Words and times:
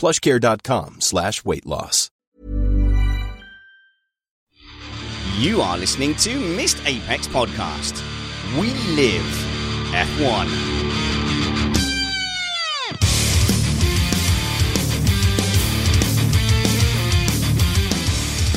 plushcare.com 0.00 1.00
slash 1.00 1.44
weight 1.44 1.66
loss. 1.66 2.10
You 5.38 5.60
are 5.60 5.76
listening 5.76 6.14
to 6.16 6.40
Missed 6.56 6.78
Apex 6.86 7.28
Podcast. 7.28 8.02
We 8.58 8.72
live 8.94 9.22
F1. 9.92 10.80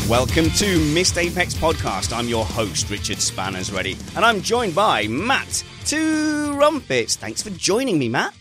Welcome 0.09 0.49
to 0.52 0.80
Missed 0.94 1.17
Apex 1.17 1.53
Podcast. 1.55 2.16
I'm 2.16 2.27
your 2.27 2.45
host, 2.45 2.89
Richard 2.89 3.19
Spanners 3.19 3.71
Ready, 3.71 3.97
and 4.16 4.23
I'm 4.23 4.41
joined 4.41 4.75
by 4.75 5.08
Matt 5.08 5.64
Two 5.86 6.53
Trumpets. 6.55 7.16
Thanks 7.16 7.41
for 7.41 7.49
joining 7.52 7.99
me, 7.99 8.08
Matt. 8.09 8.33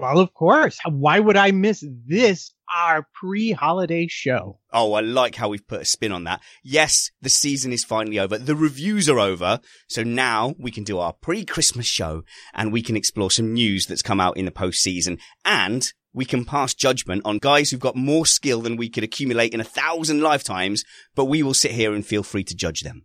Well, 0.00 0.18
of 0.18 0.32
course. 0.32 0.78
Why 0.88 1.20
would 1.20 1.36
I 1.36 1.50
miss 1.50 1.84
this, 2.06 2.54
our 2.74 3.06
pre 3.12 3.52
holiday 3.52 4.06
show? 4.08 4.58
Oh, 4.72 4.94
I 4.94 5.00
like 5.00 5.34
how 5.34 5.50
we've 5.50 5.66
put 5.66 5.82
a 5.82 5.84
spin 5.84 6.10
on 6.10 6.24
that. 6.24 6.40
Yes, 6.62 7.10
the 7.20 7.28
season 7.28 7.70
is 7.70 7.84
finally 7.84 8.18
over. 8.18 8.38
The 8.38 8.56
reviews 8.56 9.10
are 9.10 9.18
over. 9.18 9.60
So 9.88 10.02
now 10.02 10.54
we 10.58 10.70
can 10.70 10.84
do 10.84 10.98
our 10.98 11.12
pre-Christmas 11.12 11.84
show 11.84 12.22
and 12.54 12.72
we 12.72 12.80
can 12.80 12.96
explore 12.96 13.30
some 13.30 13.52
news 13.52 13.84
that's 13.84 14.00
come 14.00 14.20
out 14.20 14.38
in 14.38 14.46
the 14.46 14.50
post-season 14.50 15.18
and 15.44 15.92
we 16.14 16.24
can 16.24 16.46
pass 16.46 16.72
judgment 16.72 17.22
on 17.26 17.36
guys 17.36 17.70
who've 17.70 17.78
got 17.78 17.94
more 17.94 18.24
skill 18.24 18.62
than 18.62 18.76
we 18.76 18.88
could 18.88 19.04
accumulate 19.04 19.52
in 19.52 19.60
a 19.60 19.64
thousand 19.64 20.22
lifetimes, 20.22 20.82
but 21.14 21.26
we 21.26 21.42
will 21.42 21.54
sit 21.54 21.72
here 21.72 21.94
and 21.94 22.06
feel 22.06 22.22
free 22.22 22.44
to 22.44 22.56
judge 22.56 22.80
them. 22.80 23.04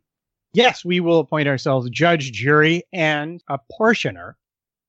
Yes, 0.54 0.86
we 0.86 1.02
will 1.02 1.20
appoint 1.20 1.50
ourselves 1.50 1.90
judge, 1.90 2.32
jury, 2.32 2.84
and 2.94 3.44
apportioner 3.50 4.38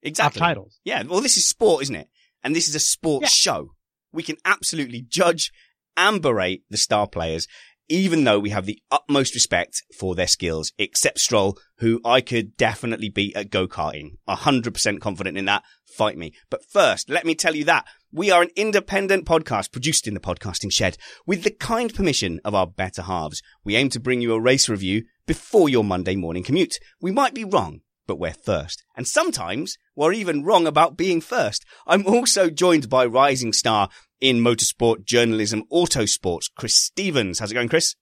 Exactly. 0.07 0.41
titles. 0.41 0.79
Yeah. 0.85 1.03
Well, 1.03 1.21
this 1.21 1.37
is 1.37 1.49
sport, 1.49 1.83
isn't 1.83 1.95
it? 1.97 2.09
And 2.43 2.55
this 2.55 2.69
is 2.69 2.75
a 2.75 2.81
sports 2.81 3.23
Yeah. 3.25 3.53
show. 3.53 3.71
We 4.13 4.23
can 4.23 4.37
absolutely 4.45 5.03
judge 5.07 5.51
and 5.97 6.23
berate 6.23 6.63
the 6.71 6.77
star 6.77 7.07
players, 7.09 7.47
even 7.89 8.25
though 8.25 8.39
we 8.39 8.51
have 8.51 8.67
the 8.67 8.79
utmost 8.91 9.35
respect 9.35 9.83
for 9.99 10.15
their 10.15 10.27
skills, 10.27 10.73
except 10.79 11.19
Stroll, 11.21 11.59
who 11.79 12.01
I 12.05 12.21
could 12.21 12.57
definitely 12.57 13.09
beat 13.09 13.37
at 13.37 13.51
go-karting. 13.51 14.13
A 14.27 14.37
hundred 14.37 14.75
percent 14.75 15.01
confident 15.01 15.37
in 15.39 15.45
that. 15.47 15.63
Fight 15.87 16.19
me. 16.19 16.33
But 16.51 16.65
first, 16.69 17.09
let 17.09 17.25
me 17.25 17.35
tell 17.35 17.55
you 17.55 17.65
that 17.65 17.87
we 18.13 18.31
are 18.31 18.43
an 18.43 18.51
independent 18.57 19.25
podcast 19.25 19.73
produced 19.73 20.07
in 20.07 20.15
the 20.15 20.21
podcasting 20.21 20.73
shed 20.73 20.97
with 21.27 21.43
the 21.43 21.51
kind 21.51 21.95
permission 21.95 22.41
of 22.45 22.55
our 22.55 22.67
better 22.67 23.03
halves. 23.03 23.43
We 23.65 23.77
aim 23.77 23.89
to 23.91 24.01
bring 24.01 24.21
you 24.21 24.35
a 24.35 24.41
race 24.41 24.69
review 24.69 25.05
before 25.27 25.69
your 25.69 25.85
Monday 25.85 26.17
morning 26.17 26.43
commute. 26.43 26.79
We 27.01 27.13
might 27.13 27.35
be 27.35 27.45
wrong, 27.45 27.81
but 28.07 28.19
we're 28.19 28.33
first. 28.33 28.85
And 28.97 29.07
sometimes 29.07 29.77
we're 29.95 30.13
even 30.13 30.45
wrong 30.45 30.67
about 30.67 30.97
being 30.97 31.21
first. 31.21 31.65
I'm 31.87 32.07
also 32.07 32.51
joined 32.51 32.89
by 32.89 33.07
rising 33.07 33.53
star 33.53 33.89
in 34.21 34.39
motorsport, 34.39 35.05
journalism, 35.05 35.65
autosports, 35.73 36.51
Chris 36.57 36.77
Stevens. 36.77 37.39
How's 37.39 37.51
it 37.51 37.55
going, 37.55 37.69
Chris? 37.69 37.95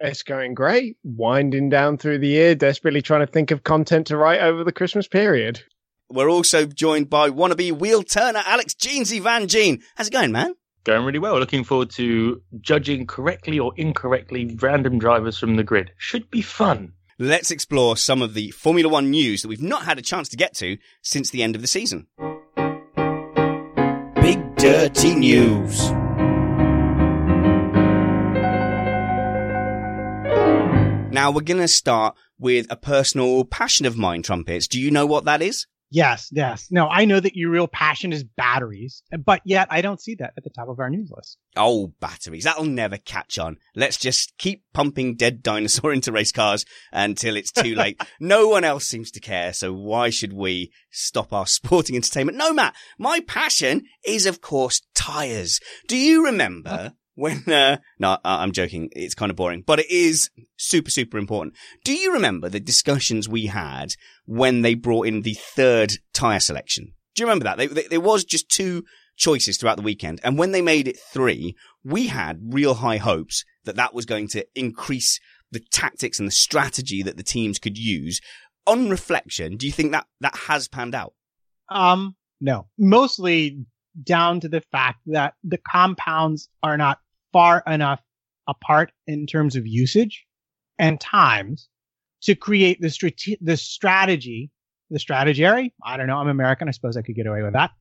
It's 0.00 0.22
going 0.22 0.54
great. 0.54 0.96
Winding 1.04 1.68
down 1.70 1.98
through 1.98 2.18
the 2.18 2.28
year, 2.28 2.54
desperately 2.54 3.00
trying 3.00 3.26
to 3.26 3.32
think 3.32 3.50
of 3.50 3.62
content 3.62 4.08
to 4.08 4.16
write 4.16 4.40
over 4.40 4.64
the 4.64 4.72
Christmas 4.72 5.08
period. 5.08 5.62
We're 6.10 6.28
also 6.28 6.66
joined 6.66 7.08
by 7.08 7.30
wannabe 7.30 7.72
wheel 7.72 8.02
turner 8.02 8.42
Alex 8.44 8.74
Jeansy 8.74 9.20
Van 9.20 9.48
Gene. 9.48 9.82
How's 9.96 10.08
it 10.08 10.12
going, 10.12 10.32
man? 10.32 10.54
Going 10.84 11.06
really 11.06 11.18
well. 11.18 11.38
Looking 11.38 11.64
forward 11.64 11.90
to 11.92 12.42
judging 12.60 13.06
correctly 13.06 13.58
or 13.58 13.72
incorrectly 13.76 14.54
random 14.60 14.98
drivers 14.98 15.38
from 15.38 15.56
the 15.56 15.64
grid. 15.64 15.92
Should 15.96 16.30
be 16.30 16.42
fun. 16.42 16.92
Let's 17.18 17.52
explore 17.52 17.96
some 17.96 18.22
of 18.22 18.34
the 18.34 18.50
Formula 18.50 18.90
One 18.90 19.08
news 19.08 19.42
that 19.42 19.48
we've 19.48 19.62
not 19.62 19.84
had 19.84 19.98
a 19.98 20.02
chance 20.02 20.28
to 20.30 20.36
get 20.36 20.52
to 20.54 20.78
since 21.00 21.30
the 21.30 21.44
end 21.44 21.54
of 21.54 21.62
the 21.62 21.68
season. 21.68 22.08
Big 24.16 24.56
Dirty 24.56 25.14
News. 25.14 25.92
Now 31.12 31.30
we're 31.30 31.42
going 31.42 31.60
to 31.60 31.68
start 31.68 32.16
with 32.36 32.66
a 32.68 32.76
personal 32.76 33.44
passion 33.44 33.86
of 33.86 33.96
mine, 33.96 34.24
Trumpets. 34.24 34.66
Do 34.66 34.80
you 34.80 34.90
know 34.90 35.06
what 35.06 35.24
that 35.26 35.40
is? 35.40 35.68
Yes, 35.94 36.28
yes. 36.32 36.72
No, 36.72 36.88
I 36.88 37.04
know 37.04 37.20
that 37.20 37.36
your 37.36 37.50
real 37.50 37.68
passion 37.68 38.12
is 38.12 38.24
batteries, 38.24 39.04
but 39.16 39.42
yet 39.44 39.68
I 39.70 39.80
don't 39.80 40.00
see 40.00 40.16
that 40.16 40.32
at 40.36 40.42
the 40.42 40.50
top 40.50 40.68
of 40.68 40.80
our 40.80 40.90
news 40.90 41.08
list. 41.14 41.38
Oh, 41.54 41.92
batteries. 42.00 42.42
That'll 42.42 42.64
never 42.64 42.96
catch 42.96 43.38
on. 43.38 43.58
Let's 43.76 43.96
just 43.96 44.36
keep 44.36 44.64
pumping 44.72 45.14
dead 45.14 45.40
dinosaur 45.40 45.92
into 45.92 46.10
race 46.10 46.32
cars 46.32 46.64
until 46.92 47.36
it's 47.36 47.52
too 47.52 47.76
late. 47.76 48.02
no 48.20 48.48
one 48.48 48.64
else 48.64 48.88
seems 48.88 49.12
to 49.12 49.20
care, 49.20 49.52
so 49.52 49.72
why 49.72 50.10
should 50.10 50.32
we 50.32 50.72
stop 50.90 51.32
our 51.32 51.46
sporting 51.60 51.94
entertainment? 51.94 52.36
No, 52.36 52.52
Matt, 52.52 52.74
my 52.98 53.20
passion 53.20 53.84
is, 54.04 54.26
of 54.26 54.40
course, 54.40 54.82
tires. 54.96 55.60
Do 55.86 55.96
you 55.96 56.26
remember 56.26 56.94
when, 57.14 57.42
uh, 57.48 57.78
no, 57.98 58.18
I'm 58.24 58.52
joking. 58.52 58.90
It's 58.92 59.14
kind 59.14 59.30
of 59.30 59.36
boring, 59.36 59.62
but 59.66 59.78
it 59.80 59.90
is 59.90 60.30
super, 60.56 60.90
super 60.90 61.18
important. 61.18 61.54
Do 61.84 61.94
you 61.94 62.12
remember 62.12 62.48
the 62.48 62.60
discussions 62.60 63.28
we 63.28 63.46
had 63.46 63.94
when 64.26 64.62
they 64.62 64.74
brought 64.74 65.06
in 65.06 65.22
the 65.22 65.34
third 65.34 65.94
tire 66.12 66.40
selection? 66.40 66.92
Do 67.14 67.22
you 67.22 67.26
remember 67.26 67.44
that? 67.44 67.58
They, 67.58 67.66
they, 67.66 67.86
there 67.88 68.00
was 68.00 68.24
just 68.24 68.48
two 68.48 68.84
choices 69.16 69.56
throughout 69.56 69.76
the 69.76 69.82
weekend. 69.82 70.20
And 70.24 70.38
when 70.38 70.52
they 70.52 70.62
made 70.62 70.88
it 70.88 70.98
three, 70.98 71.56
we 71.84 72.08
had 72.08 72.52
real 72.52 72.74
high 72.74 72.96
hopes 72.96 73.44
that 73.64 73.76
that 73.76 73.94
was 73.94 74.06
going 74.06 74.28
to 74.28 74.46
increase 74.54 75.20
the 75.50 75.60
tactics 75.70 76.18
and 76.18 76.26
the 76.26 76.32
strategy 76.32 77.02
that 77.02 77.16
the 77.16 77.22
teams 77.22 77.58
could 77.58 77.78
use. 77.78 78.20
On 78.66 78.90
reflection, 78.90 79.56
do 79.56 79.66
you 79.66 79.72
think 79.72 79.92
that 79.92 80.06
that 80.20 80.36
has 80.48 80.68
panned 80.68 80.94
out? 80.94 81.14
Um, 81.68 82.16
no, 82.40 82.66
mostly 82.78 83.64
down 84.02 84.40
to 84.40 84.48
the 84.48 84.62
fact 84.72 84.98
that 85.06 85.34
the 85.44 85.58
compounds 85.58 86.48
are 86.62 86.76
not 86.76 86.98
far 87.34 87.64
enough 87.66 88.00
apart 88.46 88.92
in 89.08 89.26
terms 89.26 89.56
of 89.56 89.66
usage 89.66 90.24
and 90.78 91.00
times 91.00 91.68
to 92.22 92.36
create 92.36 92.80
the 92.80 92.88
strate- 92.88 93.38
the 93.40 93.56
strategy, 93.56 94.52
the 94.90 95.00
strategy. 95.00 95.44
I 95.44 95.96
don't 95.96 96.06
know. 96.06 96.16
I'm 96.16 96.28
American. 96.28 96.68
I 96.68 96.70
suppose 96.70 96.96
I 96.96 97.02
could 97.02 97.16
get 97.16 97.26
away 97.26 97.42
with 97.42 97.54
that. 97.54 97.72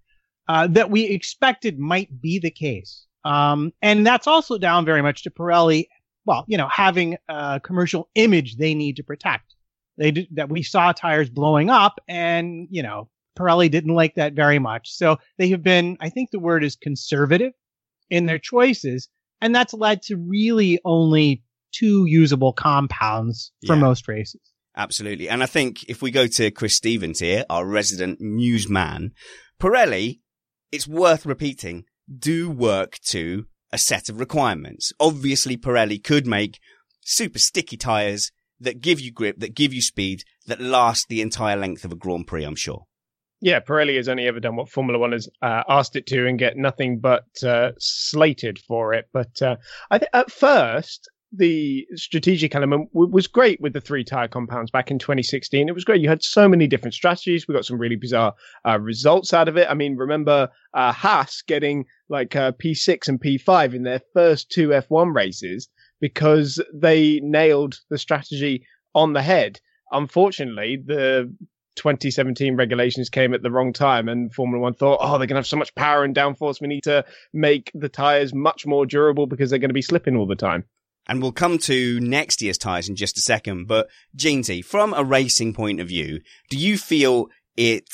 Uh, 0.49 0.67
that 0.67 0.89
we 0.89 1.03
expected 1.03 1.77
might 1.77 2.09
be 2.19 2.39
the 2.39 2.49
case. 2.49 3.05
Um, 3.25 3.71
and 3.83 4.05
that's 4.05 4.25
also 4.25 4.57
down 4.57 4.85
very 4.85 5.03
much 5.03 5.23
to 5.23 5.29
Pirelli. 5.29 5.85
Well, 6.25 6.45
you 6.47 6.57
know, 6.57 6.67
having 6.67 7.17
a 7.29 7.61
commercial 7.63 8.09
image 8.15 8.57
they 8.57 8.73
need 8.73 8.95
to 8.95 9.03
protect. 9.03 9.53
They 9.97 10.11
did, 10.11 10.27
that 10.31 10.49
we 10.49 10.63
saw 10.63 10.93
tires 10.93 11.29
blowing 11.29 11.69
up 11.69 11.99
and, 12.07 12.67
you 12.71 12.81
know, 12.81 13.09
Pirelli 13.37 13.69
didn't 13.69 13.93
like 13.93 14.15
that 14.15 14.33
very 14.33 14.57
much. 14.57 14.91
So 14.91 15.17
they 15.37 15.49
have 15.49 15.61
been, 15.61 15.95
I 16.01 16.09
think 16.09 16.31
the 16.31 16.39
word 16.39 16.63
is 16.63 16.75
conservative 16.75 17.53
in 18.09 18.25
their 18.25 18.39
choices. 18.39 19.09
And 19.43 19.53
that's 19.53 19.73
led 19.73 20.01
to 20.03 20.15
really 20.15 20.79
only 20.85 21.43
two 21.73 22.05
usable 22.05 22.53
compounds 22.53 23.51
for 23.67 23.75
Yeah. 23.75 23.81
most 23.81 24.07
races. 24.07 24.39
Absolutely. 24.77 25.27
And 25.27 25.43
I 25.43 25.47
think 25.47 25.83
if 25.89 26.01
we 26.01 26.11
go 26.11 26.27
to 26.27 26.49
Chris 26.49 26.75
Stevens 26.77 27.19
here, 27.19 27.43
our 27.49 27.65
resident 27.67 28.21
newsman, 28.21 29.11
Pirelli, 29.59 30.21
it's 30.71 30.87
worth 30.87 31.25
repeating, 31.25 31.83
do 32.07 32.49
work 32.49 32.99
to 33.09 33.45
a 33.71 33.77
set 33.77 34.07
of 34.07 34.19
requirements. 34.19 34.93
Obviously, 34.99 35.57
Pirelli 35.57 36.01
could 36.01 36.25
make 36.25 36.59
super 37.01 37.39
sticky 37.39 37.75
tyres 37.75 38.31
that 38.61 38.79
give 38.79 39.01
you 39.01 39.11
grip, 39.11 39.39
that 39.39 39.55
give 39.55 39.73
you 39.73 39.81
speed, 39.81 40.23
that 40.45 40.61
last 40.61 41.07
the 41.09 41.21
entire 41.21 41.57
length 41.57 41.83
of 41.83 41.91
a 41.91 41.95
Grand 41.95 42.27
Prix, 42.27 42.45
I'm 42.45 42.55
sure. 42.55 42.85
Yeah, 43.43 43.59
Pirelli 43.59 43.97
has 43.97 44.07
only 44.07 44.25
ever 44.25 44.39
done 44.39 44.55
what 44.55 44.69
Formula 44.69 44.97
One 44.97 45.11
has 45.11 45.27
uh, 45.41 45.63
asked 45.67 45.97
it 45.97 46.07
to 46.07 46.25
and 46.27 46.39
get 46.39 46.55
nothing 46.55 46.99
but 46.99 47.25
uh, 47.43 47.73
slated 47.77 48.57
for 48.57 48.93
it. 48.93 49.09
But 49.11 49.41
uh, 49.41 49.57
I 49.91 49.99
at 50.13 50.31
first, 50.31 51.09
the 51.33 51.85
strategic 51.95 52.55
element 52.55 52.89
w- 52.93 53.11
was 53.11 53.27
great 53.27 53.59
with 53.59 53.73
the 53.73 53.81
three 53.81 54.05
tire 54.05 54.29
compounds 54.29 54.71
back 54.71 54.91
in 54.91 54.97
2016. 54.97 55.67
It 55.67 55.75
was 55.75 55.83
great. 55.83 55.99
You 55.99 56.07
had 56.07 56.23
so 56.23 56.47
many 56.47 56.67
different 56.67 56.93
strategies. 56.93 57.45
We 57.45 57.53
got 57.53 57.65
some 57.65 57.77
really 57.77 57.97
bizarre 57.97 58.33
uh, 58.65 58.79
results 58.79 59.33
out 59.33 59.49
of 59.49 59.57
it. 59.57 59.67
I 59.69 59.73
mean, 59.73 59.97
remember 59.97 60.47
uh, 60.73 60.93
Haas 60.93 61.41
getting 61.45 61.83
like 62.07 62.37
uh, 62.37 62.53
P6 62.53 63.09
and 63.09 63.19
P5 63.19 63.73
in 63.73 63.83
their 63.83 63.99
first 64.13 64.51
two 64.51 64.69
F1 64.69 65.13
races 65.13 65.67
because 65.99 66.63
they 66.73 67.19
nailed 67.21 67.77
the 67.89 67.97
strategy 67.97 68.65
on 68.95 69.11
the 69.11 69.21
head. 69.21 69.59
Unfortunately, 69.91 70.81
the 70.85 71.29
2017 71.75 72.55
regulations 72.55 73.09
came 73.09 73.33
at 73.33 73.41
the 73.41 73.51
wrong 73.51 73.73
time 73.73 74.07
and 74.07 74.33
Formula 74.33 74.61
One 74.61 74.73
thought, 74.73 74.99
oh, 75.01 75.17
they're 75.17 75.27
going 75.27 75.29
to 75.29 75.35
have 75.35 75.47
so 75.47 75.57
much 75.57 75.73
power 75.75 76.03
and 76.03 76.15
downforce. 76.15 76.61
We 76.61 76.67
need 76.67 76.83
to 76.83 77.05
make 77.33 77.71
the 77.73 77.89
tires 77.89 78.33
much 78.33 78.65
more 78.65 78.85
durable 78.85 79.27
because 79.27 79.49
they're 79.49 79.59
going 79.59 79.69
to 79.69 79.73
be 79.73 79.81
slipping 79.81 80.15
all 80.15 80.27
the 80.27 80.35
time. 80.35 80.65
And 81.07 81.21
we'll 81.21 81.33
come 81.33 81.57
to 81.59 81.99
next 81.99 82.41
year's 82.41 82.57
tyres 82.57 82.87
in 82.87 82.95
just 82.95 83.17
a 83.17 83.21
second. 83.21 83.67
But 83.67 83.89
Jeansy, 84.15 84.63
from 84.63 84.93
a 84.93 85.03
racing 85.03 85.53
point 85.53 85.81
of 85.81 85.87
view, 85.87 86.21
do 86.49 86.57
you 86.57 86.77
feel 86.77 87.27
it 87.57 87.89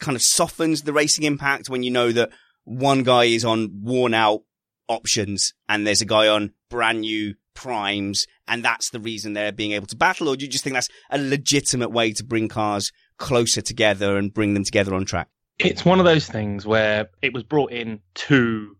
kind 0.00 0.16
of 0.16 0.22
softens 0.22 0.82
the 0.82 0.92
racing 0.92 1.24
impact 1.24 1.68
when 1.68 1.82
you 1.82 1.90
know 1.90 2.12
that 2.12 2.30
one 2.64 3.02
guy 3.02 3.24
is 3.24 3.44
on 3.44 3.80
worn 3.82 4.14
out 4.14 4.42
options 4.88 5.54
and 5.68 5.86
there's 5.86 6.02
a 6.02 6.06
guy 6.06 6.28
on 6.28 6.52
brand 6.68 7.00
new 7.00 7.34
primes 7.54 8.26
and 8.46 8.64
that's 8.64 8.90
the 8.90 9.00
reason 9.00 9.32
they're 9.32 9.52
being 9.52 9.72
able 9.72 9.86
to 9.86 9.96
battle? 9.96 10.28
Or 10.28 10.36
do 10.36 10.44
you 10.44 10.50
just 10.50 10.64
think 10.64 10.74
that's 10.74 10.90
a 11.10 11.18
legitimate 11.18 11.90
way 11.90 12.12
to 12.12 12.24
bring 12.24 12.48
cars 12.48 12.92
closer 13.18 13.60
together 13.60 14.16
and 14.16 14.32
bring 14.32 14.54
them 14.54 14.64
together 14.64 14.94
on 14.94 15.04
track? 15.04 15.28
It's 15.58 15.84
one 15.84 16.00
of 16.00 16.04
those 16.04 16.26
things 16.26 16.66
where 16.66 17.08
it 17.22 17.32
was 17.32 17.42
brought 17.42 17.72
in 17.72 18.00
to 18.14 18.76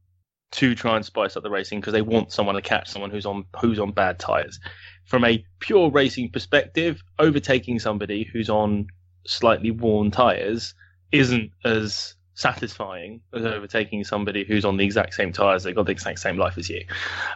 to 0.53 0.75
try 0.75 0.95
and 0.95 1.05
spice 1.05 1.37
up 1.37 1.43
the 1.43 1.51
racing 1.51 1.81
because 1.81 1.93
they 1.93 2.03
want 2.03 2.31
someone 2.31 2.55
to 2.55 2.63
catch 2.63 2.89
someone 2.89 3.11
who's 3.11 3.27
on 3.27 3.45
who's 3.61 3.79
on 3.79 3.93
bad 3.93 4.19
tires. 4.19 4.61
From 5.05 5.25
a 5.25 5.45
pure 5.61 5.91
racing 5.91 6.31
perspective, 6.31 7.03
overtaking 7.19 7.79
somebody 7.79 8.25
who's 8.33 8.49
on 8.49 8.87
slightly 9.27 9.71
worn 9.71 10.11
tires 10.11 10.75
isn't 11.13 11.51
as 11.65 12.15
satisfying 12.35 13.21
as 13.33 13.45
overtaking 13.45 14.03
somebody 14.03 14.45
who's 14.45 14.65
on 14.65 14.77
the 14.77 14.85
exact 14.85 15.15
same 15.15 15.33
tires. 15.33 15.63
They've 15.63 15.75
got 15.75 15.87
the 15.87 15.93
exact 15.93 16.19
same 16.19 16.37
life 16.37 16.59
as 16.59 16.69
you. 16.69 16.85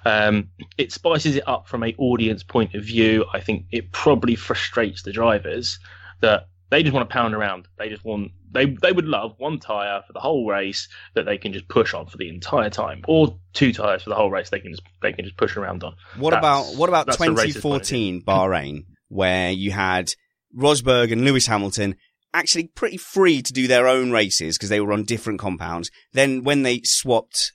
Um, 0.05 0.49
it 0.77 0.93
spices 0.93 1.37
it 1.37 1.47
up 1.47 1.69
from 1.69 1.85
a 1.85 1.95
audience 1.99 2.43
point 2.43 2.75
of 2.75 2.85
view. 2.85 3.25
I 3.33 3.41
think 3.41 3.67
it 3.71 3.93
probably 3.93 4.35
frustrates 4.35 5.03
the 5.03 5.13
drivers 5.13 5.79
that 6.21 6.49
they 6.71 6.83
just 6.83 6.95
want 6.95 7.09
to 7.09 7.13
pound 7.13 7.35
around. 7.35 7.69
They 7.79 7.89
just 7.89 8.05
want 8.05 8.33
they 8.51 8.67
they 8.67 8.93
would 8.93 9.07
love 9.07 9.35
one 9.39 9.59
tire 9.59 10.03
for 10.07 10.13
the 10.13 10.21
whole 10.21 10.47
race 10.49 10.89
that 11.15 11.25
they 11.25 11.39
can 11.39 11.53
just 11.53 11.69
push 11.69 11.95
on 11.95 12.07
for 12.07 12.17
the 12.17 12.29
entire 12.29 12.71
time, 12.71 13.03
or 13.09 13.39
two 13.53 13.73
tires 13.73 14.03
for 14.03 14.11
the 14.11 14.17
whole 14.17 14.31
race 14.31 14.51
they 14.51 14.61
can 14.61 14.73
just 14.73 14.83
they 15.03 15.13
can 15.13 15.25
just 15.25 15.37
push 15.37 15.57
around 15.57 15.85
on. 15.85 15.95
What 16.17 16.31
That's- 16.31 16.71
about 16.71 16.79
what 16.79 16.89
about 16.89 17.07
that's 17.07 17.19
the 17.19 17.25
racist 17.27 17.63
point 17.63 17.83
of 17.83 17.89
view. 17.89 18.21
2014 18.21 18.23
Bahrain, 18.23 18.85
where 19.09 19.51
you 19.51 19.71
had 19.71 20.11
Rosberg 20.57 21.13
and 21.13 21.25
Lewis 21.25 21.47
Hamilton 21.47 21.97
actually 22.35 22.69
pretty 22.69 22.97
free 22.97 23.43
to 23.43 23.53
do 23.53 23.67
their 23.67 23.89
own 23.89 24.11
races 24.11 24.57
because 24.57 24.69
they 24.69 24.81
were 24.81 24.93
on 24.93 25.05
different 25.05 25.39
compounds. 25.41 25.91
Then 26.13 26.45
when 26.45 26.63
they 26.63 26.83
swapped 26.85 27.53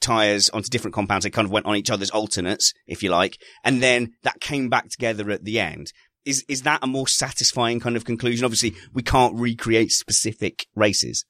tires 0.00 0.48
onto 0.50 0.68
different 0.68 0.94
compounds, 0.94 1.24
they 1.24 1.30
kind 1.30 1.46
of 1.46 1.52
went 1.52 1.66
on 1.66 1.76
each 1.76 1.90
other's 1.90 2.10
alternates, 2.10 2.72
if 2.86 3.02
you 3.02 3.10
like, 3.10 3.38
and 3.64 3.82
then 3.82 4.12
that 4.22 4.40
came 4.40 4.68
back 4.68 4.88
together 4.88 5.30
at 5.30 5.44
the 5.44 5.58
end. 5.58 5.92
Is 6.26 6.44
is 6.48 6.62
that 6.62 6.80
a 6.82 6.86
more 6.86 7.08
satisfying 7.08 7.80
kind 7.80 7.96
of 7.96 8.04
conclusion? 8.04 8.44
Obviously, 8.44 8.74
we 8.92 9.02
can't 9.02 9.34
recreate 9.34 9.92
specific 9.92 10.66
races. 10.74 11.24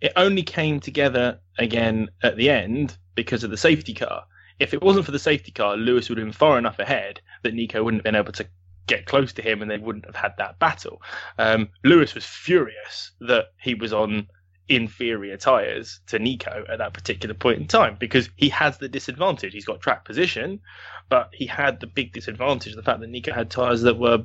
It 0.00 0.12
only 0.16 0.44
came 0.44 0.78
together 0.78 1.40
again 1.58 2.08
at 2.22 2.36
the 2.36 2.48
end 2.48 2.96
because 3.16 3.42
of 3.42 3.50
the 3.50 3.56
safety 3.56 3.92
car. 3.92 4.22
If 4.60 4.72
it 4.72 4.82
wasn't 4.82 5.04
for 5.06 5.12
the 5.12 5.18
safety 5.18 5.50
car, 5.50 5.76
Lewis 5.76 6.08
would 6.08 6.18
have 6.18 6.26
been 6.26 6.32
far 6.32 6.58
enough 6.58 6.78
ahead 6.78 7.20
that 7.42 7.54
Nico 7.54 7.82
wouldn't 7.82 8.00
have 8.00 8.12
been 8.12 8.20
able 8.20 8.32
to 8.32 8.46
get 8.86 9.06
close 9.06 9.32
to 9.34 9.42
him 9.42 9.60
and 9.60 9.70
they 9.70 9.78
wouldn't 9.78 10.06
have 10.06 10.16
had 10.16 10.32
that 10.38 10.58
battle. 10.58 11.02
Um, 11.36 11.68
Lewis 11.84 12.14
was 12.14 12.24
furious 12.24 13.12
that 13.20 13.46
he 13.60 13.74
was 13.74 13.92
on 13.92 14.28
inferior 14.68 15.36
tyres 15.36 16.00
to 16.06 16.18
Nico 16.18 16.64
at 16.68 16.78
that 16.78 16.92
particular 16.92 17.34
point 17.34 17.58
in 17.58 17.66
time 17.66 17.96
because 17.98 18.28
he 18.36 18.48
has 18.50 18.78
the 18.78 18.88
disadvantage. 18.88 19.52
He's 19.52 19.64
got 19.64 19.80
track 19.80 20.04
position, 20.04 20.60
but 21.08 21.30
he 21.32 21.46
had 21.46 21.80
the 21.80 21.86
big 21.86 22.12
disadvantage 22.12 22.74
the 22.74 22.82
fact 22.82 23.00
that 23.00 23.08
Nico 23.08 23.32
had 23.32 23.50
tyres 23.50 23.82
that 23.82 23.98
were 23.98 24.24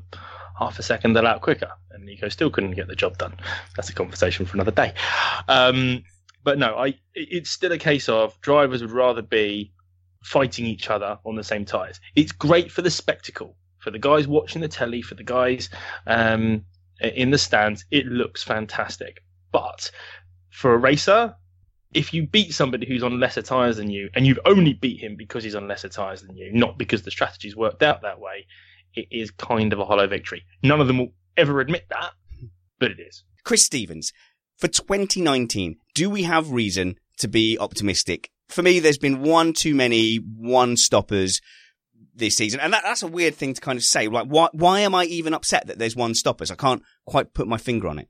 half 0.57 0.77
a 0.79 0.83
second 0.83 1.17
a 1.17 1.21
lap 1.21 1.41
quicker 1.41 1.71
and 1.91 2.05
Nico 2.05 2.29
still 2.29 2.49
couldn't 2.49 2.71
get 2.71 2.87
the 2.87 2.95
job 2.95 3.17
done. 3.17 3.35
That's 3.75 3.89
a 3.89 3.93
conversation 3.93 4.45
for 4.45 4.55
another 4.55 4.71
day. 4.71 4.93
Um, 5.47 6.03
but 6.43 6.57
no, 6.59 6.75
I 6.75 6.95
it's 7.13 7.49
still 7.49 7.71
a 7.71 7.77
case 7.77 8.09
of 8.09 8.39
drivers 8.41 8.81
would 8.81 8.91
rather 8.91 9.21
be 9.21 9.71
fighting 10.23 10.65
each 10.65 10.89
other 10.89 11.17
on 11.25 11.35
the 11.35 11.43
same 11.43 11.65
tyres. 11.65 11.99
It's 12.15 12.31
great 12.31 12.71
for 12.71 12.81
the 12.81 12.91
spectacle, 12.91 13.55
for 13.79 13.91
the 13.91 13.99
guys 13.99 14.27
watching 14.27 14.61
the 14.61 14.67
telly, 14.67 15.01
for 15.01 15.15
the 15.15 15.23
guys 15.23 15.69
um, 16.07 16.65
in 16.99 17.31
the 17.31 17.37
stands. 17.37 17.85
It 17.91 18.05
looks 18.07 18.43
fantastic. 18.43 19.23
But 19.51 19.91
for 20.53 20.73
a 20.73 20.77
racer, 20.77 21.35
if 21.94 22.13
you 22.13 22.27
beat 22.27 22.53
somebody 22.53 22.88
who's 22.88 23.03
on 23.03 23.19
lesser 23.19 23.41
tyres 23.41 23.77
than 23.77 23.89
you, 23.89 24.09
and 24.15 24.25
you've 24.25 24.39
only 24.45 24.73
beat 24.73 25.01
him 25.01 25.15
because 25.17 25.44
he's 25.44 25.55
on 25.55 25.67
lesser 25.67 25.89
tyres 25.89 26.21
than 26.21 26.38
you, 26.38 26.51
not 26.53 26.77
because 26.77 27.01
the 27.01 27.11
strategy's 27.11 27.55
worked 27.55 27.83
out 27.83 28.03
that 28.03 28.19
way, 28.19 28.45
it 28.94 29.07
is 29.11 29.31
kind 29.31 29.73
of 29.73 29.79
a 29.79 29.85
hollow 29.85 30.07
victory. 30.07 30.44
None 30.61 30.79
of 30.79 30.88
them 30.88 31.00
will 31.00 31.13
ever 31.35 31.59
admit 31.59 31.85
that, 31.89 32.11
but 32.79 32.91
it 32.91 33.00
is. 33.00 33.23
Chris 33.44 33.65
Stevens, 33.65 34.13
for 34.57 34.67
2019, 34.67 35.77
do 35.95 36.09
we 36.09 36.23
have 36.23 36.51
reason 36.51 36.95
to 37.17 37.27
be 37.27 37.57
optimistic? 37.59 38.29
For 38.47 38.61
me, 38.61 38.79
there's 38.79 39.00
been 39.00 39.23
one 39.23 39.53
too 39.53 39.73
many 39.73 40.17
one 40.17 40.77
stoppers 40.77 41.41
this 42.15 42.38
season. 42.38 42.60
And 42.60 42.74
that, 42.74 42.83
that's 42.83 43.01
a 43.01 43.07
weird 43.07 43.36
thing 43.36 43.55
to 43.55 43.62
kind 43.62 43.77
of 43.77 43.83
say. 43.83 44.07
Like, 44.07 44.27
why, 44.27 44.50
why 44.53 44.81
am 44.81 44.93
I 44.93 45.05
even 45.05 45.33
upset 45.33 45.67
that 45.67 45.79
there's 45.79 45.95
one 45.95 46.13
stoppers? 46.13 46.51
I 46.51 46.55
can't 46.55 46.83
quite 47.05 47.33
put 47.33 47.48
my 47.48 47.57
finger 47.57 47.88
on 47.88 47.98
it. 47.98 48.07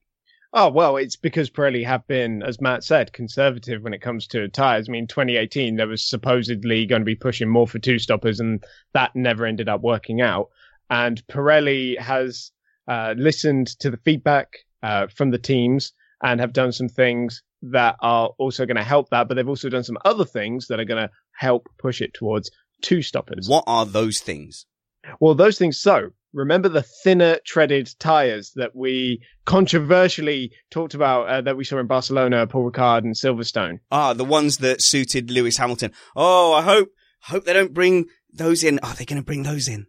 Oh, 0.56 0.70
well, 0.70 0.98
it's 0.98 1.16
because 1.16 1.50
Pirelli 1.50 1.84
have 1.84 2.06
been, 2.06 2.44
as 2.44 2.62
Matt 2.62 2.84
said, 2.84 3.12
conservative 3.12 3.82
when 3.82 3.94
it 3.94 4.02
comes 4.02 4.28
to 4.28 4.48
tyres. 4.50 4.88
I 4.88 4.92
mean, 4.92 5.08
2018, 5.08 5.76
there 5.76 5.88
was 5.88 6.08
supposedly 6.08 6.86
going 6.86 7.02
to 7.02 7.06
be 7.06 7.16
pushing 7.16 7.50
more 7.50 7.68
for 7.68 7.80
two 7.80 7.98
stoppers, 7.98 8.40
and 8.40 8.64
that 8.94 9.16
never 9.16 9.48
ended 9.48 9.68
up 9.68 9.82
working 9.82 10.22
out. 10.22 10.50
And 10.92 11.26
Pirelli 11.26 11.98
has 11.98 12.52
uh, 12.88 13.16
listened 13.18 13.68
to 13.80 13.90
the 13.90 13.98
feedback 13.98 14.60
uh, 14.84 15.08
from 15.08 15.32
the 15.32 15.40
teams 15.40 15.92
and 16.22 16.40
have 16.40 16.54
done 16.54 16.72
some 16.72 16.90
things 16.90 17.42
that 17.64 17.96
are 18.02 18.30
also 18.38 18.68
going 18.68 18.78
to 18.78 18.84
help 18.84 19.10
that, 19.10 19.28
but 19.28 19.34
they've 19.34 19.50
also 19.50 19.70
done 19.70 19.84
some 19.84 19.98
other 20.06 20.26
things 20.26 20.68
that 20.68 20.80
are 20.80 20.86
going 20.86 21.02
to 21.02 21.10
help 21.32 21.68
push 21.80 22.00
it 22.00 22.14
towards 22.14 22.52
two 22.82 23.02
stoppers. 23.02 23.50
What 23.50 23.64
are 23.66 23.88
those 23.88 24.20
things? 24.20 24.68
Well, 25.20 25.34
those 25.34 25.58
things. 25.58 25.80
So 25.80 26.12
remember 26.34 26.68
the 26.70 26.82
thinner 27.04 27.38
treaded 27.46 27.90
tires 28.00 28.52
that 28.56 28.76
we 28.76 29.22
controversially 29.46 30.52
talked 30.72 30.94
about 30.94 31.28
uh, 31.28 31.42
that 31.42 31.58
we 31.58 31.64
saw 31.64 31.80
in 31.80 31.88
Barcelona, 31.88 32.46
Paul 32.48 32.70
Ricard 32.72 33.00
and 33.00 33.16
Silverstone. 33.16 33.80
Ah, 33.92 34.14
the 34.14 34.26
ones 34.26 34.58
that 34.58 34.82
suited 34.82 35.32
Lewis 35.32 35.58
Hamilton. 35.58 35.92
Oh, 36.16 36.54
I 36.54 36.62
hope, 36.62 36.90
hope 37.22 37.46
they 37.46 37.54
don't 37.54 37.74
bring 37.74 38.06
those 38.34 38.64
in. 38.64 38.80
Are 38.80 38.94
they 38.94 39.06
going 39.06 39.22
to 39.22 39.26
bring 39.26 39.44
those 39.44 39.68
in? 39.68 39.88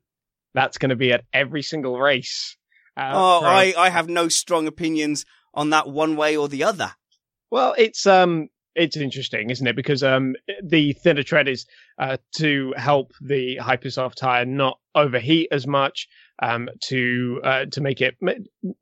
That's 0.54 0.78
going 0.78 0.90
to 0.90 0.96
be 0.96 1.12
at 1.12 1.24
every 1.32 1.62
single 1.62 1.98
race. 1.98 2.56
Uh, 2.96 3.10
Oh, 3.14 3.40
for- 3.40 3.46
I, 3.46 3.74
I 3.76 3.90
have 3.90 4.08
no 4.08 4.28
strong 4.28 4.66
opinions 4.66 5.24
on 5.52 5.70
that 5.70 5.88
one 5.88 6.16
way 6.16 6.36
or 6.36 6.48
the 6.48 6.64
other. 6.64 6.92
Well, 7.50 7.74
it's 7.76 8.06
um, 8.06 8.48
it's 8.74 8.96
interesting, 8.96 9.50
isn't 9.50 9.66
it? 9.66 9.76
Because 9.76 10.02
um, 10.02 10.34
the 10.62 10.92
thinner 10.94 11.22
tread 11.22 11.48
is 11.48 11.66
uh, 11.98 12.16
to 12.36 12.72
help 12.76 13.12
the 13.20 13.58
hypersoft 13.60 14.16
tire 14.16 14.44
not 14.44 14.78
overheat 14.94 15.48
as 15.52 15.66
much, 15.66 16.08
um, 16.42 16.68
to 16.80 17.40
uh, 17.44 17.64
to 17.66 17.80
make 17.80 18.00
it 18.00 18.16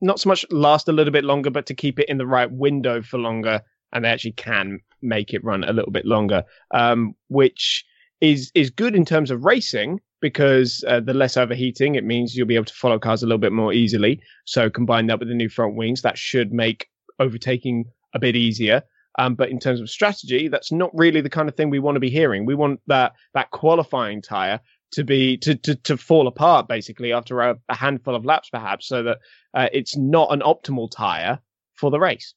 not 0.00 0.20
so 0.20 0.28
much 0.28 0.44
last 0.50 0.88
a 0.88 0.92
little 0.92 1.12
bit 1.12 1.24
longer, 1.24 1.50
but 1.50 1.66
to 1.66 1.74
keep 1.74 1.98
it 1.98 2.08
in 2.08 2.18
the 2.18 2.26
right 2.26 2.50
window 2.50 3.02
for 3.02 3.18
longer, 3.18 3.60
and 3.92 4.04
they 4.04 4.08
actually 4.08 4.32
can 4.32 4.80
make 5.02 5.34
it 5.34 5.44
run 5.44 5.64
a 5.64 5.72
little 5.72 5.92
bit 5.92 6.06
longer, 6.06 6.44
um, 6.72 7.14
which 7.28 7.84
is 8.20 8.50
is 8.54 8.70
good 8.70 8.94
in 8.94 9.04
terms 9.04 9.30
of 9.30 9.44
racing 9.44 10.00
because 10.20 10.84
uh, 10.86 11.00
the 11.00 11.12
less 11.12 11.36
overheating 11.36 11.96
it 11.96 12.04
means 12.04 12.34
you'll 12.36 12.46
be 12.46 12.54
able 12.54 12.64
to 12.64 12.74
follow 12.74 12.98
cars 12.98 13.22
a 13.22 13.26
little 13.26 13.38
bit 13.38 13.52
more 13.52 13.72
easily. 13.72 14.20
So 14.44 14.70
combine 14.70 15.08
that 15.08 15.18
with 15.18 15.28
the 15.28 15.34
new 15.34 15.48
front 15.48 15.74
wings, 15.74 16.02
that 16.02 16.16
should 16.16 16.52
make 16.52 16.86
overtaking 17.18 17.86
a 18.14 18.20
bit 18.20 18.36
easier. 18.36 18.82
Um, 19.18 19.34
but 19.34 19.50
in 19.50 19.58
terms 19.58 19.80
of 19.80 19.90
strategy, 19.90 20.48
that's 20.48 20.72
not 20.72 20.90
really 20.94 21.20
the 21.20 21.28
kind 21.28 21.48
of 21.48 21.56
thing 21.56 21.68
we 21.68 21.80
want 21.80 21.96
to 21.96 22.00
be 22.00 22.08
hearing. 22.08 22.46
We 22.46 22.54
want 22.54 22.80
that 22.86 23.12
that 23.34 23.50
qualifying 23.50 24.22
tire 24.22 24.60
to 24.92 25.04
be 25.04 25.36
to 25.38 25.54
to, 25.56 25.74
to 25.74 25.96
fall 25.96 26.26
apart 26.26 26.68
basically 26.68 27.12
after 27.12 27.40
a, 27.40 27.56
a 27.68 27.74
handful 27.74 28.14
of 28.14 28.24
laps, 28.24 28.48
perhaps, 28.50 28.86
so 28.86 29.02
that 29.02 29.18
uh, 29.54 29.68
it's 29.72 29.96
not 29.96 30.32
an 30.32 30.40
optimal 30.40 30.90
tire 30.90 31.38
for 31.74 31.90
the 31.90 31.98
race. 31.98 32.34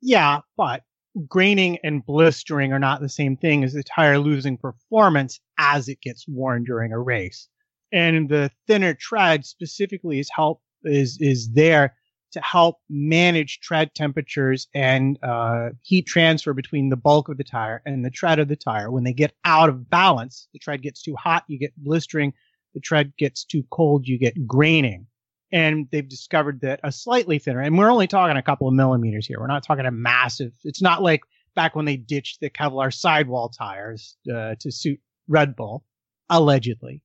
Yeah, 0.00 0.40
but 0.56 0.82
graining 1.28 1.78
and 1.84 2.04
blistering 2.04 2.72
are 2.72 2.78
not 2.78 3.00
the 3.00 3.08
same 3.08 3.36
thing 3.36 3.64
as 3.64 3.72
the 3.72 3.82
tire 3.82 4.18
losing 4.18 4.58
performance 4.58 5.40
as 5.58 5.88
it 5.88 6.00
gets 6.00 6.26
worn 6.28 6.64
during 6.64 6.92
a 6.92 6.98
race. 6.98 7.48
And 7.92 8.28
the 8.28 8.50
thinner 8.66 8.94
tread 8.94 9.46
specifically 9.46 10.18
is 10.18 10.30
help 10.34 10.60
is 10.82 11.18
is 11.20 11.50
there 11.52 11.94
to 12.34 12.40
help 12.40 12.78
manage 12.88 13.60
tread 13.60 13.94
temperatures 13.94 14.68
and 14.74 15.18
uh, 15.22 15.70
heat 15.82 16.06
transfer 16.06 16.52
between 16.52 16.90
the 16.90 16.96
bulk 16.96 17.28
of 17.28 17.38
the 17.38 17.44
tire 17.44 17.82
and 17.86 18.04
the 18.04 18.10
tread 18.10 18.38
of 18.38 18.48
the 18.48 18.56
tire. 18.56 18.90
When 18.90 19.04
they 19.04 19.12
get 19.12 19.32
out 19.44 19.68
of 19.68 19.88
balance, 19.88 20.48
the 20.52 20.58
tread 20.58 20.82
gets 20.82 21.02
too 21.02 21.16
hot, 21.16 21.44
you 21.48 21.58
get 21.58 21.72
blistering. 21.76 22.32
The 22.74 22.80
tread 22.80 23.16
gets 23.16 23.44
too 23.44 23.64
cold, 23.70 24.06
you 24.06 24.18
get 24.18 24.46
graining. 24.46 25.06
And 25.52 25.86
they've 25.92 26.08
discovered 26.08 26.60
that 26.62 26.80
a 26.82 26.90
slightly 26.90 27.38
thinner, 27.38 27.60
and 27.60 27.78
we're 27.78 27.90
only 27.90 28.08
talking 28.08 28.36
a 28.36 28.42
couple 28.42 28.66
of 28.66 28.74
millimeters 28.74 29.26
here. 29.26 29.38
We're 29.38 29.46
not 29.46 29.64
talking 29.64 29.86
a 29.86 29.92
massive. 29.92 30.52
It's 30.64 30.82
not 30.82 31.02
like 31.02 31.20
back 31.54 31.76
when 31.76 31.84
they 31.84 31.96
ditched 31.96 32.40
the 32.40 32.50
Kevlar 32.50 32.92
sidewall 32.92 33.48
tires 33.48 34.16
uh, 34.28 34.56
to 34.58 34.72
suit 34.72 34.98
Red 35.28 35.54
Bull, 35.54 35.84
allegedly, 36.28 37.02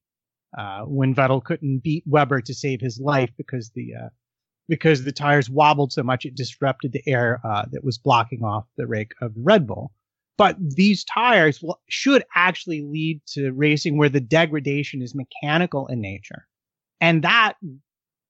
uh, 0.58 0.82
when 0.82 1.14
Vettel 1.14 1.44
couldn't 1.44 1.84
beat 1.84 2.04
Webber 2.08 2.42
to 2.42 2.54
save 2.56 2.82
his 2.82 3.00
life 3.00 3.30
because 3.38 3.70
the 3.76 3.94
uh, 3.94 4.10
because 4.70 5.04
the 5.04 5.12
tires 5.12 5.50
wobbled 5.50 5.92
so 5.92 6.04
much 6.04 6.26
it 6.26 6.36
disrupted 6.36 6.94
the 6.94 7.04
air 7.08 7.42
uh, 7.44 7.66
that 7.72 7.84
was 7.84 7.98
blocking 7.98 8.44
off 8.44 8.66
the 8.78 8.88
rake 8.88 9.14
of 9.20 9.34
the 9.34 9.42
Red 9.42 9.68
Bull. 9.68 9.92
But 10.38 10.56
these 10.60 11.04
tires 11.04 11.62
will, 11.62 11.82
should 11.90 12.24
actually 12.34 12.82
lead 12.82 13.22
to 13.34 13.52
racing 13.52 13.98
where 13.98 14.08
the 14.08 14.22
degradation 14.22 15.02
is 15.02 15.14
mechanical 15.14 15.88
in 15.88 16.00
nature. 16.00 16.48
And 17.02 17.24
that 17.24 17.56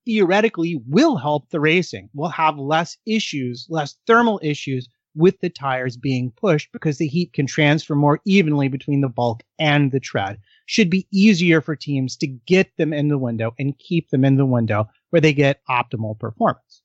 theoretically 0.05 0.81
will 0.87 1.17
help 1.17 1.49
the 1.49 1.59
racing. 1.59 2.09
We'll 2.15 2.29
have 2.29 2.57
less 2.57 2.97
issues, 3.05 3.67
less 3.69 3.95
thermal 4.07 4.39
issues 4.41 4.87
with 5.15 5.39
the 5.41 5.49
tires 5.49 5.97
being 5.97 6.31
pushed 6.31 6.71
because 6.71 6.97
the 6.97 7.07
heat 7.07 7.33
can 7.33 7.45
transfer 7.45 7.95
more 7.95 8.21
evenly 8.25 8.69
between 8.69 9.01
the 9.01 9.09
bulk 9.09 9.43
and 9.59 9.91
the 9.91 9.99
tread. 9.99 10.39
Should 10.69 10.91
be 10.91 11.07
easier 11.11 11.61
for 11.61 11.75
teams 11.75 12.15
to 12.17 12.27
get 12.27 12.77
them 12.77 12.93
in 12.93 13.07
the 13.07 13.17
window 13.17 13.55
and 13.57 13.73
keep 13.79 14.11
them 14.11 14.23
in 14.23 14.37
the 14.37 14.45
window 14.45 14.87
where 15.09 15.19
they 15.19 15.33
get 15.33 15.61
optimal 15.67 16.19
performance. 16.19 16.83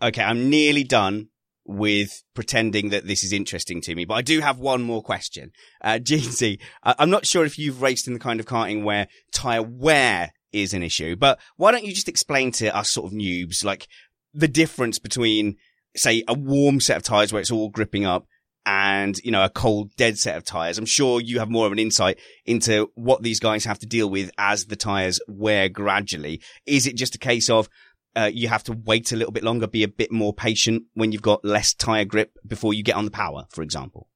Okay, 0.00 0.22
I'm 0.22 0.48
nearly 0.48 0.84
done 0.84 1.28
with 1.66 2.22
pretending 2.34 2.88
that 2.88 3.06
this 3.06 3.22
is 3.22 3.34
interesting 3.34 3.82
to 3.82 3.94
me, 3.94 4.06
but 4.06 4.14
I 4.14 4.22
do 4.22 4.40
have 4.40 4.58
one 4.58 4.80
more 4.82 5.02
question. 5.02 5.52
Uh, 5.82 5.98
Jeansy, 6.02 6.60
I'm 6.82 7.10
not 7.10 7.26
sure 7.26 7.44
if 7.44 7.58
you've 7.58 7.82
raced 7.82 8.06
in 8.06 8.14
the 8.14 8.18
kind 8.18 8.40
of 8.40 8.46
karting 8.46 8.84
where 8.84 9.06
tyre 9.34 9.62
wear 9.62 10.32
is 10.50 10.72
an 10.72 10.82
issue, 10.82 11.14
but 11.14 11.38
why 11.58 11.72
don't 11.72 11.84
you 11.84 11.92
just 11.92 12.08
explain 12.08 12.52
to 12.52 12.74
us 12.74 12.88
sort 12.88 13.12
of 13.12 13.18
noobs, 13.18 13.62
like 13.62 13.86
the 14.32 14.48
difference 14.48 14.98
between, 14.98 15.56
say, 15.94 16.24
a 16.26 16.32
warm 16.32 16.80
set 16.80 16.96
of 16.96 17.02
tyres 17.02 17.34
where 17.34 17.42
it's 17.42 17.50
all 17.50 17.68
gripping 17.68 18.06
up 18.06 18.26
and, 18.66 19.16
you 19.22 19.30
know, 19.30 19.44
a 19.44 19.48
cold, 19.48 19.94
dead 19.96 20.18
set 20.18 20.36
of 20.36 20.44
tyres. 20.44 20.76
I'm 20.76 20.86
sure 20.86 21.20
you 21.20 21.38
have 21.38 21.48
more 21.48 21.66
of 21.66 21.72
an 21.72 21.78
insight 21.78 22.18
into 22.44 22.90
what 22.96 23.22
these 23.22 23.38
guys 23.38 23.64
have 23.64 23.78
to 23.78 23.86
deal 23.86 24.10
with 24.10 24.30
as 24.36 24.66
the 24.66 24.74
tyres 24.74 25.20
wear 25.28 25.68
gradually. 25.68 26.42
Is 26.66 26.86
it 26.86 26.96
just 26.96 27.14
a 27.14 27.18
case 27.18 27.48
of, 27.48 27.68
uh, 28.16 28.30
you 28.32 28.48
have 28.48 28.64
to 28.64 28.72
wait 28.72 29.12
a 29.12 29.16
little 29.16 29.32
bit 29.32 29.44
longer, 29.44 29.68
be 29.68 29.84
a 29.84 29.88
bit 29.88 30.10
more 30.10 30.34
patient 30.34 30.82
when 30.94 31.12
you've 31.12 31.22
got 31.22 31.44
less 31.44 31.72
tyre 31.74 32.04
grip 32.04 32.36
before 32.44 32.74
you 32.74 32.82
get 32.82 32.96
on 32.96 33.04
the 33.04 33.10
power, 33.10 33.46
for 33.50 33.62
example? 33.62 34.08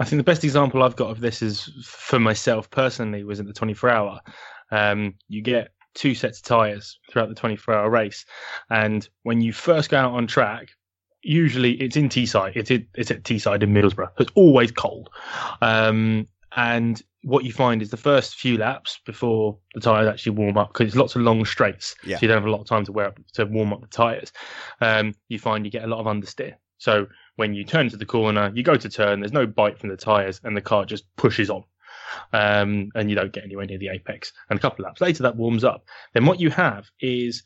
I 0.00 0.04
think 0.04 0.18
the 0.18 0.24
best 0.24 0.42
example 0.42 0.82
I've 0.82 0.96
got 0.96 1.10
of 1.10 1.20
this 1.20 1.40
is 1.40 1.70
for 1.84 2.18
myself 2.18 2.68
personally 2.70 3.22
was 3.22 3.38
at 3.38 3.46
the 3.46 3.52
24 3.52 3.90
hour. 3.90 4.20
Um, 4.72 5.14
you 5.28 5.40
get 5.40 5.68
two 5.94 6.14
sets 6.14 6.38
of 6.38 6.44
tyres 6.44 6.98
throughout 7.08 7.28
the 7.28 7.34
24 7.34 7.74
hour 7.74 7.88
race. 7.88 8.24
And 8.70 9.08
when 9.22 9.40
you 9.40 9.52
first 9.52 9.88
go 9.88 9.98
out 9.98 10.12
on 10.12 10.26
track, 10.26 10.70
usually 11.26 11.72
it's 11.72 11.96
in 11.96 12.08
Teesside. 12.08 12.52
It's 12.54 12.70
it, 12.70 12.86
it's 12.94 13.10
at 13.10 13.22
Teesside 13.22 13.62
in 13.62 13.72
Middlesbrough. 13.72 14.08
So 14.16 14.20
it's 14.20 14.32
always 14.34 14.70
cold. 14.70 15.10
Um, 15.60 16.26
and 16.56 17.02
what 17.22 17.44
you 17.44 17.52
find 17.52 17.82
is 17.82 17.90
the 17.90 17.96
first 17.96 18.36
few 18.36 18.56
laps 18.56 19.00
before 19.04 19.58
the 19.74 19.80
tires 19.80 20.08
actually 20.08 20.32
warm 20.32 20.56
up, 20.56 20.72
because 20.72 20.86
it's 20.88 20.96
lots 20.96 21.16
of 21.16 21.22
long 21.22 21.44
straights, 21.44 21.96
Yeah. 22.04 22.16
so 22.16 22.22
you 22.22 22.28
don't 22.28 22.36
have 22.38 22.46
a 22.46 22.50
lot 22.50 22.60
of 22.60 22.66
time 22.68 22.84
to 22.84 22.92
wear 22.92 23.06
up 23.06 23.18
to 23.34 23.44
warm 23.44 23.72
up 23.72 23.80
the 23.80 23.88
tires. 23.88 24.32
Um, 24.80 25.14
you 25.28 25.38
find 25.38 25.64
you 25.64 25.70
get 25.70 25.84
a 25.84 25.88
lot 25.88 25.98
of 25.98 26.06
understeer. 26.06 26.54
So 26.78 27.06
when 27.34 27.52
you 27.52 27.64
turn 27.64 27.88
to 27.90 27.96
the 27.96 28.06
corner, 28.06 28.52
you 28.54 28.62
go 28.62 28.76
to 28.76 28.88
turn. 28.88 29.20
There's 29.20 29.32
no 29.32 29.46
bite 29.46 29.78
from 29.78 29.88
the 29.90 29.96
tires, 29.96 30.40
and 30.44 30.56
the 30.56 30.60
car 30.60 30.84
just 30.84 31.04
pushes 31.16 31.50
on, 31.50 31.64
um, 32.32 32.90
and 32.94 33.10
you 33.10 33.16
don't 33.16 33.32
get 33.32 33.44
anywhere 33.44 33.66
near 33.66 33.78
the 33.78 33.88
apex. 33.88 34.32
And 34.48 34.58
a 34.58 34.62
couple 34.62 34.84
of 34.84 34.88
laps 34.90 35.00
later, 35.00 35.22
that 35.24 35.36
warms 35.36 35.64
up. 35.64 35.84
Then 36.14 36.26
what 36.26 36.38
you 36.40 36.50
have 36.50 36.88
is 37.00 37.42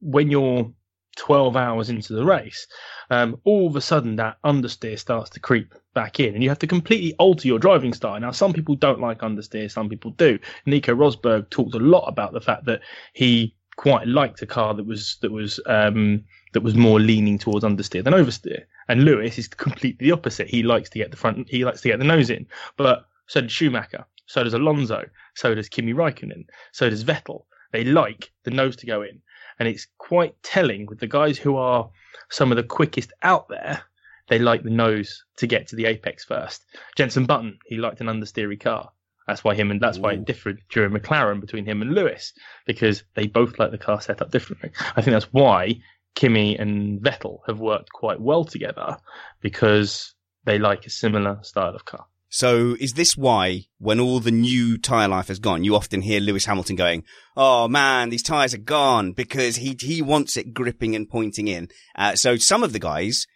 when 0.00 0.30
you're 0.30 0.70
12 1.14 1.56
hours 1.56 1.90
into 1.90 2.12
the 2.12 2.24
race, 2.24 2.66
um, 3.10 3.40
all 3.44 3.66
of 3.66 3.76
a 3.76 3.80
sudden 3.80 4.16
that 4.16 4.38
understeer 4.44 4.98
starts 4.98 5.30
to 5.30 5.40
creep 5.40 5.74
back 5.94 6.20
in, 6.20 6.34
and 6.34 6.42
you 6.42 6.48
have 6.48 6.58
to 6.58 6.66
completely 6.66 7.14
alter 7.18 7.46
your 7.48 7.58
driving 7.58 7.94
style. 7.94 8.18
Now, 8.20 8.32
some 8.32 8.52
people 8.52 8.74
don't 8.74 9.00
like 9.00 9.20
understeer, 9.20 9.70
some 9.70 9.88
people 9.88 10.10
do. 10.12 10.38
Nico 10.66 10.94
Rosberg 10.94 11.50
talked 11.50 11.74
a 11.74 11.78
lot 11.78 12.06
about 12.06 12.32
the 12.32 12.40
fact 12.40 12.64
that 12.66 12.80
he 13.12 13.54
quite 13.76 14.06
liked 14.06 14.40
a 14.42 14.46
car 14.46 14.74
that 14.74 14.86
was 14.86 15.16
that 15.20 15.32
was 15.32 15.60
um, 15.66 16.24
that 16.52 16.62
was 16.62 16.74
more 16.74 17.00
leaning 17.00 17.38
towards 17.38 17.64
understeer 17.64 18.02
than 18.04 18.14
oversteer. 18.14 18.64
And 18.88 19.04
Lewis 19.04 19.38
is 19.38 19.48
completely 19.48 20.06
the 20.06 20.12
opposite. 20.12 20.48
He 20.48 20.62
likes 20.62 20.90
to 20.90 20.98
get 20.98 21.10
the 21.10 21.16
front, 21.16 21.48
he 21.48 21.64
likes 21.64 21.80
to 21.82 21.88
get 21.88 21.98
the 21.98 22.04
nose 22.04 22.30
in. 22.30 22.46
But 22.76 23.06
so 23.26 23.40
does 23.40 23.52
Schumacher, 23.52 24.04
so 24.26 24.44
does 24.44 24.54
Alonso, 24.54 25.08
so 25.34 25.54
does 25.54 25.68
Kimi 25.68 25.94
Raikkonen, 25.94 26.44
so 26.72 26.88
does 26.90 27.04
Vettel. 27.04 27.44
They 27.72 27.84
like 27.84 28.30
the 28.44 28.52
nose 28.52 28.76
to 28.76 28.86
go 28.86 29.02
in. 29.02 29.20
And 29.58 29.68
it's 29.68 29.86
quite 29.98 30.34
telling 30.42 30.86
with 30.86 30.98
the 31.00 31.06
guys 31.06 31.38
who 31.38 31.56
are 31.56 31.90
some 32.30 32.50
of 32.50 32.56
the 32.56 32.62
quickest 32.62 33.12
out 33.22 33.48
there. 33.48 33.82
They 34.28 34.38
like 34.38 34.62
the 34.62 34.70
nose 34.70 35.22
to 35.36 35.46
get 35.46 35.68
to 35.68 35.76
the 35.76 35.84
apex 35.86 36.24
first. 36.24 36.64
Jenson 36.96 37.26
Button, 37.26 37.58
he 37.66 37.76
liked 37.76 38.00
an 38.00 38.06
understeery 38.06 38.58
car. 38.58 38.90
That's 39.26 39.44
why 39.44 39.54
him 39.54 39.70
and 39.70 39.80
that's 39.80 39.98
why 39.98 40.12
it 40.12 40.24
differed 40.26 40.60
during 40.68 40.92
McLaren 40.92 41.40
between 41.40 41.64
him 41.64 41.80
and 41.80 41.94
Lewis 41.94 42.32
because 42.66 43.04
they 43.14 43.26
both 43.26 43.58
like 43.58 43.70
the 43.70 43.78
car 43.78 44.00
set 44.00 44.20
up 44.20 44.30
differently. 44.30 44.70
I 44.96 45.00
think 45.00 45.12
that's 45.12 45.32
why 45.32 45.80
Kimi 46.14 46.58
and 46.58 47.00
Vettel 47.00 47.40
have 47.46 47.58
worked 47.58 47.90
quite 47.90 48.20
well 48.20 48.44
together 48.44 48.98
because 49.40 50.14
they 50.44 50.58
like 50.58 50.86
a 50.86 50.90
similar 50.90 51.38
style 51.42 51.74
of 51.74 51.84
car. 51.84 52.06
So 52.34 52.76
is 52.80 52.94
this 52.94 53.16
why 53.16 53.66
when 53.78 54.00
all 54.00 54.18
the 54.18 54.32
new 54.32 54.76
tyre 54.76 55.06
life 55.06 55.28
has 55.28 55.38
gone, 55.38 55.62
you 55.62 55.76
often 55.76 56.02
hear 56.02 56.18
Lewis 56.18 56.46
Hamilton 56.46 56.74
going, 56.74 57.04
Oh 57.36 57.68
man, 57.68 58.10
these 58.10 58.24
tyres 58.24 58.52
are 58.52 58.58
gone 58.58 59.12
because 59.12 59.54
he, 59.54 59.76
he 59.80 60.02
wants 60.02 60.36
it 60.36 60.52
gripping 60.52 60.96
and 60.96 61.08
pointing 61.08 61.46
in. 61.46 61.68
Uh, 61.94 62.16
so 62.16 62.34
some 62.34 62.64
of 62.64 62.72
the 62.72 62.80
guys, 62.80 63.28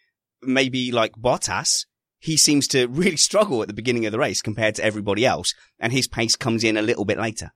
maybe 0.43 0.91
like 0.91 1.13
Bottas, 1.13 1.87
he 2.19 2.37
seems 2.37 2.67
to 2.69 2.89
really 2.89 3.17
struggle 3.17 3.63
at 3.63 3.69
the 3.69 3.73
beginning 3.73 4.05
of 4.05 4.11
the 4.11 4.19
race 4.19 4.43
compared 4.43 4.75
to 4.75 4.85
everybody 4.85 5.25
else 5.25 5.55
and 5.79 5.93
his 5.93 6.09
pace 6.09 6.35
comes 6.35 6.65
in 6.65 6.77
a 6.77 6.83
little 6.83 7.05
bit 7.05 7.21
later. 7.21 7.53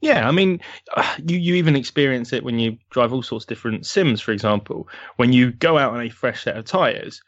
Yeah, 0.00 0.28
I 0.28 0.30
mean, 0.30 0.60
uh, 0.96 1.16
you 1.26 1.38
you 1.38 1.54
even 1.56 1.74
experience 1.74 2.32
it 2.32 2.44
when 2.44 2.60
you 2.60 2.78
drive 2.90 3.12
all 3.12 3.24
sorts 3.24 3.46
of 3.46 3.48
different 3.48 3.84
sims. 3.84 4.20
For 4.20 4.30
example, 4.30 4.88
when 5.16 5.32
you 5.32 5.50
go 5.50 5.76
out 5.76 5.92
on 5.92 6.02
a 6.02 6.08
fresh 6.08 6.44
set 6.44 6.56
of 6.56 6.66
tires, 6.66 7.20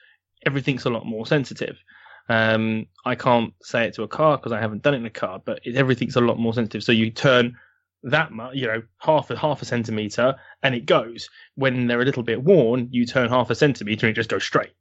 everything's 0.46 0.84
a 0.84 0.90
lot 0.90 1.04
more 1.04 1.26
sensitive. 1.26 1.78
Um, 2.28 2.86
I 3.04 3.14
can't 3.14 3.54
say 3.62 3.84
it 3.86 3.94
to 3.94 4.02
a 4.02 4.08
car 4.08 4.36
because 4.36 4.52
I 4.52 4.60
haven't 4.60 4.82
done 4.82 4.94
it 4.94 4.98
in 4.98 5.06
a 5.06 5.10
car, 5.10 5.40
but 5.44 5.60
it, 5.64 5.76
everything's 5.76 6.16
a 6.16 6.20
lot 6.20 6.38
more 6.38 6.52
sensitive. 6.52 6.82
So 6.82 6.92
you 6.92 7.10
turn 7.10 7.56
that 8.02 8.32
much, 8.32 8.54
you 8.54 8.66
know, 8.66 8.82
half 8.98 9.30
a 9.30 9.36
half 9.36 9.62
a 9.62 9.64
centimeter, 9.64 10.36
and 10.62 10.74
it 10.74 10.86
goes. 10.86 11.28
When 11.54 11.86
they're 11.86 12.00
a 12.00 12.04
little 12.04 12.22
bit 12.22 12.42
worn, 12.42 12.88
you 12.90 13.06
turn 13.06 13.28
half 13.28 13.50
a 13.50 13.54
centimeter 13.54 14.06
and 14.06 14.12
it 14.12 14.20
just 14.20 14.30
goes 14.30 14.44
straight. 14.44 14.72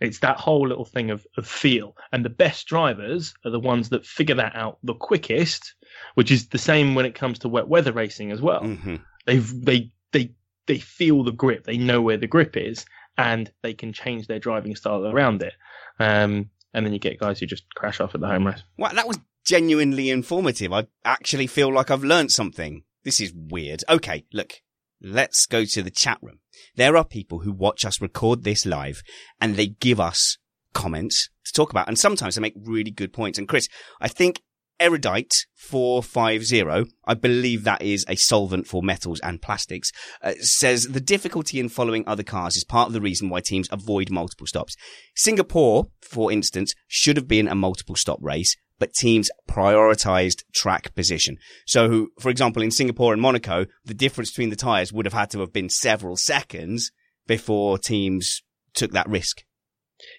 It's 0.00 0.18
that 0.18 0.36
whole 0.36 0.68
little 0.68 0.84
thing 0.84 1.10
of, 1.10 1.26
of 1.38 1.46
feel. 1.46 1.96
And 2.12 2.24
the 2.24 2.30
best 2.30 2.66
drivers 2.66 3.34
are 3.44 3.50
the 3.50 3.58
ones 3.58 3.88
that 3.88 4.04
figure 4.04 4.34
that 4.34 4.54
out 4.54 4.78
the 4.82 4.94
quickest, 4.94 5.74
which 6.14 6.30
is 6.30 6.48
the 6.48 6.58
same 6.58 6.94
when 6.94 7.06
it 7.06 7.14
comes 7.14 7.38
to 7.40 7.48
wet 7.48 7.66
weather 7.68 7.92
racing 7.92 8.30
as 8.30 8.40
well. 8.40 8.60
hmm 8.60 8.96
They've 9.24 9.64
they 9.64 9.90
they 10.12 10.34
they 10.66 10.78
feel 10.78 11.24
the 11.24 11.32
grip. 11.32 11.64
They 11.64 11.78
know 11.78 12.00
where 12.02 12.16
the 12.18 12.28
grip 12.28 12.56
is, 12.56 12.84
and 13.18 13.50
they 13.62 13.74
can 13.74 13.92
change 13.92 14.26
their 14.26 14.38
driving 14.38 14.76
style 14.76 15.06
around 15.06 15.42
it. 15.42 15.54
Um, 15.98 16.50
and 16.76 16.84
then 16.84 16.92
you 16.92 16.98
get 16.98 17.18
guys 17.18 17.40
who 17.40 17.46
just 17.46 17.64
crash 17.74 18.00
off 18.00 18.14
at 18.14 18.20
the 18.20 18.26
home 18.26 18.46
race. 18.46 18.62
Well, 18.76 18.94
that 18.94 19.08
was 19.08 19.18
genuinely 19.46 20.10
informative. 20.10 20.74
I 20.74 20.86
actually 21.06 21.46
feel 21.46 21.72
like 21.72 21.90
I've 21.90 22.04
learned 22.04 22.30
something. 22.30 22.84
This 23.02 23.18
is 23.18 23.32
weird. 23.34 23.82
Okay, 23.88 24.26
look, 24.30 24.60
let's 25.00 25.46
go 25.46 25.64
to 25.64 25.82
the 25.82 25.90
chat 25.90 26.18
room. 26.20 26.40
There 26.76 26.94
are 26.94 27.04
people 27.04 27.38
who 27.40 27.52
watch 27.52 27.86
us 27.86 28.02
record 28.02 28.44
this 28.44 28.66
live 28.66 29.02
and 29.40 29.56
they 29.56 29.68
give 29.68 29.98
us 29.98 30.36
comments 30.74 31.30
to 31.46 31.52
talk 31.54 31.70
about. 31.70 31.88
And 31.88 31.98
sometimes 31.98 32.34
they 32.34 32.42
make 32.42 32.54
really 32.62 32.90
good 32.90 33.14
points. 33.14 33.38
And 33.38 33.48
Chris, 33.48 33.68
I 33.98 34.08
think 34.08 34.42
Erudite 34.78 35.46
450, 35.54 36.92
I 37.04 37.14
believe 37.14 37.64
that 37.64 37.82
is 37.82 38.04
a 38.08 38.16
solvent 38.16 38.66
for 38.66 38.82
metals 38.82 39.20
and 39.20 39.40
plastics, 39.40 39.90
uh, 40.22 40.34
says 40.40 40.84
the 40.84 41.00
difficulty 41.00 41.58
in 41.58 41.68
following 41.68 42.04
other 42.06 42.22
cars 42.22 42.56
is 42.56 42.64
part 42.64 42.88
of 42.88 42.92
the 42.92 43.00
reason 43.00 43.30
why 43.30 43.40
teams 43.40 43.68
avoid 43.72 44.10
multiple 44.10 44.46
stops. 44.46 44.76
Singapore, 45.14 45.88
for 46.02 46.30
instance, 46.30 46.74
should 46.86 47.16
have 47.16 47.28
been 47.28 47.48
a 47.48 47.54
multiple 47.54 47.96
stop 47.96 48.18
race, 48.20 48.54
but 48.78 48.92
teams 48.92 49.30
prioritized 49.48 50.44
track 50.54 50.94
position. 50.94 51.38
So, 51.66 52.08
for 52.20 52.28
example, 52.28 52.62
in 52.62 52.70
Singapore 52.70 53.12
and 53.14 53.22
Monaco, 53.22 53.66
the 53.84 53.94
difference 53.94 54.30
between 54.30 54.50
the 54.50 54.56
tyres 54.56 54.92
would 54.92 55.06
have 55.06 55.14
had 55.14 55.30
to 55.30 55.40
have 55.40 55.52
been 55.52 55.70
several 55.70 56.16
seconds 56.16 56.92
before 57.26 57.78
teams 57.78 58.42
took 58.74 58.92
that 58.92 59.08
risk. 59.08 59.45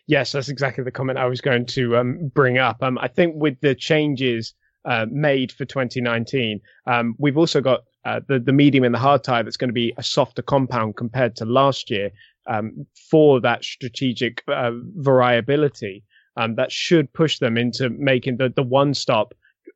Yes, 0.07 0.31
that's 0.31 0.49
exactly 0.49 0.83
the 0.83 0.91
comment 0.91 1.19
I 1.19 1.25
was 1.25 1.41
going 1.41 1.65
to 1.67 1.97
um, 1.97 2.31
bring 2.33 2.57
up. 2.57 2.81
Um, 2.81 2.97
I 2.97 3.09
think 3.09 3.35
with 3.35 3.59
the 3.59 3.75
changes 3.75 4.53
uh, 4.85 5.05
made 5.11 5.51
for 5.51 5.65
2019, 5.65 6.61
um, 6.85 7.13
we've 7.17 7.37
also 7.37 7.59
got 7.59 7.81
uh, 8.05 8.21
the 8.27 8.39
the 8.39 8.53
medium 8.53 8.85
and 8.85 8.95
the 8.95 8.99
hard 8.99 9.23
tire 9.23 9.43
that's 9.43 9.57
going 9.57 9.69
to 9.69 9.73
be 9.73 9.93
a 9.97 10.03
softer 10.03 10.41
compound 10.41 10.95
compared 10.95 11.35
to 11.35 11.45
last 11.45 11.89
year 11.91 12.09
um, 12.47 12.85
for 13.09 13.41
that 13.41 13.65
strategic 13.65 14.43
uh, 14.47 14.71
variability. 14.95 16.03
Um, 16.37 16.55
that 16.55 16.71
should 16.71 17.11
push 17.13 17.39
them 17.39 17.57
into 17.57 17.89
making 17.89 18.37
the 18.37 18.49
the 18.55 18.63
one 18.63 18.93
stop 18.93 19.33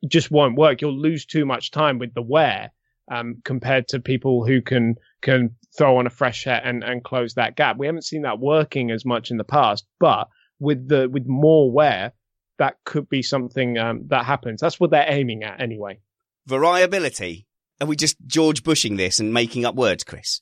just 0.08 0.32
won't 0.32 0.56
work. 0.56 0.82
You'll 0.82 0.98
lose 0.98 1.26
too 1.26 1.46
much 1.46 1.72
time 1.72 2.00
with 2.00 2.14
the 2.14 2.22
wear 2.22 2.72
um, 3.12 3.42
compared 3.44 3.90
to 3.90 4.00
people 4.00 4.46
who 4.46 4.62
can 4.62 4.96
can 5.22 5.56
throw 5.78 5.98
on 5.98 6.08
a 6.08 6.10
fresh 6.10 6.46
set 6.46 6.66
and, 6.66 6.84
and 6.84 7.04
close 7.04 7.36
that 7.36 7.56
gap. 7.56 7.78
We 7.78 7.86
haven't 7.86 8.06
seen 8.06 8.24
that 8.24 8.40
working 8.40 8.90
as 8.90 9.06
much 9.06 9.30
in 9.32 9.38
the 9.38 9.44
past, 9.44 9.86
but 10.00 10.28
with 10.60 10.88
the 10.88 11.10
with 11.10 11.28
more 11.28 11.72
wear, 11.72 12.14
that 12.58 12.78
could 12.86 13.10
be 13.10 13.22
something 13.22 13.78
um, 13.78 14.08
that 14.08 14.26
happens. 14.26 14.62
That's 14.62 14.80
what 14.80 14.92
they're 14.92 15.06
aiming 15.08 15.44
at 15.44 15.62
anyway. 15.62 16.00
Variability. 16.48 17.48
Are 17.82 17.88
we 17.88 17.96
just 17.96 18.16
George 18.26 18.64
Bushing 18.64 18.96
this 18.96 19.20
and 19.20 19.34
making 19.34 19.66
up 19.66 19.76
words, 19.76 20.04
Chris? 20.04 20.42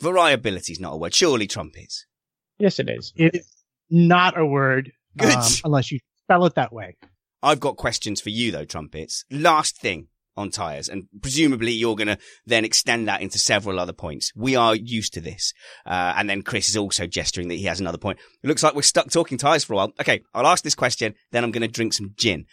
Variability 0.00 0.72
is 0.72 0.80
not 0.80 0.94
a 0.94 0.96
word. 0.96 1.14
Surely 1.14 1.46
Trump 1.46 1.74
is. 1.76 2.06
Yes, 2.58 2.78
it 2.78 2.88
is. 2.88 3.12
It 3.16 3.34
is 3.34 3.50
not 3.90 4.38
a 4.38 4.46
word 4.46 4.92
Good. 5.16 5.34
um, 5.34 5.50
unless 5.64 5.90
you 5.90 5.98
spell 6.24 6.44
it 6.44 6.54
that 6.54 6.72
way. 6.72 6.96
I've 7.42 7.60
got 7.60 7.76
questions 7.76 8.20
for 8.20 8.30
you 8.30 8.52
though, 8.52 8.64
Trumpets. 8.64 9.24
Last 9.30 9.78
thing 9.78 10.08
on 10.36 10.50
tyres, 10.50 10.88
and 10.88 11.08
presumably 11.20 11.72
you're 11.72 11.96
going 11.96 12.08
to 12.08 12.18
then 12.46 12.64
extend 12.64 13.08
that 13.08 13.22
into 13.22 13.38
several 13.38 13.78
other 13.78 13.92
points. 13.92 14.32
We 14.34 14.56
are 14.56 14.74
used 14.74 15.14
to 15.14 15.20
this. 15.20 15.52
Uh, 15.86 16.14
and 16.16 16.28
then 16.28 16.42
Chris 16.42 16.68
is 16.68 16.76
also 16.76 17.06
gesturing 17.06 17.48
that 17.48 17.54
he 17.54 17.64
has 17.64 17.80
another 17.80 17.98
point. 17.98 18.18
It 18.42 18.48
looks 18.48 18.62
like 18.62 18.74
we're 18.74 18.82
stuck 18.82 19.10
talking 19.10 19.38
tyres 19.38 19.64
for 19.64 19.74
a 19.74 19.76
while. 19.76 19.92
Okay, 20.00 20.22
I'll 20.34 20.46
ask 20.46 20.64
this 20.64 20.74
question, 20.74 21.14
then 21.30 21.44
I'm 21.44 21.50
going 21.50 21.62
to 21.62 21.68
drink 21.68 21.92
some 21.92 22.14
gin. 22.16 22.46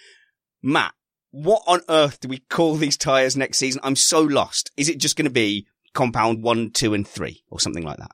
Matt, 0.61 0.93
what 1.31 1.63
on 1.65 1.81
earth 1.89 2.19
do 2.19 2.27
we 2.27 2.39
call 2.39 2.75
these 2.75 2.97
tyres 2.97 3.35
next 3.35 3.57
season? 3.57 3.81
I'm 3.83 3.95
so 3.95 4.21
lost. 4.21 4.71
Is 4.77 4.89
it 4.89 4.99
just 4.99 5.15
going 5.15 5.25
to 5.25 5.31
be 5.31 5.65
compound 5.93 6.43
one, 6.43 6.71
two, 6.71 6.93
and 6.93 7.07
three, 7.07 7.43
or 7.49 7.59
something 7.59 7.83
like 7.83 7.97
that? 7.97 8.11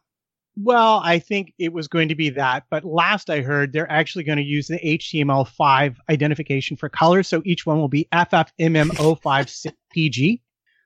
Well, 0.59 1.01
I 1.03 1.19
think 1.19 1.53
it 1.59 1.71
was 1.71 1.87
going 1.87 2.09
to 2.09 2.15
be 2.15 2.31
that, 2.31 2.63
but 2.71 2.83
last 2.83 3.29
I 3.29 3.41
heard, 3.41 3.73
they're 3.73 3.91
actually 3.91 4.23
going 4.23 4.39
to 4.39 4.43
use 4.43 4.65
the 4.67 4.79
HTML5 4.79 5.97
identification 6.09 6.75
for 6.77 6.89
colors. 6.89 7.27
So 7.27 7.43
each 7.45 7.67
one 7.67 7.79
will 7.79 7.89
be 7.89 8.07
FFMM056PG 8.11 10.41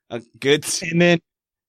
Uh, 0.09 0.19
good. 0.39 0.65
and 0.91 1.01
then 1.01 1.19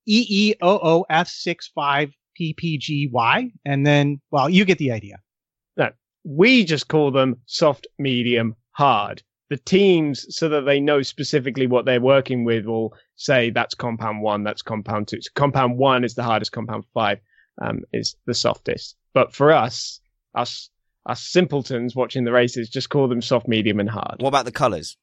E 0.05 0.53
EEOOF65PPGY. 0.61 3.51
And 3.65 3.87
then, 3.87 4.19
well, 4.31 4.49
you 4.49 4.65
get 4.65 4.79
the 4.79 4.91
idea. 4.91 5.15
We 6.25 6.63
just 6.63 6.87
call 6.87 7.11
them 7.11 7.35
soft, 7.47 7.85
medium, 7.99 8.55
hard. 8.71 9.21
The 9.49 9.57
teams, 9.57 10.25
so 10.29 10.47
that 10.47 10.61
they 10.61 10.79
know 10.79 11.01
specifically 11.01 11.67
what 11.67 11.83
they're 11.83 11.99
working 11.99 12.45
with, 12.45 12.65
will 12.65 12.93
say 13.17 13.49
that's 13.49 13.75
compound 13.75 14.21
one, 14.21 14.45
that's 14.45 14.61
compound 14.61 15.09
two. 15.09 15.21
So 15.21 15.29
compound 15.35 15.77
one 15.77 16.05
is 16.05 16.15
the 16.15 16.23
hardest, 16.23 16.53
compound 16.53 16.85
five 16.93 17.19
um, 17.61 17.81
is 17.91 18.15
the 18.25 18.33
softest. 18.33 18.95
But 19.13 19.33
for 19.33 19.51
us, 19.51 20.01
us, 20.33 20.69
us 21.05 21.21
simpletons 21.21 21.95
watching 21.95 22.23
the 22.23 22.31
races, 22.31 22.69
just 22.69 22.89
call 22.89 23.07
them 23.07 23.21
soft, 23.21 23.47
medium, 23.47 23.79
and 23.79 23.89
hard. 23.89 24.15
What 24.19 24.29
about 24.29 24.45
the 24.45 24.51
colours? 24.51 24.97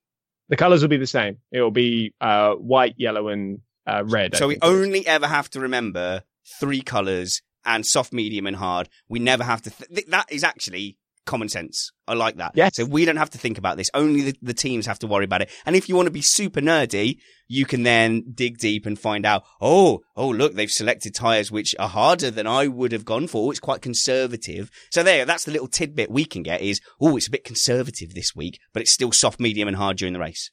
The 0.48 0.56
colors 0.56 0.82
will 0.82 0.88
be 0.88 0.96
the 0.96 1.06
same. 1.06 1.38
It 1.52 1.60
will 1.60 1.70
be 1.70 2.12
uh, 2.20 2.54
white, 2.54 2.94
yellow, 2.96 3.28
and 3.28 3.60
uh, 3.86 4.02
red. 4.04 4.36
So 4.36 4.48
we 4.48 4.54
think 4.54 4.64
it 4.64 4.66
is. 4.66 4.72
only 4.72 5.06
ever 5.06 5.26
have 5.26 5.48
to 5.50 5.60
remember 5.60 6.24
three 6.58 6.82
colours 6.82 7.42
and 7.64 7.86
soft, 7.86 8.12
medium, 8.12 8.46
and 8.46 8.56
hard. 8.56 8.88
We 9.08 9.20
never 9.20 9.44
have 9.44 9.62
to. 9.62 9.70
Th- 9.70 9.90
th- 9.90 10.06
that 10.08 10.32
is 10.32 10.42
actually 10.42 10.96
common 11.26 11.48
sense. 11.48 11.92
I 12.08 12.14
like 12.14 12.36
that. 12.36 12.52
Yeah. 12.54 12.70
So 12.72 12.84
we 12.84 13.04
don't 13.04 13.16
have 13.16 13.30
to 13.30 13.38
think 13.38 13.58
about 13.58 13.76
this. 13.76 13.90
Only 13.94 14.22
the, 14.22 14.36
the 14.42 14.54
teams 14.54 14.86
have 14.86 14.98
to 15.00 15.06
worry 15.06 15.24
about 15.24 15.42
it. 15.42 15.50
And 15.64 15.76
if 15.76 15.88
you 15.88 15.94
want 15.94 16.06
to 16.06 16.12
be 16.12 16.22
super 16.22 16.60
nerdy, 16.60 17.18
you 17.46 17.66
can 17.66 17.82
then 17.82 18.32
dig 18.34 18.58
deep 18.58 18.86
and 18.86 18.98
find 18.98 19.24
out. 19.24 19.44
Oh, 19.60 20.00
oh, 20.16 20.28
look, 20.28 20.54
they've 20.54 20.70
selected 20.70 21.14
tires 21.14 21.50
which 21.50 21.74
are 21.78 21.88
harder 21.88 22.30
than 22.30 22.46
I 22.46 22.66
would 22.66 22.92
have 22.92 23.04
gone 23.04 23.26
for. 23.26 23.50
It's 23.52 23.60
quite 23.60 23.82
conservative. 23.82 24.70
So 24.90 25.02
there, 25.02 25.24
that's 25.24 25.44
the 25.44 25.52
little 25.52 25.68
tidbit 25.68 26.10
we 26.10 26.24
can 26.24 26.42
get 26.42 26.62
is, 26.62 26.80
oh, 27.00 27.16
it's 27.16 27.28
a 27.28 27.32
bit 27.32 27.44
conservative 27.44 28.14
this 28.14 28.34
week, 28.34 28.58
but 28.72 28.82
it's 28.82 28.92
still 28.92 29.12
soft, 29.12 29.40
medium, 29.40 29.68
and 29.68 29.76
hard 29.76 29.98
during 29.98 30.14
the 30.14 30.20
race. 30.20 30.50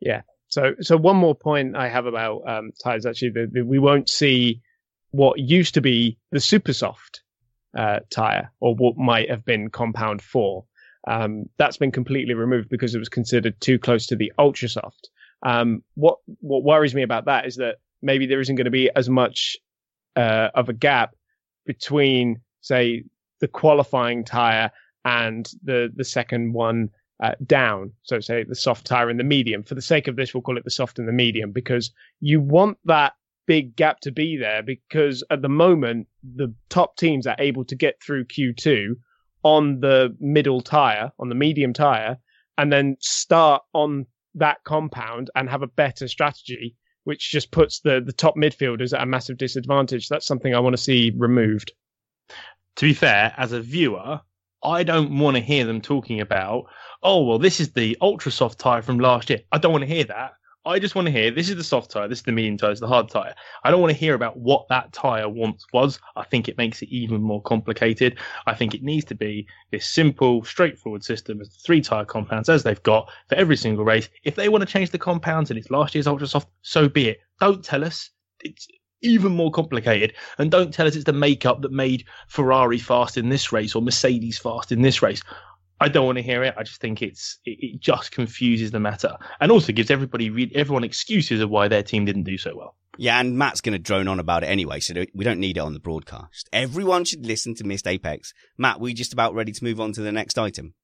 Yeah. 0.00 0.22
So, 0.48 0.74
so 0.80 0.96
one 0.96 1.16
more 1.16 1.34
point 1.34 1.76
I 1.76 1.88
have 1.88 2.06
about 2.06 2.42
um, 2.46 2.70
tires 2.82 3.06
actually, 3.06 3.30
the, 3.30 3.48
the, 3.50 3.62
we 3.62 3.78
won't 3.78 4.08
see 4.08 4.62
what 5.10 5.38
used 5.38 5.74
to 5.74 5.80
be 5.80 6.18
the 6.30 6.40
super 6.40 6.72
soft 6.72 7.23
uh, 7.76 8.00
tire, 8.10 8.50
or 8.60 8.74
what 8.74 8.96
might 8.96 9.30
have 9.30 9.44
been 9.44 9.70
compound 9.70 10.22
four. 10.22 10.64
Um, 11.06 11.48
that's 11.58 11.76
been 11.76 11.92
completely 11.92 12.34
removed 12.34 12.68
because 12.70 12.94
it 12.94 12.98
was 12.98 13.08
considered 13.08 13.60
too 13.60 13.78
close 13.78 14.06
to 14.06 14.16
the 14.16 14.32
ultra 14.38 14.68
soft. 14.68 15.10
Um, 15.44 15.82
what 15.94 16.18
what 16.40 16.64
worries 16.64 16.94
me 16.94 17.02
about 17.02 17.26
that 17.26 17.46
is 17.46 17.56
that 17.56 17.76
maybe 18.00 18.26
there 18.26 18.40
isn't 18.40 18.56
going 18.56 18.64
to 18.64 18.70
be 18.70 18.90
as 18.96 19.10
much 19.10 19.56
uh, 20.16 20.48
of 20.54 20.68
a 20.68 20.72
gap 20.72 21.14
between, 21.66 22.40
say, 22.60 23.04
the 23.40 23.48
qualifying 23.48 24.24
tire 24.24 24.70
and 25.04 25.50
the 25.62 25.90
the 25.94 26.04
second 26.04 26.54
one 26.54 26.88
uh, 27.22 27.32
down. 27.46 27.92
So 28.02 28.20
say 28.20 28.44
the 28.44 28.54
soft 28.54 28.86
tire 28.86 29.10
and 29.10 29.20
the 29.20 29.24
medium. 29.24 29.62
For 29.62 29.74
the 29.74 29.82
sake 29.82 30.08
of 30.08 30.16
this, 30.16 30.32
we'll 30.32 30.42
call 30.42 30.56
it 30.56 30.64
the 30.64 30.70
soft 30.70 30.98
and 30.98 31.06
the 31.06 31.12
medium 31.12 31.52
because 31.52 31.90
you 32.20 32.40
want 32.40 32.78
that 32.86 33.12
big 33.46 33.76
gap 33.76 34.00
to 34.00 34.12
be 34.12 34.36
there 34.36 34.62
because 34.62 35.22
at 35.30 35.42
the 35.42 35.48
moment 35.48 36.08
the 36.22 36.54
top 36.68 36.96
teams 36.96 37.26
are 37.26 37.36
able 37.38 37.64
to 37.64 37.76
get 37.76 38.02
through 38.02 38.24
Q2 38.24 38.94
on 39.42 39.80
the 39.80 40.16
middle 40.20 40.60
tire, 40.62 41.12
on 41.18 41.28
the 41.28 41.34
medium 41.34 41.72
tire, 41.72 42.18
and 42.58 42.72
then 42.72 42.96
start 43.00 43.62
on 43.72 44.06
that 44.34 44.58
compound 44.64 45.30
and 45.34 45.48
have 45.48 45.62
a 45.62 45.66
better 45.68 46.08
strategy, 46.08 46.76
which 47.04 47.30
just 47.30 47.50
puts 47.50 47.80
the 47.80 48.00
the 48.04 48.12
top 48.12 48.36
midfielders 48.36 48.94
at 48.94 49.02
a 49.02 49.06
massive 49.06 49.36
disadvantage. 49.38 50.08
That's 50.08 50.26
something 50.26 50.54
I 50.54 50.60
want 50.60 50.74
to 50.76 50.82
see 50.82 51.12
removed. 51.16 51.72
to 52.76 52.86
be 52.86 52.94
fair, 52.94 53.34
as 53.36 53.52
a 53.52 53.60
viewer, 53.60 54.20
I 54.62 54.82
don't 54.82 55.18
want 55.18 55.36
to 55.36 55.42
hear 55.42 55.64
them 55.66 55.80
talking 55.80 56.20
about, 56.20 56.64
oh, 57.02 57.22
well, 57.24 57.38
this 57.38 57.60
is 57.60 57.72
the 57.72 57.96
ultra 58.00 58.32
soft 58.32 58.58
tire 58.58 58.82
from 58.82 58.98
last 58.98 59.30
year. 59.30 59.40
I 59.52 59.58
don't 59.58 59.72
want 59.72 59.82
to 59.82 59.94
hear 59.94 60.04
that. 60.04 60.32
I 60.66 60.78
just 60.78 60.94
want 60.94 61.06
to 61.06 61.12
hear 61.12 61.30
this 61.30 61.50
is 61.50 61.56
the 61.56 61.64
soft 61.64 61.90
tire, 61.90 62.08
this 62.08 62.20
is 62.20 62.24
the 62.24 62.32
medium 62.32 62.56
tire, 62.56 62.70
this 62.70 62.78
is 62.78 62.80
the 62.80 62.86
hard 62.86 63.10
tire. 63.10 63.34
I 63.64 63.70
don't 63.70 63.82
want 63.82 63.92
to 63.92 63.98
hear 63.98 64.14
about 64.14 64.38
what 64.38 64.66
that 64.68 64.92
tire 64.92 65.28
once 65.28 65.66
was. 65.74 66.00
I 66.16 66.24
think 66.24 66.48
it 66.48 66.56
makes 66.56 66.80
it 66.80 66.88
even 66.88 67.20
more 67.20 67.42
complicated. 67.42 68.18
I 68.46 68.54
think 68.54 68.74
it 68.74 68.82
needs 68.82 69.04
to 69.06 69.14
be 69.14 69.46
this 69.70 69.86
simple, 69.86 70.42
straightforward 70.44 71.04
system 71.04 71.42
of 71.42 71.52
three 71.52 71.82
tire 71.82 72.06
compounds 72.06 72.48
as 72.48 72.62
they've 72.62 72.82
got 72.82 73.10
for 73.28 73.34
every 73.34 73.58
single 73.58 73.84
race. 73.84 74.08
If 74.22 74.36
they 74.36 74.48
want 74.48 74.62
to 74.62 74.66
change 74.66 74.90
the 74.90 74.98
compounds 74.98 75.50
and 75.50 75.58
it's 75.58 75.70
last 75.70 75.94
year's 75.94 76.06
ultra 76.06 76.26
soft, 76.26 76.48
so 76.62 76.88
be 76.88 77.08
it. 77.10 77.20
Don't 77.40 77.62
tell 77.62 77.84
us. 77.84 78.08
It's 78.40 78.66
even 79.02 79.32
more 79.32 79.50
complicated. 79.50 80.14
And 80.38 80.50
don't 80.50 80.72
tell 80.72 80.86
us 80.86 80.96
it's 80.96 81.04
the 81.04 81.12
makeup 81.12 81.60
that 81.60 81.72
made 81.72 82.06
Ferrari 82.28 82.78
fast 82.78 83.18
in 83.18 83.28
this 83.28 83.52
race 83.52 83.74
or 83.74 83.82
Mercedes 83.82 84.38
fast 84.38 84.72
in 84.72 84.80
this 84.80 85.02
race. 85.02 85.22
I 85.80 85.88
don't 85.88 86.06
want 86.06 86.18
to 86.18 86.22
hear 86.22 86.42
it. 86.42 86.54
I 86.56 86.62
just 86.62 86.80
think 86.80 87.02
it's 87.02 87.38
it, 87.44 87.58
it 87.60 87.80
just 87.80 88.12
confuses 88.12 88.70
the 88.70 88.80
matter 88.80 89.16
and 89.40 89.50
also 89.50 89.72
gives 89.72 89.90
everybody 89.90 90.30
re- 90.30 90.52
everyone 90.54 90.84
excuses 90.84 91.40
of 91.40 91.50
why 91.50 91.68
their 91.68 91.82
team 91.82 92.04
didn't 92.04 92.24
do 92.24 92.38
so 92.38 92.56
well. 92.56 92.76
Yeah, 92.96 93.18
and 93.18 93.36
Matt's 93.36 93.60
going 93.60 93.72
to 93.72 93.78
drone 93.78 94.06
on 94.06 94.20
about 94.20 94.44
it 94.44 94.46
anyway, 94.46 94.78
so 94.78 94.94
we 95.14 95.24
don't 95.24 95.40
need 95.40 95.56
it 95.56 95.60
on 95.60 95.74
the 95.74 95.80
broadcast. 95.80 96.48
Everyone 96.52 97.04
should 97.04 97.26
listen 97.26 97.54
to 97.56 97.64
Missed 97.64 97.88
Apex. 97.88 98.32
Matt, 98.56 98.78
we 98.78 98.94
just 98.94 99.12
about 99.12 99.34
ready 99.34 99.50
to 99.50 99.64
move 99.64 99.80
on 99.80 99.92
to 99.92 100.00
the 100.00 100.12
next 100.12 100.38
item. 100.38 100.74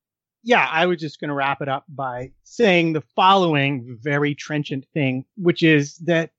Yeah, 0.43 0.67
I 0.71 0.87
was 0.87 0.99
just 0.99 1.21
going 1.21 1.29
to 1.29 1.35
wrap 1.35 1.61
it 1.61 1.69
up 1.69 1.85
by 1.89 2.33
saying 2.43 2.95
the 2.95 3.03
following 3.15 3.99
very 4.01 4.35
trenchant 4.35 4.87
thing, 4.93 5.25
which 5.37 5.63
is 5.63 5.99
that 5.99 6.31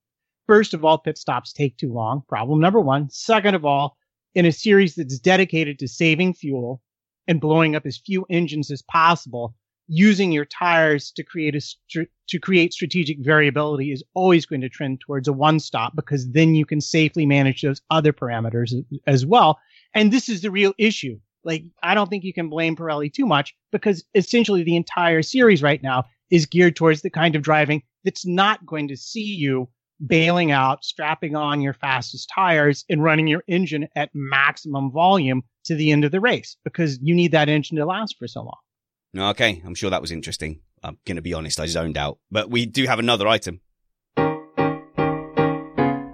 first 0.46 0.74
of 0.74 0.84
all, 0.84 0.98
pit 0.98 1.16
stops 1.16 1.52
take 1.52 1.76
too 1.76 1.92
long. 1.92 2.22
Problem 2.28 2.60
number 2.60 2.80
one. 2.80 3.08
Second 3.10 3.54
of 3.54 3.64
all, 3.64 3.96
in 4.34 4.44
a 4.44 4.52
series 4.52 4.94
that's 4.94 5.18
dedicated 5.18 5.78
to 5.78 5.88
saving 5.88 6.34
fuel 6.34 6.82
and 7.28 7.40
blowing 7.40 7.76
up 7.76 7.86
as 7.86 7.98
few 7.98 8.26
engines 8.30 8.70
as 8.70 8.82
possible, 8.82 9.54
using 9.88 10.32
your 10.32 10.44
tires 10.44 11.10
to 11.12 11.22
create 11.22 11.54
a 11.54 11.60
str- 11.60 12.02
to 12.28 12.38
create 12.38 12.72
strategic 12.72 13.18
variability 13.20 13.92
is 13.92 14.02
always 14.14 14.46
going 14.46 14.60
to 14.60 14.68
trend 14.68 15.00
towards 15.00 15.28
a 15.28 15.32
one 15.32 15.60
stop 15.60 15.94
because 15.94 16.30
then 16.30 16.54
you 16.54 16.64
can 16.64 16.80
safely 16.80 17.26
manage 17.26 17.62
those 17.62 17.82
other 17.90 18.12
parameters 18.12 18.72
as- 18.72 18.84
as 19.06 19.26
well. 19.26 19.58
And 19.94 20.12
this 20.12 20.28
is 20.28 20.40
the 20.40 20.50
real 20.50 20.72
issue. 20.78 21.20
Like, 21.44 21.64
I 21.82 21.94
don't 21.94 22.08
think 22.08 22.24
you 22.24 22.32
can 22.32 22.48
blame 22.48 22.76
Pirelli 22.76 23.12
too 23.12 23.26
much 23.26 23.54
because 23.72 24.04
essentially 24.14 24.62
the 24.62 24.76
entire 24.76 25.22
series 25.22 25.62
right 25.62 25.82
now 25.82 26.04
is 26.30 26.46
geared 26.46 26.76
towards 26.76 27.02
the 27.02 27.10
kind 27.10 27.34
of 27.36 27.42
driving 27.42 27.82
that's 28.04 28.24
not 28.26 28.64
going 28.64 28.88
to 28.88 28.96
see 28.96 29.20
you 29.20 29.68
bailing 30.06 30.50
out, 30.50 30.84
strapping 30.84 31.36
on 31.36 31.60
your 31.60 31.74
fastest 31.74 32.30
tires 32.34 32.84
and 32.88 33.02
running 33.02 33.26
your 33.26 33.44
engine 33.46 33.88
at 33.94 34.10
maximum 34.14 34.90
volume 34.90 35.42
to 35.64 35.74
the 35.74 35.92
end 35.92 36.04
of 36.04 36.12
the 36.12 36.20
race 36.20 36.56
because 36.64 36.98
you 37.02 37.14
need 37.14 37.32
that 37.32 37.48
engine 37.48 37.76
to 37.76 37.86
last 37.86 38.16
for 38.18 38.26
so 38.26 38.42
long. 38.42 39.30
Okay, 39.30 39.62
I'm 39.64 39.74
sure 39.74 39.90
that 39.90 40.00
was 40.00 40.10
interesting. 40.10 40.60
I'm 40.82 40.98
going 41.06 41.16
to 41.16 41.22
be 41.22 41.34
honest, 41.34 41.60
I 41.60 41.66
zoned 41.66 41.98
out. 41.98 42.18
But 42.30 42.50
we 42.50 42.66
do 42.66 42.86
have 42.86 42.98
another 42.98 43.28
item. 43.28 43.60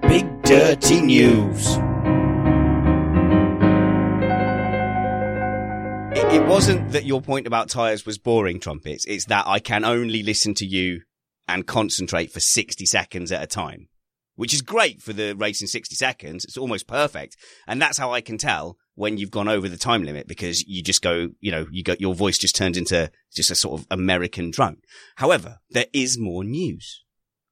Big 0.02 0.42
Dirty 0.42 1.02
News. 1.02 1.78
It, 6.30 6.44
wasn't 6.46 6.92
that 6.92 7.04
your 7.04 7.20
point 7.22 7.46
about 7.46 7.68
tyres 7.68 8.04
was 8.04 8.18
boring, 8.18 8.58
Trumpets. 8.58 9.04
It's 9.04 9.26
that 9.26 9.46
I 9.46 9.60
can 9.60 9.84
only 9.84 10.22
listen 10.22 10.54
to 10.54 10.66
you 10.66 11.02
and 11.46 11.66
concentrate 11.66 12.32
for 12.32 12.40
60 12.40 12.84
seconds 12.86 13.30
at 13.30 13.42
a 13.42 13.46
time, 13.46 13.88
which 14.34 14.52
is 14.52 14.60
great 14.60 15.00
for 15.00 15.12
the 15.12 15.34
race 15.34 15.60
in 15.60 15.68
60 15.68 15.94
seconds. 15.94 16.44
It's 16.44 16.58
almost 16.58 16.86
perfect. 16.86 17.36
And 17.66 17.80
that's 17.80 17.98
how 17.98 18.12
I 18.12 18.20
can 18.20 18.38
tell 18.38 18.76
when 18.98 19.16
you've 19.16 19.30
gone 19.30 19.46
over 19.46 19.68
the 19.68 19.76
time 19.76 20.02
limit 20.02 20.26
because 20.26 20.66
you 20.66 20.82
just 20.82 21.02
go, 21.02 21.28
you 21.38 21.52
know, 21.52 21.68
you 21.70 21.84
go, 21.84 21.94
your 22.00 22.16
voice 22.16 22.36
just 22.36 22.56
turns 22.56 22.76
into 22.76 23.08
just 23.32 23.48
a 23.48 23.54
sort 23.54 23.80
of 23.80 23.86
American 23.92 24.50
drone. 24.50 24.78
However, 25.14 25.60
there 25.70 25.86
is 25.92 26.18
more 26.18 26.42
news. 26.42 27.04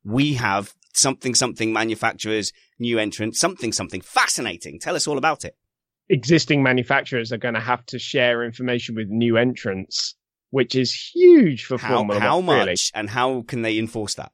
We 0.03 0.35
have 0.35 0.75
something, 0.93 1.37
something 1.37 1.73
manufacturers, 1.73 2.53
new 2.81 2.99
entrants, 2.99 3.39
something, 3.39 3.73
something 3.73 4.01
fascinating. 4.01 4.81
Tell 4.81 4.97
us 4.97 5.07
all 5.07 5.19
about 5.19 5.45
it. 5.45 5.57
Existing 6.09 6.65
manufacturers 6.65 7.31
are 7.33 7.39
going 7.39 7.55
to 7.55 7.61
have 7.61 7.87
to 7.87 7.99
share 8.01 8.45
information 8.45 8.97
with 8.97 9.09
new 9.09 9.37
entrants, 9.37 10.17
which 10.51 10.75
is 10.75 10.93
huge 10.93 11.65
for 11.65 11.79
How, 11.79 11.99
Formula 11.99 12.21
how 12.21 12.41
much 12.41 12.59
really. 12.67 12.77
and 12.93 13.09
how 13.09 13.43
can 13.43 13.63
they 13.63 13.79
enforce 13.79 14.15
that? 14.15 14.33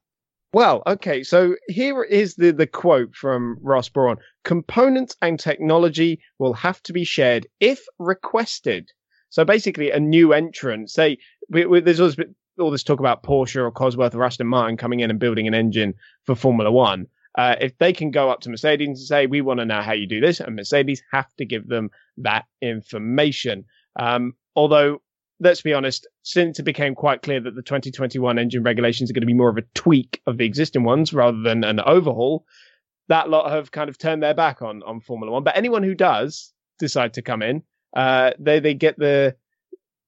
Well, 0.55 0.83
okay, 0.87 1.23
so 1.23 1.57
here 1.69 2.03
is 2.03 2.35
the, 2.35 2.53
the 2.53 2.67
quote 2.67 3.15
from 3.15 3.57
Ross 3.63 3.89
Brawn. 3.89 4.19
Components 4.45 5.17
and 5.23 5.41
technology 5.41 6.21
will 6.39 6.53
have 6.53 6.83
to 6.83 6.93
be 6.93 7.05
shared 7.05 7.47
if 7.59 7.81
requested. 7.99 8.91
So 9.31 9.47
basically, 9.47 9.91
a 9.91 9.99
new 9.99 10.35
entrant, 10.35 10.91
say, 10.91 11.17
we, 11.49 11.65
we, 11.65 11.81
there's 11.81 12.01
always 12.01 12.17
all 12.59 12.71
this 12.71 12.83
talk 12.83 13.01
about 13.01 13.23
Porsche 13.23 13.57
or 13.57 13.73
Cosworth 13.73 14.15
or 14.15 14.25
Aston 14.25 14.47
Martin 14.47 14.77
coming 14.77 15.01
in 15.01 15.09
and 15.09 15.19
building 15.19 15.49
an 15.49 15.55
engine 15.55 15.95
for 16.25 16.35
Formula 16.35 16.71
One. 16.71 17.07
Uh, 17.39 17.57
if 17.63 17.79
they 17.79 17.95
can 17.95 18.11
go 18.11 18.29
up 18.29 18.41
to 18.41 18.51
Mercedes 18.51 18.89
and 18.89 18.99
say, 18.99 19.27
we 19.27 19.41
want 19.41 19.61
to 19.61 19.65
know 19.65 19.81
how 19.81 19.93
you 19.93 20.07
do 20.07 20.21
this, 20.21 20.39
and 20.39 20.55
Mercedes 20.55 21.03
have 21.13 21.35
to 21.37 21.47
give 21.47 21.67
them 21.67 21.89
that 22.19 22.45
information. 22.61 23.65
Um, 23.99 24.35
although 24.55 25.01
let's 25.43 25.63
be 25.63 25.75
honest, 25.75 26.07
since 26.23 26.59
it 26.59 26.63
became 26.63 26.95
quite 26.95 27.23
clear 27.23 27.41
that 27.41 27.55
the 27.55 27.63
2021 27.63 28.39
engine 28.39 28.63
regulations 28.63 29.11
are 29.11 29.15
going 29.15 29.23
to 29.23 29.27
be 29.27 29.35
more 29.35 29.51
of 29.51 29.59
a 29.59 29.65
tweak 29.75 30.21
of 30.27 30.39
the 30.39 30.45
existing 30.45 30.85
ones 30.85 31.13
rather 31.13 31.43
than 31.43 31.65
an 31.65 31.81
overhaul, 31.81 32.47
that 33.09 33.29
lot 33.29 33.51
have 33.51 33.73
kind 33.73 33.91
of 33.91 33.99
turned 33.99 34.23
their 34.23 34.35
back 34.35 34.63
on 34.63 34.83
on 34.85 35.01
Formula 35.01 35.33
One. 35.33 35.45
But 35.45 35.57
anyone 35.57 35.83
who 35.83 35.95
does 35.95 36.53
decide 36.79 37.15
to 37.15 37.23
come 37.23 37.43
in, 37.43 37.63
uh, 37.95 38.31
they 38.39 38.61
they 38.61 38.75
get 38.75 38.99
the 38.99 39.37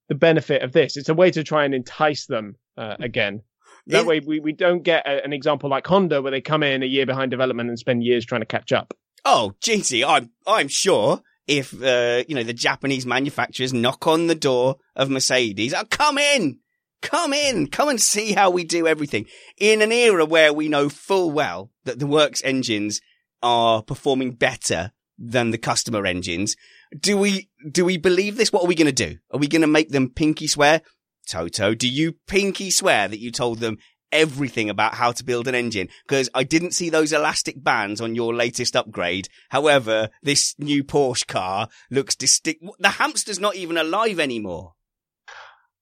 the 0.09 0.15
benefit 0.15 0.63
of 0.63 0.73
this. 0.73 0.97
It's 0.97 1.09
a 1.09 1.15
way 1.15 1.31
to 1.33 1.43
try 1.43 1.65
and 1.65 1.75
entice 1.75 2.27
them 2.27 2.57
uh, 2.77 2.97
again. 3.01 3.43
That 3.89 4.01
Is- 4.01 4.07
way, 4.07 4.21
we, 4.21 4.41
we 4.41 4.53
don't 4.53 4.83
get 4.83 5.07
a, 5.07 5.25
an 5.25 5.33
example 5.33 5.69
like 5.69 5.87
Honda, 5.87 6.23
where 6.23 6.31
they 6.31 6.41
come 6.41 6.63
in 6.63 6.83
a 6.83 6.87
year 6.87 7.07
behind 7.07 7.31
development 7.31 7.69
and 7.69 7.79
spend 7.79 8.03
years 8.03 8.25
trying 8.25 8.43
to 8.43 8.47
catch 8.47 8.73
up. 8.73 8.95
Oh, 9.25 9.55
GT, 9.61 10.07
I'm 10.07 10.31
I'm 10.47 10.69
sure 10.69 11.23
if 11.47 11.75
uh, 11.83 12.25
you 12.29 12.35
know 12.35 12.43
the 12.43 12.53
Japanese 12.53 13.07
manufacturers 13.07 13.73
knock 13.73 14.07
on 14.07 14.27
the 14.27 14.35
door 14.35 14.77
of 14.97 15.11
Mercedes, 15.11 15.75
oh, 15.75 15.85
come 15.91 16.19
in, 16.19 16.59
come 17.03 17.33
in, 17.33 17.67
come 17.69 17.89
and 17.89 18.01
see 18.01 18.33
how 18.33 18.51
we 18.51 18.65
do 18.65 18.87
everything 18.87 19.27
in 19.59 19.83
an 19.83 19.93
era 19.93 20.25
where 20.25 20.53
we 20.53 20.69
know 20.69 20.89
full 20.89 21.31
well 21.31 21.71
that 21.85 21.99
the 21.99 22.07
works 22.07 22.43
engines 22.45 23.01
are 23.43 23.83
performing 23.83 24.33
better 24.33 24.93
than 25.19 25.51
the 25.51 25.59
customer 25.59 26.07
engines. 26.07 26.57
Do 26.99 27.17
we 27.19 27.51
do 27.71 27.85
we 27.85 27.99
believe 27.99 28.37
this? 28.37 28.53
What 28.53 28.65
are 28.65 28.69
we 28.69 28.75
going 28.75 28.93
to 28.93 28.93
do? 28.93 29.19
Are 29.31 29.39
we 29.39 29.49
going 29.49 29.63
to 29.63 29.69
make 29.69 29.91
them 29.91 30.11
pinky 30.11 30.47
swear? 30.47 30.83
Toto, 31.29 31.75
do 31.75 31.89
you 31.89 32.17
pinky 32.27 32.71
swear 32.71 33.09
that 33.09 33.19
you 33.19 33.31
told 33.31 33.59
them 33.59 33.79
everything 34.15 34.71
about 34.71 34.95
how 34.95 35.13
to 35.13 35.25
build 35.25 35.47
an 35.49 35.55
engine? 35.55 35.89
Because 36.07 36.31
I 36.35 36.45
didn't 36.45 36.73
see 36.73 36.89
those 36.89 37.13
elastic 37.13 37.63
bands 37.63 38.01
on 38.01 38.15
your 38.15 38.35
latest 38.35 38.77
upgrade. 38.77 39.29
However, 39.51 40.09
this 40.23 40.55
new 40.59 40.83
Porsche 40.85 41.27
car 41.27 41.69
looks 41.91 42.17
distinct. 42.17 42.65
The 42.79 42.89
hamster's 42.89 43.41
not 43.41 43.57
even 43.57 43.77
alive 43.77 44.19
anymore. 44.19 44.75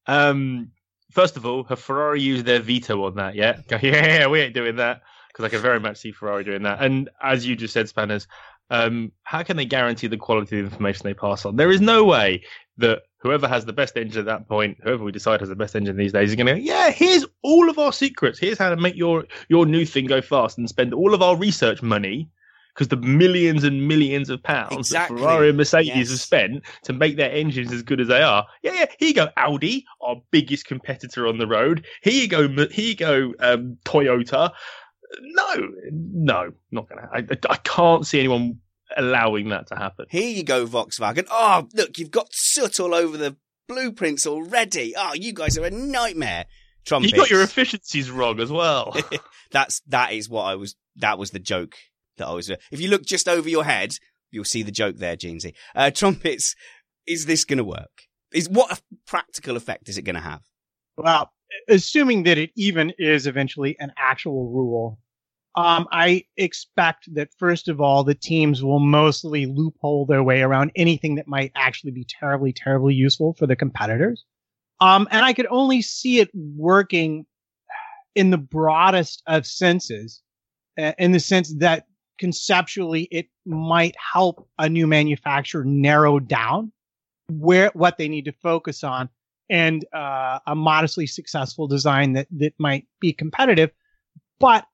Um, 0.07 0.73
first 1.13 1.37
of 1.37 1.47
all, 1.47 1.65
have 1.65 1.79
Ferrari 1.79 2.21
used 2.21 2.47
their 2.47 2.61
veto 2.61 3.05
on 3.05 3.17
that 3.17 3.35
yet? 3.35 3.65
Yeah, 3.83 4.27
we 4.27 4.41
ain't 4.41 4.55
doing 4.55 4.77
that 4.77 5.03
because 5.29 5.45
I 5.45 5.49
can 5.49 5.61
very 5.63 5.81
much 5.81 5.99
see 5.99 6.13
Ferrari 6.13 6.45
doing 6.45 6.63
that. 6.63 6.83
And 6.83 7.09
as 7.23 7.47
you 7.47 7.57
just 7.57 7.73
said, 7.73 7.89
Spanners, 7.89 8.27
um, 8.71 9.13
how 9.23 9.43
can 9.43 9.57
they 9.57 9.65
guarantee 9.65 10.07
the 10.07 10.17
quality 10.17 10.59
of 10.59 10.65
the 10.65 10.71
information 10.71 11.05
they 11.05 11.15
pass 11.15 11.45
on? 11.45 11.57
There 11.57 11.71
is 11.71 11.81
no 11.81 12.05
way 12.05 12.43
that 12.79 13.03
whoever 13.23 13.47
has 13.49 13.65
the 13.65 13.73
best 13.73 13.97
engine 13.97 14.21
at 14.21 14.27
that 14.27 14.49
point, 14.49 14.77
whoever 14.83 15.05
we 15.05 15.13
decide 15.13 15.41
has 15.41 15.49
the 15.49 15.57
best 15.57 15.77
engine 15.77 15.97
these 15.97 16.13
days, 16.13 16.31
is 16.31 16.37
going 16.37 16.47
to 16.47 16.55
go, 16.55 16.59
yeah, 16.59 16.91
here's 16.91 17.25
all 17.43 17.71
of 17.71 17.79
our 17.79 17.93
secrets. 17.93 18.39
Here's 18.39 18.59
how 18.59 18.71
to 18.71 18.77
make 18.77 18.97
your 18.97 19.25
your 19.49 19.65
new 19.67 19.87
thing 19.87 20.07
go 20.07 20.21
fast 20.21 20.59
and 20.59 20.69
spend 20.69 20.93
all 20.93 21.15
of 21.15 21.23
our 21.23 21.37
research 21.37 21.83
money. 21.83 22.29
Because 22.75 22.89
the 22.89 22.97
millions 22.97 23.65
and 23.65 23.87
millions 23.87 24.31
of 24.31 24.43
pounds 24.43 24.75
Exactly. 24.79 25.17
that 25.19 25.23
Ferrari 25.23 25.49
and 25.51 25.59
Mercedes 25.59 25.95
Yes. 25.95 26.09
have 26.09 26.21
spent 26.21 26.63
to 26.85 26.95
make 26.95 27.19
their 27.19 27.31
engines 27.31 27.71
as 27.71 27.83
good 27.83 28.01
as 28.01 28.09
they 28.09 28.23
are. 28.23 28.47
Yeah, 28.63 28.73
yeah. 28.73 28.87
Here 28.99 29.09
you 29.09 29.15
go, 29.15 29.29
Audi, 29.37 29.85
our 30.01 30.17
biggest 30.31 30.65
competitor 30.65 31.27
on 31.27 31.37
the 31.37 31.47
road. 31.47 31.85
Here 32.01 32.15
you 32.15 32.29
go, 32.29 32.49
here 32.49 32.67
you 32.87 32.97
go, 32.97 33.35
um, 33.41 33.77
Toyota. 33.85 34.53
No, 35.21 35.69
no, 35.93 36.53
not 36.71 36.89
gonna. 36.89 37.11
I, 37.13 37.19
I, 37.19 37.37
I 37.51 37.57
can't 37.57 38.07
see 38.07 38.19
anyone 38.19 38.59
allowing 38.97 39.49
that 39.51 39.69
to 39.69 39.77
happen. 39.77 40.07
Here 40.11 40.29
you 40.29 40.45
go, 40.45 40.67
Volkswagen. 40.67 41.27
Oh, 41.31 41.69
look, 41.75 41.99
you've 41.99 42.11
got 42.11 42.29
soot 42.33 42.81
all 42.81 42.95
over 42.95 43.17
the 43.17 43.37
blueprints 43.69 44.27
already. 44.27 44.95
Oh, 44.97 45.15
you 45.15 45.33
guys 45.33 45.57
are 45.59 45.65
a 45.65 45.71
nightmare. 45.71 46.47
Trumpets. 46.85 47.13
You 47.13 47.19
got 47.19 47.31
your 47.31 47.43
efficiencies 47.43 48.11
wrong 48.11 48.41
as 48.41 48.51
well. 48.51 48.97
That's 49.53 49.81
that 49.89 50.13
is 50.13 50.29
what 50.29 50.43
I 50.45 50.57
was. 50.57 50.75
That 50.97 51.19
was 51.19 51.31
the 51.31 51.39
joke 51.39 51.75
that 52.19 52.27
I 52.27 52.33
was. 52.33 52.51
If 52.51 52.81
you 52.81 52.89
look 52.89 53.05
just 53.05 53.29
over 53.29 53.49
your 53.49 53.65
head, 53.65 53.95
you'll 54.31 54.45
see 54.45 54.63
the 54.63 54.73
joke 54.73 54.97
there, 54.97 55.17
Jeansy. 55.17 55.55
Uh, 55.75 55.91
trumpets. 55.91 56.55
Is 57.07 57.27
this 57.27 57.45
going 57.45 57.59
to 57.59 57.65
work? 57.65 57.91
Is 58.33 58.49
what 58.49 58.81
practical 59.07 59.57
effect 59.57 59.89
is 59.89 59.99
it 59.99 60.03
going 60.03 60.15
to 60.15 60.23
have? 60.23 60.43
Well, 60.97 61.33
assuming 61.69 62.25
that 62.25 62.39
it 62.39 62.51
even 62.57 62.93
is 62.99 63.27
eventually 63.27 63.77
an 63.79 63.93
actual 63.99 64.51
rule, 64.51 64.99
um, 65.55 65.87
I 65.93 66.25
expect 66.37 67.15
that 67.15 67.29
first 67.39 67.69
of 67.69 67.81
all, 67.81 68.05
the 68.05 68.15
teams 68.15 68.63
will 68.63 68.79
mostly 68.79 69.47
loophole 69.47 70.07
their 70.07 70.23
way 70.23 70.41
around 70.41 70.73
anything 70.77 71.17
that 71.17 71.29
might 71.29 71.53
actually 71.55 71.93
be 71.93 72.07
terribly, 72.09 72.53
terribly 72.53 72.95
useful 72.95 73.35
for 73.35 73.47
the 73.47 73.57
competitors. 73.57 74.25
Um, 74.81 75.07
and 75.11 75.25
I 75.25 75.33
could 75.33 75.47
only 75.51 75.83
see 75.83 76.21
it 76.21 76.31
working 76.35 77.27
in 78.15 78.31
the 78.31 78.39
broadest 78.39 79.23
of 79.27 79.47
senses, 79.47 80.23
uh, 80.79 80.93
in 80.99 81.13
the 81.13 81.21
sense 81.21 81.55
that 81.59 81.87
conceptually 82.19 83.09
it 83.11 83.27
might 83.45 83.95
help 84.13 84.49
a 84.59 84.69
new 84.69 84.87
manufacturer 84.87 85.65
narrow 85.65 86.19
down 86.19 86.73
where 87.31 87.71
what 87.75 87.99
they 87.99 88.09
need 88.09 88.25
to 88.25 88.33
focus 88.33 88.85
on 88.85 89.09
and 89.51 89.85
uh, 89.93 90.39
a 90.47 90.55
modestly 90.55 91.07
successful 91.07 91.67
design 91.67 92.15
that 92.15 92.27
that 92.31 92.55
might 92.59 92.87
be 93.01 93.13
competitive. 93.13 93.71
But 94.39 94.67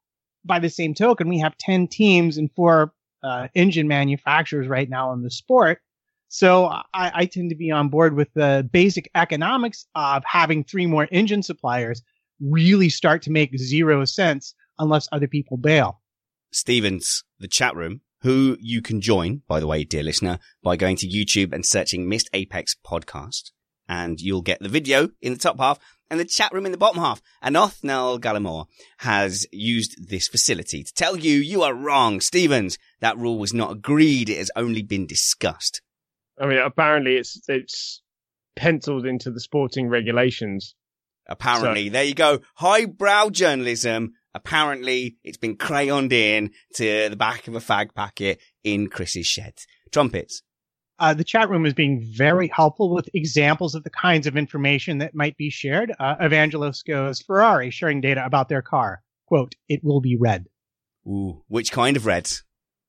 by 0.45 0.59
the 0.59 0.71
same 0.71 0.95
token, 0.95 1.29
we 1.29 1.39
have 1.41 1.57
ten 1.57 1.89
teams 1.89 2.39
and 2.39 2.51
four 2.53 2.93
uh, 3.23 3.49
engine 3.55 3.89
manufacturers 3.89 4.69
right 4.69 4.89
now 4.89 5.13
in 5.13 5.23
the 5.23 5.31
sport. 5.31 5.81
So 6.29 6.67
I, 6.67 6.83
I 6.95 7.27
tend 7.27 7.51
to 7.51 7.57
be 7.57 7.71
on 7.71 7.89
board 7.89 8.15
with 8.15 8.29
the 8.35 8.69
basic 8.71 9.11
economics 9.15 9.87
of 9.95 10.23
having 10.27 10.63
three 10.63 10.87
more 10.87 11.09
engine 11.11 11.43
suppliers 11.43 12.03
really 12.41 12.91
start 12.91 13.23
to 13.23 13.31
make 13.31 13.57
zero 13.59 14.05
sense 14.05 14.55
unless 14.79 15.09
other 15.11 15.27
people 15.27 15.57
bail. 15.57 16.01
Stevens, 16.53 17.25
the 17.39 17.49
chat 17.49 17.75
room, 17.75 18.03
who 18.23 18.57
you 18.61 18.83
can 18.83 19.01
join, 19.01 19.43
by 19.49 19.59
the 19.59 19.67
way, 19.67 19.85
dear 19.85 20.03
listener, 20.03 20.39
by 20.63 20.77
going 20.77 20.97
to 20.97 21.09
YouTube 21.09 21.53
and 21.53 21.65
searching 21.65 22.09
Missed 22.09 22.31
Apex 22.33 22.77
Podcast. 22.87 23.51
And 23.89 24.21
you'll 24.21 24.43
get 24.43 24.61
the 24.61 24.69
video 24.69 25.11
in 25.23 25.33
the 25.33 25.39
top 25.39 25.59
half 25.59 25.79
and 26.11 26.19
the 26.19 26.25
chat 26.25 26.53
room 26.53 26.67
in 26.67 26.73
the 26.73 26.79
bottom 26.79 27.01
half. 27.01 27.23
And 27.43 27.57
Othniel 27.57 28.21
Gallimore 28.21 28.67
has 28.99 29.47
used 29.53 30.09
this 30.09 30.29
facility 30.29 30.83
to 30.83 30.95
tell 30.95 31.17
you 31.17 31.39
you 31.39 31.63
are 31.63 31.75
wrong. 31.75 32.21
Stevens, 32.21 32.79
that 33.01 33.19
rule 33.19 33.39
was 33.39 33.55
not 33.55 33.73
agreed. 33.73 34.29
It 34.29 34.39
has 34.39 34.51
only 34.57 34.83
been 34.83 35.07
discussed. 35.07 35.83
I 36.41 36.47
mean, 36.47 36.59
apparently 36.59 37.17
it's 37.17 37.41
it's 37.49 38.03
penciled 38.57 39.07
into 39.07 39.31
the 39.31 39.41
sporting 39.41 39.89
regulations. 39.89 40.75
Apparently, 41.29 41.89
there 41.91 42.05
you 42.05 42.15
go. 42.15 42.41
Highbrow 42.55 43.31
journalism. 43.31 44.15
Apparently, 44.35 45.17
it's 45.25 45.37
been 45.37 45.57
crayoned 45.57 46.13
in 46.13 46.53
to 46.75 47.09
the 47.09 47.17
back 47.17 47.49
of 47.49 47.55
a 47.55 47.61
fag 47.61 47.95
packet 47.95 48.41
in 48.65 48.89
Chris's 48.89 49.27
shed. 49.27 49.55
Trumpets. 49.91 50.43
Uh, 50.99 51.15
the 51.15 51.25
chat 51.25 51.49
room 51.49 51.65
is 51.65 51.75
being 51.75 52.03
very 52.03 52.49
helpful 52.49 52.93
with 52.93 53.09
examples 53.15 53.75
of 53.75 53.85
the 53.85 53.91
kinds 53.91 54.27
of 54.27 54.37
information 54.37 54.99
that 54.99 55.15
might 55.15 55.37
be 55.37 55.51
shared. 55.51 55.93
Uh, 55.99 56.17
Evangelos 56.17 56.85
goes, 56.85 57.21
Ferrari 57.21 57.71
sharing 57.71 58.01
data 58.01 58.25
about 58.25 58.49
their 58.49 58.63
car. 58.63 59.03
Quote, 59.27 59.55
it 59.69 59.85
will 59.85 60.01
be 60.01 60.17
red. 60.17 60.47
Ooh, 61.07 61.43
which 61.49 61.71
kind 61.71 61.97
of 61.97 62.07
red? 62.07 62.31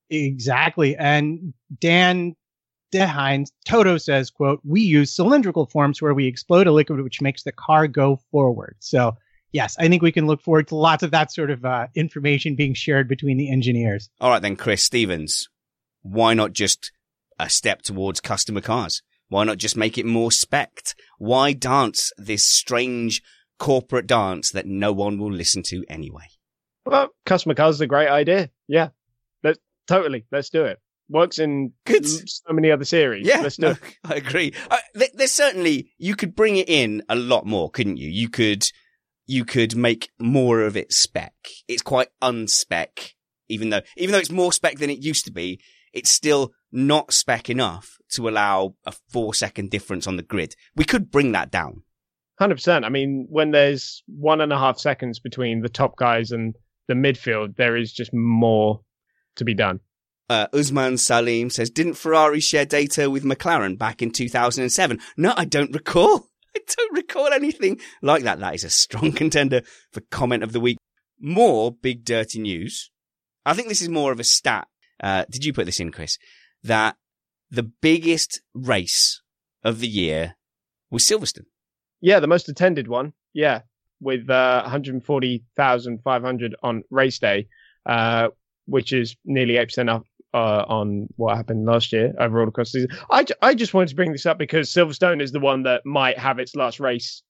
Exactly. 0.09 0.95
And 0.95 1.53
Dan 1.79 2.35
DeHines, 2.91 3.49
Toto 3.65 3.97
says, 3.97 4.31
quote, 4.31 4.59
we 4.63 4.81
use 4.81 5.15
cylindrical 5.15 5.67
forms 5.67 6.01
where 6.01 6.13
we 6.13 6.25
explode 6.25 6.67
a 6.67 6.71
liquid 6.71 7.01
which 7.01 7.21
makes 7.21 7.43
the 7.43 7.51
car 7.51 7.87
go 7.87 8.19
forward. 8.31 8.75
So 8.79 9.15
yes, 9.51 9.75
I 9.79 9.87
think 9.87 10.01
we 10.01 10.11
can 10.11 10.27
look 10.27 10.41
forward 10.41 10.67
to 10.69 10.75
lots 10.75 11.03
of 11.03 11.11
that 11.11 11.31
sort 11.31 11.51
of 11.51 11.63
uh, 11.63 11.87
information 11.95 12.55
being 12.55 12.73
shared 12.73 13.07
between 13.07 13.37
the 13.37 13.51
engineers. 13.51 14.09
All 14.19 14.31
right 14.31 14.41
then, 14.41 14.55
Chris 14.55 14.83
Stevens, 14.83 15.49
why 16.01 16.33
not 16.33 16.53
just 16.53 16.91
a 17.39 17.49
step 17.49 17.81
towards 17.81 18.19
customer 18.19 18.61
cars? 18.61 19.01
Why 19.29 19.43
not 19.43 19.57
just 19.57 19.77
make 19.77 19.97
it 19.97 20.05
more 20.05 20.31
spect? 20.31 20.95
Why 21.17 21.53
dance 21.53 22.11
this 22.17 22.45
strange 22.47 23.21
corporate 23.59 24.07
dance 24.07 24.51
that 24.51 24.65
no 24.65 24.91
one 24.91 25.17
will 25.19 25.31
listen 25.31 25.63
to 25.67 25.83
anyway? 25.89 26.25
Well, 26.85 27.09
customer 27.25 27.53
cars 27.55 27.75
is 27.75 27.81
a 27.81 27.87
great 27.87 28.09
idea. 28.09 28.49
Yeah, 28.67 28.89
let's 29.43 29.59
totally 29.87 30.25
let's 30.31 30.49
do 30.49 30.65
it. 30.65 30.79
Works 31.11 31.39
in 31.39 31.73
Good. 31.85 32.07
so 32.07 32.53
many 32.53 32.69
other 32.71 32.85
series. 32.85 33.25
Yeah, 33.27 33.41
let's 33.41 33.57
do 33.57 33.67
no, 33.67 33.71
it. 33.71 33.79
I 34.03 34.15
agree. 34.15 34.53
Uh, 34.69 34.77
there- 34.93 35.07
there's 35.13 35.31
certainly 35.31 35.91
you 35.97 36.15
could 36.15 36.35
bring 36.35 36.57
it 36.57 36.69
in 36.69 37.03
a 37.09 37.15
lot 37.15 37.45
more, 37.45 37.69
couldn't 37.69 37.97
you? 37.97 38.09
You 38.09 38.29
could 38.29 38.67
you 39.27 39.45
could 39.45 39.75
make 39.75 40.09
more 40.19 40.61
of 40.61 40.75
it 40.75 40.91
spec. 40.91 41.33
It's 41.67 41.83
quite 41.83 42.07
unspec, 42.21 43.11
even 43.47 43.69
though 43.69 43.81
even 43.97 44.13
though 44.13 44.19
it's 44.19 44.31
more 44.31 44.51
spec 44.53 44.79
than 44.79 44.89
it 44.89 45.03
used 45.03 45.25
to 45.25 45.31
be. 45.31 45.59
It's 45.93 46.11
still 46.11 46.51
not 46.71 47.13
spec 47.13 47.49
enough 47.49 47.97
to 48.11 48.27
allow 48.27 48.75
a 48.85 48.93
four 49.09 49.33
second 49.33 49.69
difference 49.71 50.07
on 50.07 50.15
the 50.15 50.23
grid. 50.23 50.55
We 50.75 50.85
could 50.85 51.11
bring 51.11 51.31
that 51.33 51.51
down. 51.51 51.83
Hundred 52.37 52.55
percent. 52.55 52.85
I 52.85 52.89
mean, 52.89 53.27
when 53.29 53.51
there's 53.51 54.03
one 54.07 54.41
and 54.41 54.53
a 54.53 54.57
half 54.57 54.79
seconds 54.79 55.19
between 55.19 55.61
the 55.61 55.69
top 55.69 55.97
guys 55.97 56.31
and 56.31 56.55
the 56.87 56.93
midfield, 56.93 57.55
there 57.57 57.75
is 57.75 57.91
just 57.91 58.13
more 58.13 58.81
to 59.35 59.45
be 59.45 59.53
done. 59.53 59.81
Uh, 60.29 60.47
Usman 60.53 60.97
Salim 60.97 61.49
says, 61.49 61.71
didn't 61.71 61.95
Ferrari 61.95 62.39
share 62.39 62.65
data 62.65 63.09
with 63.09 63.23
McLaren 63.23 63.77
back 63.77 64.01
in 64.01 64.11
2007? 64.11 64.99
No, 65.17 65.33
I 65.35 65.45
don't 65.45 65.73
recall. 65.73 66.27
I 66.55 66.59
don't 66.77 66.95
recall 66.95 67.33
anything 67.33 67.79
like 68.01 68.23
that. 68.23 68.39
That 68.39 68.53
is 68.53 68.63
a 68.63 68.69
strong 68.69 69.11
contender 69.13 69.61
for 69.91 70.01
comment 70.11 70.43
of 70.43 70.53
the 70.53 70.59
week. 70.59 70.77
More 71.19 71.71
big 71.71 72.05
dirty 72.05 72.39
news. 72.39 72.91
I 73.45 73.53
think 73.53 73.69
this 73.69 73.81
is 73.81 73.89
more 73.89 74.11
of 74.11 74.19
a 74.19 74.23
stat. 74.23 74.67
Uh, 75.01 75.25
did 75.29 75.43
you 75.43 75.53
put 75.53 75.65
this 75.65 75.79
in, 75.79 75.91
Chris? 75.91 76.17
That 76.63 76.97
the 77.49 77.63
biggest 77.63 78.41
race 78.53 79.21
of 79.63 79.79
the 79.79 79.87
year 79.87 80.35
was 80.91 81.03
Silverstone. 81.07 81.45
Yeah, 82.01 82.19
the 82.19 82.27
most 82.27 82.49
attended 82.49 82.87
one. 82.87 83.13
Yeah, 83.33 83.61
with 84.01 84.29
uh, 84.29 84.61
140,500 84.63 86.55
on 86.63 86.83
race 86.89 87.19
day, 87.19 87.47
uh, 87.85 88.29
which 88.65 88.93
is 88.93 89.15
nearly 89.25 89.55
8% 89.55 89.89
up 89.89 90.03
uh, 90.33 90.65
on 90.67 91.07
what 91.15 91.35
happened 91.35 91.65
last 91.65 91.91
year 91.91 92.13
overall 92.19 92.47
across 92.47 92.71
the 92.71 92.81
season. 92.81 92.97
I, 93.09 93.25
I 93.41 93.55
just 93.55 93.73
wanted 93.73 93.89
to 93.89 93.95
bring 93.95 94.11
this 94.11 94.25
up 94.25 94.37
because 94.37 94.69
Silverstone 94.71 95.21
is 95.21 95.31
the 95.31 95.39
one 95.39 95.63
that 95.63 95.85
might 95.85 96.17
have 96.17 96.39
its 96.39 96.55
last 96.55 96.79
race 96.79 97.23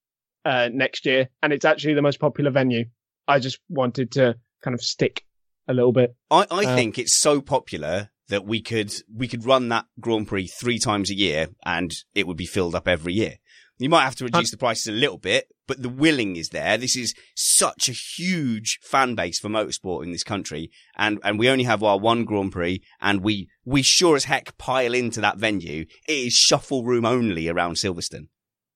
uh, 0.46 0.70
next 0.72 1.06
year, 1.06 1.30
and 1.44 1.54
it's 1.54 1.66
actually 1.66 1.94
the 1.94 2.02
most 2.02 2.20
popular 2.20 2.52
venue. 2.52 2.86
I 3.28 3.40
just 3.40 3.60
wanted 3.70 4.12
to 4.14 4.36
kind 4.64 4.74
of 4.74 4.82
stick 4.82 5.24
a 5.68 5.74
little 5.74 5.92
bit. 5.92 6.16
I, 6.32 6.46
I 6.50 6.66
Uh, 6.66 6.76
think 6.76 6.98
it's 6.98 7.16
so 7.16 7.42
popular 7.42 8.10
that 8.30 8.46
we 8.46 8.62
could 8.62 8.94
we 9.14 9.28
could 9.28 9.46
run 9.46 9.70
that 9.70 9.86
Grand 10.00 10.28
Prix 10.28 10.48
three 10.48 10.80
times 10.80 11.10
a 11.12 11.16
year 11.16 11.48
and 11.66 11.94
it 12.16 12.28
would 12.28 12.38
be 12.38 12.46
filled 12.46 12.76
up 12.76 12.88
every 12.88 13.14
year. 13.14 13.36
You 13.78 13.90
might 13.90 14.04
have 14.04 14.16
to 14.18 14.26
reduce 14.26 14.52
the 14.52 14.58
prices 14.58 14.88
a 14.88 14.92
little 14.92 15.18
bit, 15.18 15.48
but 15.66 15.82
the 15.82 15.88
willing 15.88 16.36
is 16.36 16.50
there. 16.50 16.78
This 16.78 16.98
is 16.98 17.14
such 17.34 17.88
a 17.88 17.94
huge 17.94 18.78
fan 18.82 19.16
base 19.16 19.40
for 19.40 19.48
motorsport 19.48 20.04
in 20.04 20.12
this 20.12 20.24
country, 20.24 20.70
and 20.98 21.18
and 21.24 21.40
we 21.40 21.50
only 21.50 21.64
have 21.64 21.82
our 21.82 21.98
one 21.98 22.26
Grand 22.26 22.52
Prix, 22.52 22.82
and 23.00 23.22
we 23.22 23.48
we 23.64 23.82
sure 23.82 24.18
as 24.18 24.26
heck 24.26 24.58
pile 24.58 24.94
into 24.94 25.22
that 25.22 25.38
venue. 25.38 25.86
It 26.10 26.14
is 26.28 26.34
shuffle 26.34 26.84
room 26.84 27.06
only 27.06 27.48
around 27.48 27.76
Silverstone. 27.76 28.28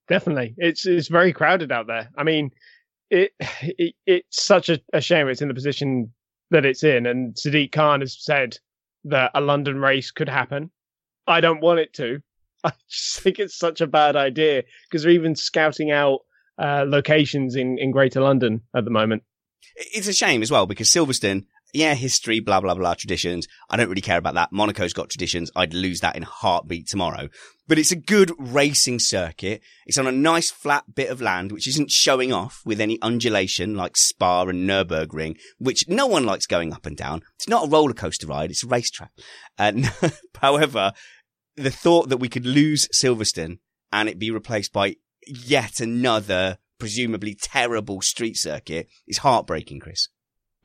Definitely, 0.08 0.56
it's 0.58 0.86
it's 0.86 1.10
very 1.10 1.34
crowded 1.34 1.74
out 1.74 1.88
there. 1.88 2.10
I 2.18 2.24
mean, 2.24 2.52
it, 3.10 3.32
it 3.62 3.96
it's 4.06 4.46
such 4.46 4.70
a, 4.70 4.80
a 4.94 5.02
shame 5.02 5.28
it's 5.28 5.42
in 5.42 5.50
the 5.50 5.54
position 5.54 6.14
that 6.52 6.66
it's 6.66 6.84
in. 6.84 7.06
And 7.06 7.36
Sadiq 7.36 7.74
Khan 7.74 8.00
has 8.00 8.16
said 8.24 8.58
that 9.06 9.32
a 9.34 9.42
London 9.42 9.80
race 9.80 10.12
could 10.12 10.30
happen. 10.30 10.72
I 11.28 11.42
don't 11.42 11.62
want 11.62 11.80
it 11.80 11.94
to. 11.94 12.20
I 12.64 12.72
just 12.90 13.20
think 13.20 13.40
it's 13.40 13.58
such 13.58 13.82
a 13.82 13.88
bad 13.88 14.16
idea 14.16 14.64
because 14.90 15.04
they're 15.04 15.12
even 15.12 15.36
scouting 15.36 15.92
out 15.92 16.20
uh, 16.58 16.86
locations 16.88 17.56
in 17.56 17.78
in 17.78 17.92
Greater 17.92 18.22
London 18.22 18.62
at 18.76 18.86
the 18.86 18.92
moment. 18.92 19.24
It's 19.76 20.08
a 20.08 20.14
shame 20.14 20.42
as 20.42 20.52
well 20.52 20.66
because 20.66 20.90
Silverstone, 20.90 21.46
yeah, 21.74 21.96
history, 21.96 22.40
blah, 22.40 22.62
blah, 22.62 22.76
blah, 22.76 22.94
traditions. 22.94 23.48
I 23.70 23.78
don't 23.78 23.90
really 23.90 24.02
care 24.02 24.20
about 24.20 24.36
that. 24.36 24.52
Monaco's 24.52 24.94
got 24.94 25.10
traditions. 25.10 25.52
I'd 25.56 25.74
lose 25.74 26.02
that 26.02 26.16
in 26.16 26.22
heartbeat 26.22 26.88
tomorrow. 26.88 27.30
But 27.68 27.80
it's 27.80 27.92
a 27.92 27.98
good 27.98 28.32
racing 28.38 29.00
circuit. 29.00 29.62
It's 29.88 29.98
on 29.98 30.06
a 30.06 30.12
nice 30.12 30.52
flat 30.52 30.94
bit 30.94 31.10
of 31.10 31.22
land, 31.22 31.52
which 31.52 31.68
isn't 31.68 31.90
showing 31.90 32.32
off 32.32 32.62
with 32.64 32.80
any 32.80 33.02
undulation 33.02 33.76
like 33.76 33.98
Spa 33.98 34.44
and 34.44 34.70
Nürburgring, 34.70 35.38
which 35.58 35.88
no 35.88 36.06
one 36.06 36.26
likes 36.26 36.46
going 36.46 36.74
up 36.74 36.86
and 36.86 36.96
down. 36.96 37.24
It's 37.36 37.50
not 37.50 37.66
a 37.66 37.70
roller 37.70 37.94
coaster 37.94 38.28
ride. 38.28 38.52
It's 38.52 38.64
a 38.64 38.68
racetrack. 38.68 39.12
And 39.58 39.92
however, 40.42 40.94
the 41.56 41.72
thought 41.72 42.10
that 42.10 42.18
we 42.18 42.30
could 42.30 42.46
lose 42.46 42.88
Silverstone 42.90 43.60
and 43.92 44.10
it 44.10 44.20
be 44.20 44.30
replaced 44.30 44.74
by 44.74 44.98
yet 45.26 45.80
another 45.80 46.58
presumably 46.78 47.34
terrible 47.34 48.02
street 48.02 48.38
circuit 48.38 48.90
is 49.08 49.20
heartbreaking, 49.20 49.80
Chris. 49.80 50.10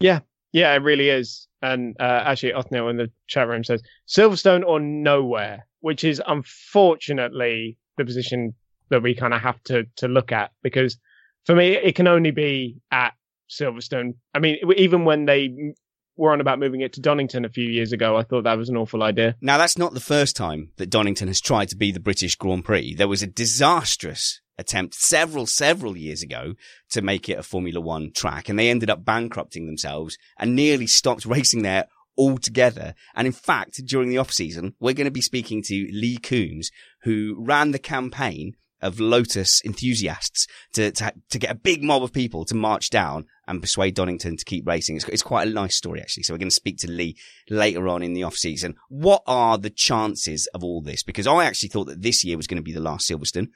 Yeah, 0.00 0.20
yeah, 0.52 0.72
it 0.74 0.82
really 0.82 1.08
is. 1.08 1.46
And 1.60 1.96
uh, 1.98 2.22
actually, 2.24 2.52
Othniel 2.52 2.88
in 2.88 2.96
the 2.96 3.10
chat 3.26 3.48
room 3.48 3.64
says 3.64 3.82
Silverstone 4.08 4.64
or 4.64 4.80
nowhere, 4.80 5.66
which 5.80 6.04
is 6.04 6.22
unfortunately 6.26 7.76
the 7.96 8.04
position 8.04 8.54
that 8.90 9.02
we 9.02 9.14
kind 9.14 9.34
of 9.34 9.40
have 9.40 9.62
to 9.64 9.84
to 9.96 10.08
look 10.08 10.32
at 10.32 10.50
because 10.62 10.98
for 11.44 11.54
me, 11.54 11.70
it 11.76 11.94
can 11.94 12.06
only 12.06 12.30
be 12.30 12.80
at 12.90 13.14
Silverstone. 13.50 14.14
I 14.34 14.38
mean, 14.38 14.58
even 14.76 15.04
when 15.04 15.24
they 15.24 15.74
were 16.16 16.32
on 16.32 16.40
about 16.40 16.58
moving 16.58 16.82
it 16.82 16.92
to 16.94 17.00
Donington 17.00 17.44
a 17.44 17.48
few 17.48 17.64
years 17.64 17.92
ago, 17.92 18.16
I 18.16 18.22
thought 18.22 18.44
that 18.44 18.58
was 18.58 18.68
an 18.68 18.76
awful 18.76 19.02
idea. 19.02 19.34
Now, 19.40 19.56
that's 19.56 19.78
not 19.78 19.94
the 19.94 20.00
first 20.00 20.36
time 20.36 20.72
that 20.76 20.90
Donington 20.90 21.28
has 21.28 21.40
tried 21.40 21.70
to 21.70 21.76
be 21.76 21.90
the 21.90 22.00
British 22.00 22.36
Grand 22.36 22.64
Prix. 22.64 22.94
There 22.94 23.08
was 23.08 23.22
a 23.22 23.26
disastrous 23.26 24.42
attempt 24.58 24.94
several, 24.94 25.46
several 25.46 25.96
years 25.96 26.22
ago 26.22 26.54
to 26.90 27.02
make 27.02 27.28
it 27.28 27.38
a 27.38 27.42
Formula 27.42 27.80
One 27.80 28.12
track, 28.12 28.48
and 28.48 28.58
they 28.58 28.70
ended 28.70 28.90
up 28.90 29.04
bankrupting 29.04 29.66
themselves 29.66 30.18
and 30.38 30.56
nearly 30.56 30.86
stopped 30.86 31.24
racing 31.26 31.62
there 31.62 31.86
altogether. 32.16 32.94
And 33.14 33.26
in 33.26 33.32
fact, 33.32 33.80
during 33.86 34.08
the 34.08 34.18
off 34.18 34.32
season, 34.32 34.74
we're 34.80 34.94
going 34.94 35.06
to 35.06 35.10
be 35.10 35.20
speaking 35.20 35.62
to 35.64 35.88
Lee 35.92 36.18
Coombs, 36.18 36.70
who 37.02 37.36
ran 37.38 37.70
the 37.70 37.78
campaign 37.78 38.54
of 38.80 39.00
Lotus 39.00 39.60
enthusiasts 39.64 40.46
to, 40.72 40.90
to, 40.92 41.12
to 41.30 41.38
get 41.38 41.50
a 41.50 41.54
big 41.56 41.82
mob 41.82 42.02
of 42.02 42.12
people 42.12 42.44
to 42.44 42.54
march 42.54 42.90
down 42.90 43.26
and 43.46 43.60
persuade 43.60 43.94
Donington 43.94 44.36
to 44.36 44.44
keep 44.44 44.66
racing. 44.66 44.96
It's, 44.96 45.08
it's 45.08 45.22
quite 45.22 45.48
a 45.48 45.50
nice 45.50 45.76
story, 45.76 46.00
actually. 46.00 46.22
So 46.22 46.34
we're 46.34 46.38
going 46.38 46.50
to 46.50 46.54
speak 46.54 46.78
to 46.78 46.90
Lee 46.90 47.16
later 47.50 47.88
on 47.88 48.02
in 48.02 48.12
the 48.12 48.22
off 48.22 48.36
season. 48.36 48.76
What 48.88 49.22
are 49.26 49.58
the 49.58 49.70
chances 49.70 50.46
of 50.54 50.62
all 50.62 50.80
this? 50.80 51.02
Because 51.02 51.26
I 51.26 51.44
actually 51.44 51.70
thought 51.70 51.86
that 51.86 52.02
this 52.02 52.24
year 52.24 52.36
was 52.36 52.46
going 52.46 52.58
to 52.58 52.62
be 52.62 52.72
the 52.72 52.80
last 52.80 53.08
Silverstone. 53.08 53.48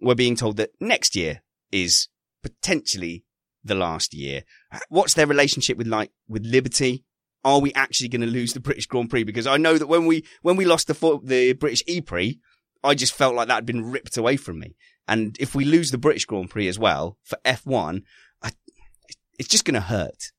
We're 0.00 0.14
being 0.14 0.36
told 0.36 0.56
that 0.56 0.70
next 0.80 1.14
year 1.14 1.42
is 1.72 2.08
potentially 2.42 3.24
the 3.62 3.74
last 3.74 4.14
year. 4.14 4.44
What's 4.88 5.14
their 5.14 5.26
relationship 5.26 5.76
with 5.76 5.86
like, 5.86 6.10
with 6.28 6.44
Liberty? 6.44 7.04
Are 7.44 7.60
we 7.60 7.72
actually 7.74 8.08
going 8.08 8.20
to 8.20 8.26
lose 8.26 8.52
the 8.52 8.60
British 8.60 8.86
Grand 8.86 9.10
Prix? 9.10 9.24
Because 9.24 9.46
I 9.46 9.56
know 9.56 9.78
that 9.78 9.86
when 9.86 10.06
we, 10.06 10.24
when 10.42 10.56
we 10.56 10.64
lost 10.64 10.88
the, 10.88 11.20
the 11.22 11.54
British 11.54 11.82
E-Prix, 11.86 12.38
I 12.82 12.94
just 12.94 13.14
felt 13.14 13.34
like 13.34 13.48
that 13.48 13.54
had 13.54 13.66
been 13.66 13.90
ripped 13.90 14.16
away 14.16 14.36
from 14.36 14.58
me. 14.58 14.76
And 15.08 15.36
if 15.40 15.54
we 15.54 15.64
lose 15.64 15.90
the 15.90 15.98
British 15.98 16.24
Grand 16.24 16.50
Prix 16.50 16.68
as 16.68 16.78
well 16.78 17.18
for 17.22 17.38
F1, 17.44 18.02
I, 18.42 18.52
it's 19.38 19.48
just 19.48 19.64
going 19.64 19.74
to 19.74 19.80
hurt. 19.80 20.32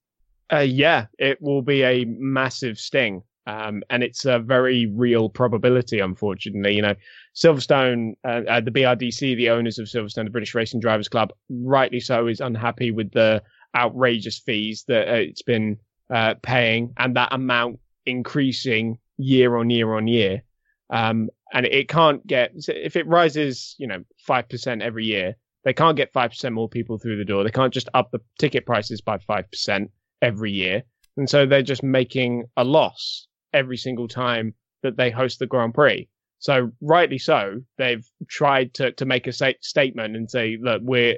Uh, 0.52 0.60
yeah, 0.60 1.08
it 1.18 1.40
will 1.42 1.62
be 1.62 1.84
a 1.84 2.06
massive 2.06 2.78
sting. 2.78 3.24
Um, 3.48 3.82
and 3.90 4.04
it's 4.04 4.26
a 4.26 4.40
very 4.40 4.86
real 4.86 5.30
probability, 5.30 6.00
unfortunately. 6.00 6.76
You 6.76 6.84
know, 6.84 6.96
Silverstone, 7.36 8.14
uh, 8.24 8.42
uh, 8.48 8.62
the 8.62 8.72
BRDC, 8.72 9.36
the 9.36 9.50
owners 9.50 9.80
of 9.80 9.88
Silverstone, 9.88 10.26
the 10.26 10.32
British 10.32 10.54
Racing 10.54 10.80
Drivers 10.80 11.10
Club, 11.10 11.34
rightly 11.50 12.00
so, 12.00 12.28
is 12.28 12.40
unhappy 12.40 12.92
with 12.92 13.12
the 13.12 13.42
outrageous 13.76 14.40
fees 14.40 14.84
that 14.88 15.08
uh, 15.08 15.14
it's 15.14 15.42
been 15.42 15.78
uh, 16.14 16.36
paying 16.42 16.94
and 16.98 17.16
that 17.16 17.34
amount 17.34 17.80
increasing 18.06 18.98
year 19.18 19.58
on 19.58 19.70
year 19.70 19.94
on 19.96 20.08
year. 20.08 20.44
Um, 20.90 21.30
and 21.54 21.66
it 21.66 21.88
can't 21.88 22.26
get, 22.28 22.52
if 22.68 22.96
it 22.96 23.08
rises, 23.08 23.76
you 23.78 23.88
know, 23.88 24.04
5% 24.28 24.82
every 24.82 25.06
year, 25.06 25.36
they 25.64 25.74
can't 25.74 25.98
get 25.98 26.14
5% 26.14 26.54
more 26.54 26.70
people 26.70 26.98
through 26.98 27.18
the 27.18 27.26
door. 27.26 27.44
They 27.44 27.52
can't 27.52 27.74
just 27.74 27.90
up 27.94 28.12
the 28.12 28.20
ticket 28.40 28.66
prices 28.66 29.00
by 29.02 29.18
5% 29.18 29.90
every 30.22 30.52
year. 30.52 30.84
And 31.18 31.30
so 31.30 31.46
they're 31.46 31.62
just 31.62 31.84
making 31.84 32.46
a 32.58 32.64
loss 32.64 33.28
every 33.54 33.78
single 33.78 34.08
time 34.08 34.54
that 34.84 34.98
they 34.98 35.10
host 35.12 35.40
the 35.40 35.48
Grand 35.48 35.74
Prix. 35.74 36.08
So 36.40 36.72
rightly 36.82 37.20
so, 37.20 37.62
they've 37.78 38.06
tried 38.28 38.74
to, 38.76 38.92
to 38.94 39.06
make 39.06 39.28
a 39.28 39.32
sa- 39.34 39.52
statement 39.62 40.16
and 40.16 40.30
say, 40.30 40.58
look, 40.60 40.82
we're 40.84 41.18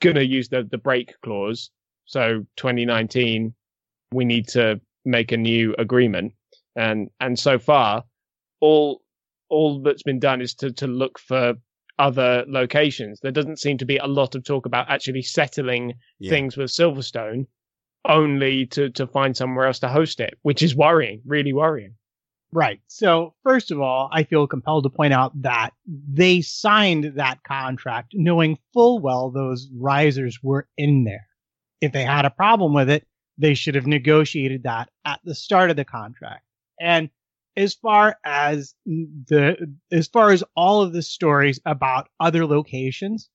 going 0.00 0.16
to 0.16 0.24
use 0.26 0.48
the, 0.48 0.66
the 0.70 0.78
break 0.78 1.14
clause. 1.22 1.70
So 2.06 2.46
2019, 2.56 3.54
we 4.12 4.24
need 4.24 4.48
to 4.48 4.80
make 5.04 5.32
a 5.32 5.36
new 5.36 5.74
agreement. 5.78 6.32
And, 6.76 7.10
and 7.20 7.38
so 7.38 7.58
far, 7.58 8.04
all, 8.60 9.02
all 9.50 9.82
that's 9.82 10.02
been 10.02 10.20
done 10.20 10.40
is 10.40 10.54
to, 10.54 10.72
to 10.72 10.86
look 10.86 11.18
for 11.18 11.54
other 11.98 12.44
locations. 12.48 13.20
There 13.20 13.32
doesn't 13.32 13.58
seem 13.58 13.76
to 13.78 13.84
be 13.84 13.96
a 13.98 14.06
lot 14.06 14.34
of 14.34 14.44
talk 14.44 14.66
about 14.66 14.88
actually 14.88 15.22
settling 15.22 15.94
Yeah. 16.18 16.30
things 16.30 16.56
with 16.56 16.70
Silverstone 16.70 17.46
only 18.08 18.66
to, 18.66 18.90
to 18.90 19.06
find 19.06 19.36
somewhere 19.36 19.66
else 19.66 19.78
to 19.80 19.88
host 19.88 20.20
it, 20.20 20.38
which 20.42 20.62
is 20.62 20.74
worrying, 20.74 21.22
really 21.26 21.52
worrying. 21.52 21.94
Right. 22.50 22.80
So, 22.86 23.34
first 23.42 23.70
of 23.70 23.80
all, 23.80 24.08
I 24.10 24.22
feel 24.22 24.46
compelled 24.46 24.84
to 24.84 24.90
point 24.90 25.12
out 25.12 25.32
that 25.42 25.70
they 25.86 26.40
signed 26.40 27.12
that 27.16 27.42
contract 27.44 28.12
knowing 28.14 28.58
full 28.72 29.00
well 29.00 29.30
those 29.30 29.68
risers 29.76 30.38
were 30.42 30.66
in 30.78 31.04
there. 31.04 31.26
If 31.82 31.92
they 31.92 32.04
had 32.04 32.24
a 32.24 32.30
problem 32.30 32.72
with 32.72 32.88
it, 32.88 33.06
they 33.36 33.52
should 33.52 33.74
have 33.74 33.86
negotiated 33.86 34.62
that 34.62 34.88
at 35.04 35.20
the 35.24 35.34
start 35.34 35.70
of 35.70 35.76
the 35.76 35.84
contract. 35.84 36.42
And 36.80 37.10
as 37.56 37.74
far 37.74 38.16
as 38.24 38.74
the, 38.86 39.76
as 39.92 40.08
far 40.08 40.30
as 40.30 40.42
all 40.56 40.80
of 40.80 40.92
the 40.92 41.02
stories 41.02 41.60
about 41.66 42.08
other 42.18 42.46
locations, 42.46 43.28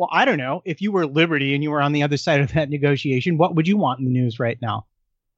well, 0.00 0.08
I 0.10 0.24
don't 0.24 0.38
know. 0.38 0.62
If 0.64 0.80
you 0.80 0.92
were 0.92 1.04
Liberty 1.04 1.54
and 1.54 1.62
you 1.62 1.70
were 1.70 1.82
on 1.82 1.92
the 1.92 2.02
other 2.02 2.16
side 2.16 2.40
of 2.40 2.54
that 2.54 2.70
negotiation, 2.70 3.36
what 3.36 3.54
would 3.54 3.68
you 3.68 3.76
want 3.76 3.98
in 3.98 4.06
the 4.06 4.10
news 4.10 4.40
right 4.40 4.56
now? 4.62 4.86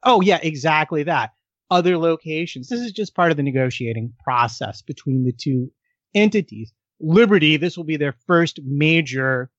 Oh, 0.04 0.20
yeah, 0.20 0.38
exactly 0.40 1.02
that 1.02 1.32
other 1.68 1.98
locations. 1.98 2.68
This 2.68 2.78
is 2.78 2.92
just 2.92 3.16
part 3.16 3.32
of 3.32 3.36
the 3.36 3.42
negotiating 3.42 4.12
process 4.22 4.80
between 4.80 5.24
the 5.24 5.32
two 5.32 5.72
entities. 6.14 6.72
Liberty, 7.00 7.56
this 7.56 7.76
will 7.76 7.82
be 7.82 7.96
their 7.96 8.14
first 8.26 8.60
major 8.62 9.50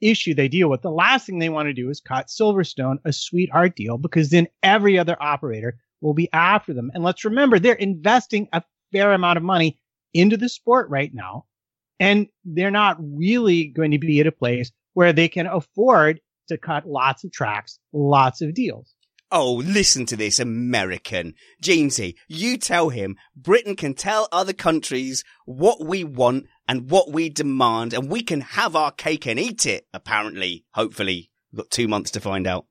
issue 0.00 0.34
they 0.34 0.48
deal 0.48 0.68
with. 0.68 0.82
The 0.82 0.90
last 0.90 1.24
thing 1.24 1.38
they 1.38 1.50
want 1.50 1.68
to 1.68 1.72
do 1.72 1.88
is 1.88 2.00
cut 2.00 2.26
Silverstone 2.26 2.96
a 3.04 3.12
sweetheart 3.12 3.76
deal 3.76 3.96
because 3.96 4.30
then 4.30 4.48
every 4.64 4.98
other 4.98 5.16
operator 5.22 5.78
will 6.00 6.14
be 6.14 6.28
after 6.32 6.74
them. 6.74 6.90
And 6.94 7.04
let's 7.04 7.24
remember, 7.24 7.60
they're 7.60 7.74
investing 7.74 8.48
a 8.52 8.64
fair 8.90 9.12
amount 9.12 9.36
of 9.36 9.44
money 9.44 9.78
into 10.14 10.36
the 10.36 10.48
sport 10.48 10.90
right 10.90 11.14
now. 11.14 11.44
And 12.00 12.28
they're 12.44 12.70
not 12.70 12.96
really 13.00 13.66
going 13.66 13.90
to 13.90 13.98
be 13.98 14.20
at 14.20 14.26
a 14.26 14.32
place 14.32 14.70
where 14.94 15.12
they 15.12 15.28
can 15.28 15.46
afford 15.46 16.20
to 16.48 16.58
cut 16.58 16.86
lots 16.86 17.24
of 17.24 17.32
tracks, 17.32 17.78
lots 17.92 18.40
of 18.40 18.54
deals. 18.54 18.94
Oh, 19.30 19.54
listen 19.56 20.06
to 20.06 20.16
this 20.16 20.38
American. 20.38 21.34
Jeansy, 21.62 22.14
you 22.28 22.56
tell 22.56 22.88
him 22.88 23.16
Britain 23.36 23.76
can 23.76 23.92
tell 23.92 24.26
other 24.32 24.54
countries 24.54 25.22
what 25.44 25.84
we 25.84 26.02
want 26.02 26.46
and 26.66 26.90
what 26.90 27.12
we 27.12 27.28
demand 27.28 27.92
and 27.92 28.10
we 28.10 28.22
can 28.22 28.40
have 28.40 28.74
our 28.74 28.90
cake 28.90 29.26
and 29.26 29.38
eat 29.38 29.66
it, 29.66 29.86
apparently. 29.92 30.64
Hopefully. 30.72 31.30
We've 31.52 31.58
got 31.58 31.70
two 31.70 31.88
months 31.88 32.12
to 32.12 32.20
find 32.20 32.46
out. 32.46 32.66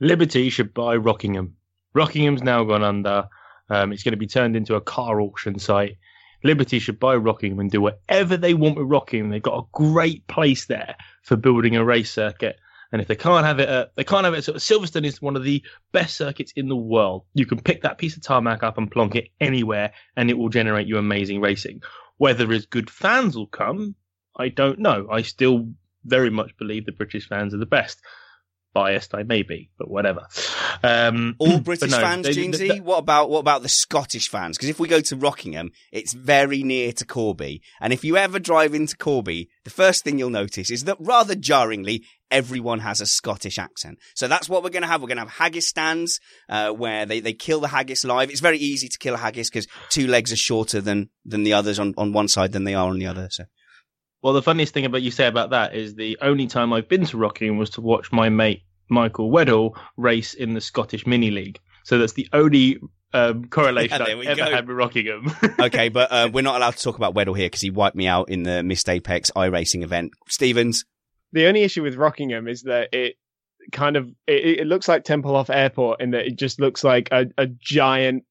Liberty 0.00 0.50
should 0.50 0.74
buy 0.74 0.96
Rockingham. 0.96 1.56
Rockingham's 1.94 2.42
now 2.42 2.64
gone 2.64 2.82
under. 2.82 3.28
Um, 3.70 3.92
it's 3.92 4.02
going 4.02 4.12
to 4.12 4.18
be 4.18 4.26
turned 4.26 4.56
into 4.56 4.74
a 4.74 4.80
car 4.80 5.20
auction 5.20 5.58
site. 5.60 5.96
Liberty 6.44 6.78
should 6.78 6.98
buy 6.98 7.16
Rockingham 7.16 7.60
and 7.60 7.70
do 7.70 7.80
whatever 7.80 8.36
they 8.36 8.54
want 8.54 8.76
with 8.76 8.88
Rockingham. 8.88 9.30
They've 9.30 9.42
got 9.42 9.58
a 9.58 9.68
great 9.72 10.26
place 10.26 10.66
there 10.66 10.96
for 11.22 11.36
building 11.36 11.76
a 11.76 11.84
race 11.84 12.12
circuit. 12.12 12.58
And 12.90 13.00
if 13.00 13.08
they 13.08 13.16
can't 13.16 13.46
have 13.46 13.58
it, 13.58 13.92
they 13.96 14.04
can't 14.04 14.24
have 14.24 14.34
it. 14.34 14.44
So 14.44 14.52
Silverstone 14.54 15.06
is 15.06 15.22
one 15.22 15.36
of 15.36 15.44
the 15.44 15.64
best 15.92 16.16
circuits 16.16 16.52
in 16.56 16.68
the 16.68 16.76
world. 16.76 17.24
You 17.32 17.46
can 17.46 17.60
pick 17.60 17.82
that 17.82 17.96
piece 17.96 18.16
of 18.16 18.22
tarmac 18.22 18.62
up 18.62 18.76
and 18.76 18.90
plonk 18.90 19.14
it 19.14 19.28
anywhere, 19.40 19.92
and 20.16 20.28
it 20.28 20.36
will 20.36 20.50
generate 20.50 20.86
you 20.86 20.98
amazing 20.98 21.40
racing. 21.40 21.82
Whether 22.18 22.52
as 22.52 22.66
good 22.66 22.90
fans 22.90 23.34
will 23.34 23.46
come, 23.46 23.94
I 24.36 24.48
don't 24.48 24.78
know. 24.78 25.08
I 25.10 25.22
still 25.22 25.68
very 26.04 26.30
much 26.30 26.56
believe 26.58 26.84
the 26.84 26.92
British 26.92 27.28
fans 27.28 27.54
are 27.54 27.58
the 27.58 27.66
best. 27.66 28.02
Biased 28.74 29.14
I 29.14 29.22
may 29.22 29.42
be, 29.42 29.70
but 29.78 29.90
whatever. 29.90 30.26
Um, 30.82 31.36
All 31.38 31.60
British 31.60 31.90
no, 31.90 31.98
fans, 31.98 32.26
Jeansy? 32.26 32.80
what 32.80 32.98
about 32.98 33.28
what 33.28 33.40
about 33.40 33.62
the 33.62 33.68
Scottish 33.68 34.28
fans? 34.30 34.56
Because 34.56 34.70
if 34.70 34.80
we 34.80 34.88
go 34.88 35.00
to 35.02 35.16
Rockingham, 35.16 35.72
it's 35.92 36.14
very 36.14 36.62
near 36.62 36.92
to 36.92 37.04
Corby, 37.04 37.60
and 37.80 37.92
if 37.92 38.02
you 38.02 38.16
ever 38.16 38.38
drive 38.38 38.74
into 38.74 38.96
Corby, 38.96 39.50
the 39.64 39.70
first 39.70 40.04
thing 40.04 40.18
you'll 40.18 40.30
notice 40.30 40.70
is 40.70 40.84
that 40.84 40.96
rather 40.98 41.34
jarringly, 41.34 42.04
everyone 42.30 42.80
has 42.80 43.00
a 43.00 43.06
Scottish 43.06 43.58
accent. 43.58 43.98
So 44.14 44.26
that's 44.26 44.48
what 44.48 44.64
we're 44.64 44.70
going 44.70 44.82
to 44.82 44.88
have. 44.88 45.02
We're 45.02 45.08
going 45.08 45.18
to 45.18 45.24
have 45.24 45.32
haggis 45.32 45.68
stands 45.68 46.18
uh, 46.48 46.70
where 46.70 47.04
they, 47.04 47.20
they 47.20 47.34
kill 47.34 47.60
the 47.60 47.68
haggis 47.68 48.04
live. 48.04 48.30
It's 48.30 48.40
very 48.40 48.58
easy 48.58 48.88
to 48.88 48.98
kill 48.98 49.14
a 49.14 49.18
haggis 49.18 49.50
because 49.50 49.68
two 49.90 50.06
legs 50.06 50.32
are 50.32 50.36
shorter 50.36 50.80
than 50.80 51.10
than 51.24 51.44
the 51.44 51.52
others 51.52 51.78
on 51.78 51.94
on 51.98 52.12
one 52.12 52.28
side 52.28 52.52
than 52.52 52.64
they 52.64 52.74
are 52.74 52.88
on 52.88 52.98
the 52.98 53.06
other. 53.06 53.28
So 53.30 53.44
Well, 54.22 54.34
the 54.34 54.42
funniest 54.42 54.72
thing 54.72 54.84
about 54.84 55.02
you 55.02 55.10
say 55.10 55.26
about 55.26 55.50
that 55.50 55.74
is 55.74 55.94
the 55.94 56.18
only 56.22 56.46
time 56.46 56.72
I've 56.72 56.88
been 56.88 57.04
to 57.06 57.16
Rockingham 57.16 57.58
was 57.58 57.70
to 57.70 57.80
watch 57.80 58.12
my 58.12 58.28
mate 58.28 58.62
Michael 58.88 59.30
Weddle 59.30 59.76
race 59.96 60.34
in 60.34 60.54
the 60.54 60.60
Scottish 60.60 61.06
Mini 61.06 61.30
League. 61.30 61.58
So 61.84 61.98
that's 61.98 62.12
the 62.12 62.28
only 62.32 62.78
um, 63.12 63.46
correlation 63.46 63.98
yeah, 64.06 64.14
I've 64.14 64.26
ever 64.26 64.50
go. 64.50 64.54
had 64.54 64.68
with 64.68 64.76
Rockingham. 64.76 65.34
okay, 65.60 65.88
but 65.88 66.12
uh, 66.12 66.30
we're 66.32 66.42
not 66.42 66.56
allowed 66.56 66.76
to 66.76 66.82
talk 66.82 66.96
about 66.96 67.14
Weddle 67.14 67.36
here 67.36 67.46
because 67.46 67.60
he 67.60 67.70
wiped 67.70 67.96
me 67.96 68.06
out 68.06 68.28
in 68.28 68.44
the 68.44 68.62
Missed 68.62 68.88
Apex 68.88 69.32
iRacing 69.32 69.82
event. 69.82 70.12
Stevens, 70.28 70.84
The 71.32 71.46
only 71.46 71.62
issue 71.62 71.82
with 71.82 71.96
Rockingham 71.96 72.46
is 72.46 72.62
that 72.62 72.90
it 72.92 73.16
kind 73.72 73.96
of 73.96 74.08
it, 74.26 74.60
it 74.60 74.66
looks 74.66 74.88
like 74.88 75.04
Tempelhof 75.04 75.54
Airport 75.54 76.00
in 76.00 76.12
that 76.12 76.26
it 76.26 76.36
just 76.36 76.60
looks 76.60 76.84
like 76.84 77.08
a, 77.10 77.26
a 77.38 77.46
giant 77.46 78.24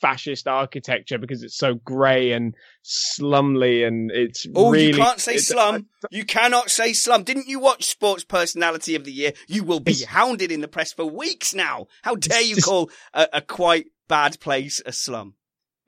fascist 0.00 0.46
architecture 0.48 1.18
because 1.18 1.42
it's 1.42 1.56
so 1.56 1.74
grey 1.74 2.32
and 2.32 2.54
slumly 2.82 3.84
and 3.84 4.10
it's 4.10 4.46
Oh, 4.54 4.70
really 4.70 4.88
you 4.88 4.94
can't 4.94 5.20
say 5.20 5.32
it's- 5.32 5.50
uh, 5.50 5.54
slum. 5.54 5.86
You 6.10 6.24
cannot 6.24 6.70
say 6.70 6.92
slum. 6.92 7.24
Didn't 7.24 7.48
you 7.48 7.58
watch 7.58 7.84
Sports 7.84 8.24
Personality 8.24 8.94
of 8.94 9.04
the 9.04 9.12
Year? 9.12 9.32
You 9.48 9.64
will 9.64 9.80
be 9.80 10.04
hounded 10.04 10.52
in 10.52 10.60
the 10.60 10.68
press 10.68 10.92
for 10.92 11.04
weeks 11.04 11.54
now. 11.54 11.86
How 12.02 12.14
dare 12.14 12.42
you 12.42 12.54
just- 12.56 12.66
call 12.66 12.90
a, 13.14 13.28
a 13.34 13.40
quite 13.40 13.86
bad 14.08 14.38
place 14.40 14.80
a 14.86 14.92
slum? 14.92 15.34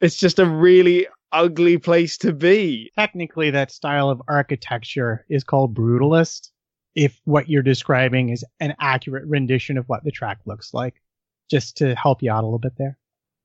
It's 0.00 0.16
just 0.16 0.38
a 0.38 0.46
really 0.48 1.06
ugly 1.32 1.76
place 1.78 2.16
to 2.18 2.32
be. 2.32 2.90
technically 2.96 3.50
that 3.50 3.70
style 3.70 4.08
of 4.10 4.22
architecture 4.28 5.24
is 5.28 5.44
called 5.44 5.74
brutalist 5.74 6.48
if 6.94 7.20
what 7.24 7.48
you're 7.50 7.62
describing 7.62 8.30
is 8.30 8.44
an 8.60 8.74
accurate 8.80 9.24
rendition 9.26 9.76
of 9.76 9.84
what 9.88 10.02
the 10.04 10.10
track 10.10 10.38
looks 10.46 10.72
like 10.72 10.94
just 11.50 11.76
to 11.76 11.94
help 11.94 12.22
you 12.22 12.30
out 12.32 12.42
a 12.42 12.46
little 12.46 12.58
bit 12.58 12.72
there 12.78 12.97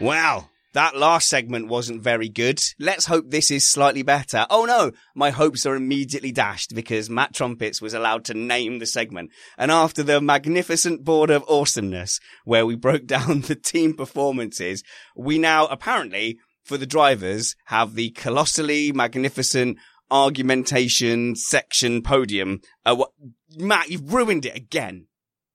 Wow. 0.00 0.48
That 0.74 0.96
last 0.96 1.28
segment 1.28 1.66
wasn't 1.66 2.02
very 2.02 2.28
good. 2.28 2.60
Let's 2.78 3.06
hope 3.06 3.30
this 3.30 3.50
is 3.50 3.68
slightly 3.68 4.02
better. 4.02 4.46
Oh 4.48 4.64
no, 4.64 4.92
my 5.14 5.30
hopes 5.30 5.66
are 5.66 5.74
immediately 5.74 6.30
dashed 6.30 6.74
because 6.74 7.10
Matt 7.10 7.34
Trumpets 7.34 7.82
was 7.82 7.94
allowed 7.94 8.24
to 8.26 8.34
name 8.34 8.78
the 8.78 8.86
segment. 8.86 9.32
And 9.56 9.72
after 9.72 10.04
the 10.04 10.20
magnificent 10.20 11.04
board 11.04 11.30
of 11.30 11.44
awesomeness 11.48 12.20
where 12.44 12.64
we 12.64 12.76
broke 12.76 13.06
down 13.06 13.40
the 13.40 13.56
team 13.56 13.94
performances, 13.94 14.84
we 15.16 15.36
now 15.36 15.66
apparently, 15.66 16.38
for 16.62 16.76
the 16.76 16.86
drivers, 16.86 17.56
have 17.66 17.94
the 17.94 18.10
colossally 18.10 18.92
magnificent 18.92 19.78
argumentation 20.12 21.34
section 21.34 22.02
podium. 22.02 22.60
Uh, 22.84 22.94
what, 22.94 23.10
Matt, 23.56 23.90
you've 23.90 24.12
ruined 24.12 24.44
it 24.44 24.54
again. 24.54 25.06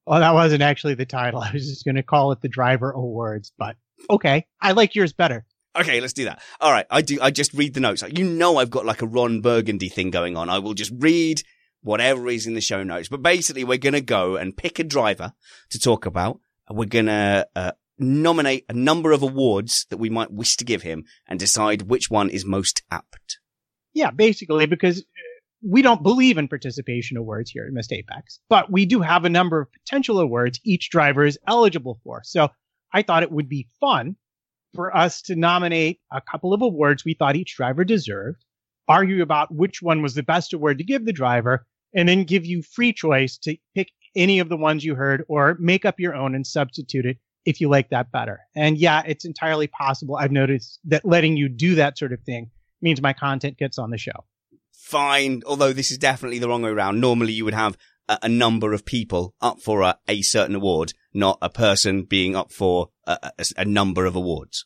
Well, 0.06 0.20
that 0.20 0.34
wasn't 0.34 0.64
actually 0.64 0.96
the 0.96 1.06
title. 1.06 1.40
I 1.40 1.52
was 1.54 1.70
just 1.70 1.86
going 1.86 1.96
to 1.96 2.04
call 2.04 2.34
it 2.34 2.42
the 2.42 2.50
driver 2.50 2.92
awards, 2.92 3.54
but 3.58 3.78
okay. 4.10 4.46
I 4.62 4.72
like 4.72 4.96
yours 4.96 5.14
better. 5.14 5.46
Okay, 5.76 6.02
let's 6.02 6.14
do 6.14 6.26
that. 6.26 6.42
All 6.62 6.72
right, 6.72 6.86
I 6.90 7.02
do. 7.02 7.20
I 7.22 7.32
just 7.32 7.54
read 7.54 7.74
the 7.74 7.80
notes. 7.80 8.04
You 8.16 8.24
know, 8.24 8.58
I've 8.58 8.70
got 8.70 8.86
like 8.86 9.02
a 9.02 9.08
Ron 9.08 9.42
Burgundy 9.42 9.90
thing 9.90 10.12
going 10.12 10.38
on. 10.38 10.50
I 10.50 10.60
will 10.60 10.76
just 10.76 10.92
read 10.96 11.42
whatever 11.82 12.28
is 12.30 12.46
in 12.46 12.54
the 12.54 12.62
show 12.62 12.84
notes. 12.84 13.10
But 13.10 13.24
basically, 13.24 13.64
we're 13.64 13.80
gonna 13.80 14.02
go 14.02 14.36
and 14.36 14.56
pick 14.56 14.78
a 14.78 14.84
driver 14.84 15.34
to 15.72 15.80
talk 15.80 16.06
about. 16.06 16.40
We're 16.70 16.86
gonna 16.86 17.46
uh, 17.56 17.72
nominate 17.98 18.66
a 18.70 18.74
number 18.74 19.12
of 19.12 19.24
awards 19.24 19.88
that 19.90 19.98
we 19.98 20.12
might 20.12 20.32
wish 20.32 20.58
to 20.58 20.66
give 20.66 20.84
him, 20.84 21.06
and 21.28 21.40
decide 21.40 21.84
which 21.84 22.10
one 22.10 22.30
is 22.30 22.46
most 22.46 22.84
apt. 22.92 23.40
Yeah, 23.94 24.12
basically, 24.12 24.68
because 24.68 25.00
uh, 25.00 25.04
we 25.68 25.82
don't 25.82 26.04
believe 26.04 26.38
in 26.38 26.48
participation 26.48 27.18
awards 27.18 27.50
here 27.50 27.66
at 27.66 27.74
Missed 27.74 27.94
Apex, 27.94 28.40
but 28.48 28.72
we 28.72 28.86
do 28.86 29.02
have 29.02 29.26
a 29.26 29.30
number 29.30 29.62
of 29.62 29.72
potential 29.72 30.20
awards 30.20 30.60
each 30.64 30.92
driver 30.92 31.26
is 31.26 31.40
eligible 31.48 32.00
for. 32.04 32.22
So 32.24 32.50
I 32.94 33.02
thought 33.02 33.24
it 33.24 33.32
would 33.32 33.50
be 33.50 33.68
fun 33.80 34.16
for 34.76 34.96
us 34.96 35.22
to 35.24 35.36
nominate 35.36 36.00
a 36.12 36.22
couple 36.22 36.54
of 36.54 36.62
awards 36.62 37.04
we 37.04 37.14
thought 37.14 37.36
each 37.36 37.56
driver 37.56 37.84
deserved, 37.84 38.44
argue 38.88 39.22
about 39.22 39.54
which 39.54 39.82
one 39.82 40.02
was 40.02 40.16
the 40.16 40.24
best 40.24 40.54
award 40.54 40.78
to 40.80 40.84
give 40.84 41.06
the 41.06 41.14
driver, 41.14 41.66
and 41.94 42.08
then 42.10 42.24
give 42.24 42.46
you 42.46 42.62
free 42.62 42.94
choice 42.94 43.38
to 43.38 43.56
pick 43.76 43.90
any 44.16 44.40
of 44.40 44.50
the 44.50 44.58
ones 44.58 44.84
you 44.84 44.96
heard 44.96 45.24
or 45.28 45.58
make 45.60 45.86
up 45.86 46.00
your 46.00 46.16
own 46.16 46.36
and 46.36 46.46
substitute 46.46 47.06
it 47.06 47.18
if 47.46 47.62
you 47.62 47.70
like 47.70 47.90
that 47.90 48.12
better. 48.12 48.40
And 48.56 48.78
yeah, 48.78 49.04
it's 49.06 49.26
entirely 49.26 49.68
possible. 49.68 50.16
I've 50.16 50.32
noticed 50.32 50.80
that 50.86 51.06
letting 51.06 51.38
you 51.38 51.50
do 51.50 51.76
that 51.76 51.98
sort 51.98 52.14
of 52.14 52.22
thing 52.22 52.52
means 52.82 53.02
my 53.02 53.14
content 53.14 53.58
gets 53.58 53.78
on 53.78 53.90
the 53.90 53.98
show. 53.98 54.26
Fine, 54.72 55.44
although 55.46 55.74
this 55.74 55.92
is 55.92 55.98
definitely 55.98 56.40
the 56.40 56.48
wrong 56.48 56.62
way 56.62 56.70
around. 56.70 57.00
Normally 57.00 57.34
you 57.34 57.46
would 57.46 57.54
have 57.54 57.78
a, 58.08 58.20
a 58.24 58.30
number 58.30 58.74
of 58.74 58.86
people 58.86 59.34
up 59.42 59.62
for 59.62 59.82
a, 59.82 59.98
a, 60.08 60.22
certain 60.22 60.56
award, 60.56 60.94
not 61.14 61.38
a 61.42 61.50
person 61.50 62.04
being 62.04 62.36
up 62.36 62.52
for 62.52 62.90
a, 63.06 63.32
a, 63.58 63.66
number 63.66 64.06
of 64.06 64.16
awards. 64.16 64.66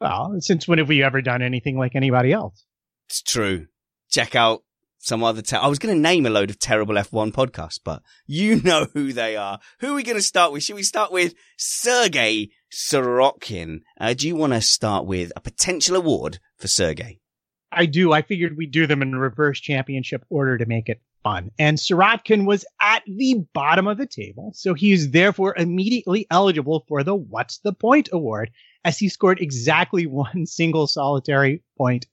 Well, 0.00 0.36
since 0.40 0.66
when 0.66 0.78
have 0.78 0.88
we 0.88 1.02
ever 1.02 1.22
done 1.22 1.42
anything 1.42 1.78
like 1.78 1.94
anybody 1.94 2.32
else? 2.32 2.64
It's 3.08 3.22
true. 3.22 3.66
Check 4.10 4.34
out 4.34 4.62
some 4.98 5.22
other. 5.22 5.42
Te- 5.42 5.56
I 5.56 5.68
was 5.68 5.78
going 5.78 5.94
to 5.94 6.00
name 6.00 6.26
a 6.26 6.30
load 6.30 6.50
of 6.50 6.58
terrible 6.58 6.94
F1 6.94 7.32
podcasts, 7.32 7.78
but 7.82 8.02
you 8.26 8.60
know 8.62 8.86
who 8.94 9.12
they 9.12 9.36
are. 9.36 9.60
Who 9.80 9.92
are 9.92 9.94
we 9.94 10.02
going 10.02 10.16
to 10.16 10.22
start 10.22 10.52
with? 10.52 10.62
Should 10.62 10.76
we 10.76 10.82
start 10.82 11.12
with 11.12 11.34
Sergey 11.56 12.50
Sirotkin? 12.72 13.80
Uh, 14.00 14.14
do 14.14 14.26
you 14.26 14.36
want 14.36 14.52
to 14.54 14.60
start 14.60 15.06
with 15.06 15.32
a 15.36 15.40
potential 15.40 15.96
award 15.96 16.38
for 16.56 16.68
Sergey? 16.68 17.20
I 17.70 17.86
do. 17.86 18.12
I 18.12 18.22
figured 18.22 18.56
we'd 18.56 18.70
do 18.70 18.86
them 18.86 19.02
in 19.02 19.14
reverse 19.14 19.60
championship 19.60 20.24
order 20.28 20.58
to 20.58 20.66
make 20.66 20.88
it 20.88 21.00
fun. 21.22 21.50
And 21.58 21.78
Sirotkin 21.78 22.46
was 22.46 22.64
at 22.80 23.02
the 23.06 23.44
bottom 23.52 23.86
of 23.86 23.98
the 23.98 24.06
table, 24.06 24.52
so 24.54 24.74
he 24.74 24.92
is 24.92 25.10
therefore 25.10 25.54
immediately 25.56 26.26
eligible 26.30 26.84
for 26.88 27.02
the 27.02 27.14
What's 27.14 27.58
the 27.58 27.72
Point 27.72 28.08
award, 28.12 28.50
as 28.84 28.98
he 28.98 29.08
scored 29.08 29.40
exactly 29.40 30.06
one 30.06 30.46
single 30.46 30.86
solitary 30.86 31.62
point 31.76 32.06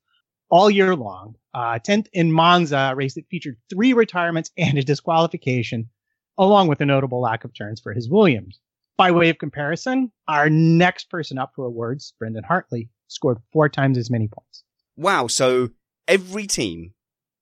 all 0.50 0.70
year 0.70 0.96
long. 0.96 1.36
Uh, 1.54 1.80
10th 1.80 2.08
in 2.14 2.32
Monza, 2.32 2.90
a 2.92 2.96
race 2.96 3.16
that 3.16 3.28
featured 3.30 3.58
three 3.70 3.94
retirements 3.94 4.52
and 4.58 4.78
a 4.78 4.84
disqualification, 4.84 5.90
along 6.38 6.68
with 6.68 6.82
a 6.82 6.86
notable 6.86 7.22
lack 7.22 7.44
of 7.44 7.54
turns 7.54 7.80
for 7.80 7.94
his 7.94 8.10
Williams. 8.10 8.60
By 8.98 9.12
way 9.12 9.30
of 9.30 9.38
comparison, 9.38 10.12
our 10.28 10.50
next 10.50 11.10
person 11.10 11.38
up 11.38 11.54
for 11.56 11.66
awards, 11.66 12.14
Brendan 12.20 12.44
Hartley, 12.44 12.90
scored 13.08 13.40
four 13.52 13.70
times 13.70 13.98
as 13.98 14.10
many 14.10 14.28
points. 14.28 14.64
Wow, 14.98 15.28
so 15.28 15.70
every 16.08 16.46
team 16.46 16.94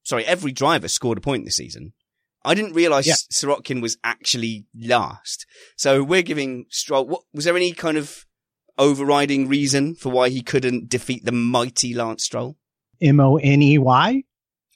sorry, 0.07 0.25
every 0.25 0.53
driver 0.53 0.87
scored 0.87 1.17
a 1.17 1.21
point 1.21 1.43
this 1.43 1.57
season. 1.57 1.91
I 2.45 2.53
didn't 2.53 2.73
realize 2.73 3.05
yeah. 3.05 3.15
Sirotkin 3.33 3.81
was 3.81 3.97
actually 4.05 4.65
last. 4.73 5.45
So 5.75 6.01
we're 6.01 6.21
giving 6.21 6.65
Stroll, 6.69 7.05
what, 7.05 7.23
was 7.33 7.43
there 7.43 7.57
any 7.57 7.73
kind 7.73 7.97
of 7.97 8.25
overriding 8.77 9.49
reason 9.49 9.95
for 9.95 10.09
why 10.09 10.29
he 10.29 10.41
couldn't 10.41 10.87
defeat 10.87 11.25
the 11.25 11.33
mighty 11.33 11.93
Lance 11.93 12.23
Stroll? 12.23 12.57
M-O-N-E-Y? 13.01 14.23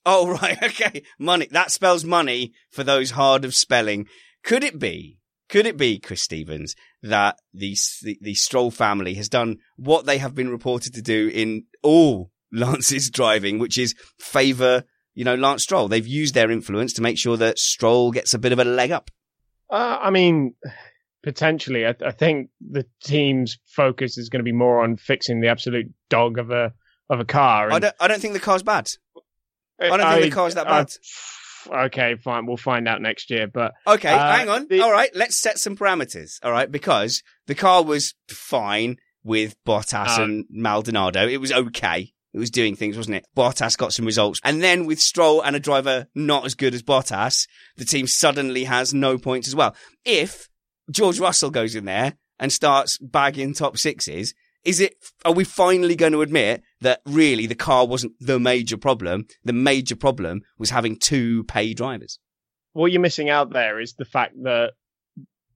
Oh, 0.06 0.38
right. 0.42 0.62
Okay. 0.62 1.04
Money. 1.18 1.48
That 1.50 1.72
spells 1.72 2.04
money 2.04 2.52
for 2.70 2.84
those 2.84 3.12
hard 3.12 3.46
of 3.46 3.56
spelling. 3.56 4.08
Could 4.44 4.66
it 4.66 4.78
be, 4.78 5.20
could 5.48 5.66
it 5.66 5.78
be, 5.78 5.98
Chris 5.98 6.22
Stevens, 6.22 6.76
that 7.02 7.40
the, 7.54 7.78
the, 8.02 8.18
the 8.20 8.34
Stroll 8.34 8.72
family 8.72 9.14
has 9.14 9.30
done 9.30 9.60
what 9.78 10.06
they 10.06 10.18
have 10.18 10.36
been 10.36 10.50
reported 10.50 10.94
to 10.96 11.02
do 11.02 11.30
in 11.34 11.68
all 11.82 12.32
Lance's 12.52 13.10
driving, 13.10 13.60
which 13.60 13.78
is 13.78 13.96
favor 14.20 14.84
you 15.14 15.26
know, 15.26 15.36
Lance 15.36 15.64
Stroll. 15.64 15.88
They've 15.88 16.08
used 16.08 16.34
their 16.34 16.52
influence 16.52 16.94
to 16.94 17.02
make 17.02 17.18
sure 17.18 17.38
that 17.38 17.60
Stroll 17.60 18.12
gets 18.12 18.34
a 18.34 18.40
bit 18.40 18.52
of 18.52 18.60
a 18.60 18.66
leg 18.66 18.92
up. 18.92 19.12
Uh, 19.70 19.98
I 20.02 20.10
mean, 20.10 20.56
potentially. 21.24 21.86
I, 21.86 21.96
I, 22.06 22.12
think 22.12 22.50
the 22.60 22.86
team's 23.04 23.58
focus 23.66 24.18
is 24.18 24.30
going 24.30 24.40
to 24.40 24.44
be 24.44 24.52
more 24.52 24.84
on 24.84 24.98
fixing 24.98 25.42
the 25.42 25.48
absolute 25.48 25.88
dog 26.10 26.38
of 26.38 26.52
a 26.52 26.74
of 27.10 27.20
a 27.20 27.26
car. 27.26 27.66
And, 27.66 27.76
I 27.76 27.80
don't. 27.80 27.96
I 28.00 28.08
don't 28.08 28.22
think 28.22 28.34
the 28.34 28.40
car's 28.40 28.64
bad. 28.64 28.90
I 29.80 29.88
don't 29.88 30.02
I, 30.02 30.14
think 30.20 30.32
the 30.32 30.36
car's 30.36 30.56
that 30.56 30.68
bad. 30.68 30.92
Uh, 31.72 31.86
okay, 31.86 32.16
fine. 32.16 32.46
We'll 32.46 32.58
find 32.58 32.88
out 32.88 33.02
next 33.02 33.30
year. 33.30 33.48
But 33.48 33.74
okay, 33.88 34.10
uh, 34.10 34.36
hang 34.36 34.50
on. 34.50 34.68
The... 34.68 34.82
All 34.82 34.92
right, 34.92 35.10
let's 35.16 35.38
set 35.38 35.58
some 35.58 35.76
parameters. 35.76 36.40
All 36.44 36.52
right, 36.52 36.72
because 36.72 37.24
the 37.48 37.56
car 37.56 37.84
was 37.84 38.14
fine 38.30 38.98
with 39.24 39.56
Bottas 39.66 40.20
uh, 40.20 40.24
and 40.24 40.46
Maldonado. 40.50 41.28
It 41.28 41.38
was 41.38 41.52
okay. 41.52 42.14
It 42.34 42.40
was 42.40 42.50
doing 42.50 42.76
things, 42.76 42.96
wasn't 42.96 43.18
it? 43.18 43.26
Bottas 43.36 43.78
got 43.78 43.94
some 43.94 44.06
results. 44.06 44.40
And 44.44 44.64
then 44.64 44.86
with 44.86 45.02
Stroll 45.02 45.42
and 45.42 45.56
a 45.56 45.60
driver 45.60 46.08
not 46.16 46.46
as 46.46 46.56
good 46.56 46.74
as 46.74 46.82
Bottas, 46.82 47.48
the 47.76 47.86
team 47.86 48.08
suddenly 48.08 48.64
has 48.64 48.94
no 48.94 49.18
points 49.18 49.48
as 49.48 49.56
well. 49.56 49.76
If 50.06 50.48
George 50.90 51.20
Russell 51.20 51.52
goes 51.52 51.76
in 51.76 51.86
there 51.86 52.14
and 52.40 52.52
starts 52.52 52.98
bagging 53.00 53.54
top 53.54 53.78
sixes, 53.78 54.34
is 54.64 54.80
it, 54.80 54.96
are 55.26 55.34
we 55.34 55.44
finally 55.44 55.96
going 55.96 56.14
to 56.14 56.22
admit 56.22 56.62
that 56.82 57.02
really 57.06 57.48
the 57.48 57.56
car 57.56 57.86
wasn't 57.86 58.14
the 58.20 58.40
major 58.40 58.78
problem? 58.78 59.26
The 59.44 59.54
major 59.54 59.96
problem 59.96 60.42
was 60.58 60.70
having 60.70 60.98
two 60.98 61.44
pay 61.46 61.74
drivers. 61.74 62.20
What 62.74 62.92
you're 62.92 63.02
missing 63.02 63.30
out 63.30 63.52
there 63.52 63.82
is 63.82 63.96
the 63.96 64.06
fact 64.06 64.36
that 64.44 64.72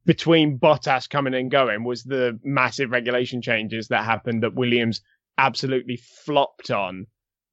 between 0.05 0.59
Bottas 0.59 1.09
coming 1.09 1.33
and 1.33 1.49
going 1.49 1.83
was 1.83 2.03
the 2.03 2.39
massive 2.43 2.91
regulation 2.91 3.41
changes 3.41 3.87
that 3.87 4.03
happened 4.03 4.43
at 4.43 4.53
Williams 4.53 5.01
absolutely 5.37 5.99
flopped 6.25 6.71
on 6.71 7.07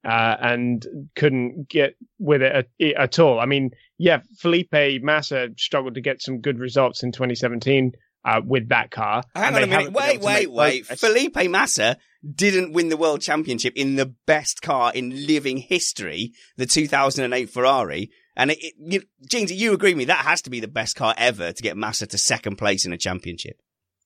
uh, 0.05 0.35
and 0.39 0.85
couldn't 1.15 1.69
get 1.69 1.95
with 2.19 2.41
it 2.41 2.67
at, 2.79 2.93
at, 2.97 3.19
all. 3.19 3.39
I 3.39 3.45
mean, 3.45 3.71
yeah, 3.97 4.21
Felipe 4.39 5.01
Massa 5.01 5.49
struggled 5.57 5.95
to 5.95 6.01
get 6.01 6.21
some 6.21 6.41
good 6.41 6.59
results 6.59 7.03
in 7.03 7.11
2017 7.11 7.93
uh, 8.25 8.41
with 8.45 8.69
that 8.69 8.91
car. 8.91 9.23
Hang 9.35 9.55
on 9.55 9.63
a 9.63 9.67
minute. 9.67 9.93
Wait, 9.93 10.21
wait, 10.21 10.51
wait. 10.51 10.89
A... 10.89 10.95
Felipe 10.95 11.49
Massa 11.49 11.97
didn't 12.35 12.73
win 12.73 12.89
the 12.89 12.97
world 12.97 13.21
championship 13.21 13.73
in 13.75 13.95
the 13.95 14.13
best 14.25 14.61
car 14.61 14.91
in 14.93 15.27
living 15.27 15.57
history, 15.57 16.33
the 16.57 16.65
2008 16.65 17.49
Ferrari. 17.49 18.11
And 18.35 18.51
it, 18.51 18.57
it 18.61 18.73
you, 18.79 19.01
James, 19.29 19.51
you 19.51 19.73
agree 19.73 19.91
with 19.91 19.99
me? 19.99 20.05
That 20.05 20.25
has 20.25 20.41
to 20.43 20.49
be 20.49 20.59
the 20.59 20.67
best 20.67 20.95
car 20.95 21.13
ever 21.17 21.53
to 21.53 21.63
get 21.63 21.77
Massa 21.77 22.07
to 22.07 22.17
second 22.17 22.57
place 22.57 22.85
in 22.85 22.93
a 22.93 22.97
championship. 22.97 23.57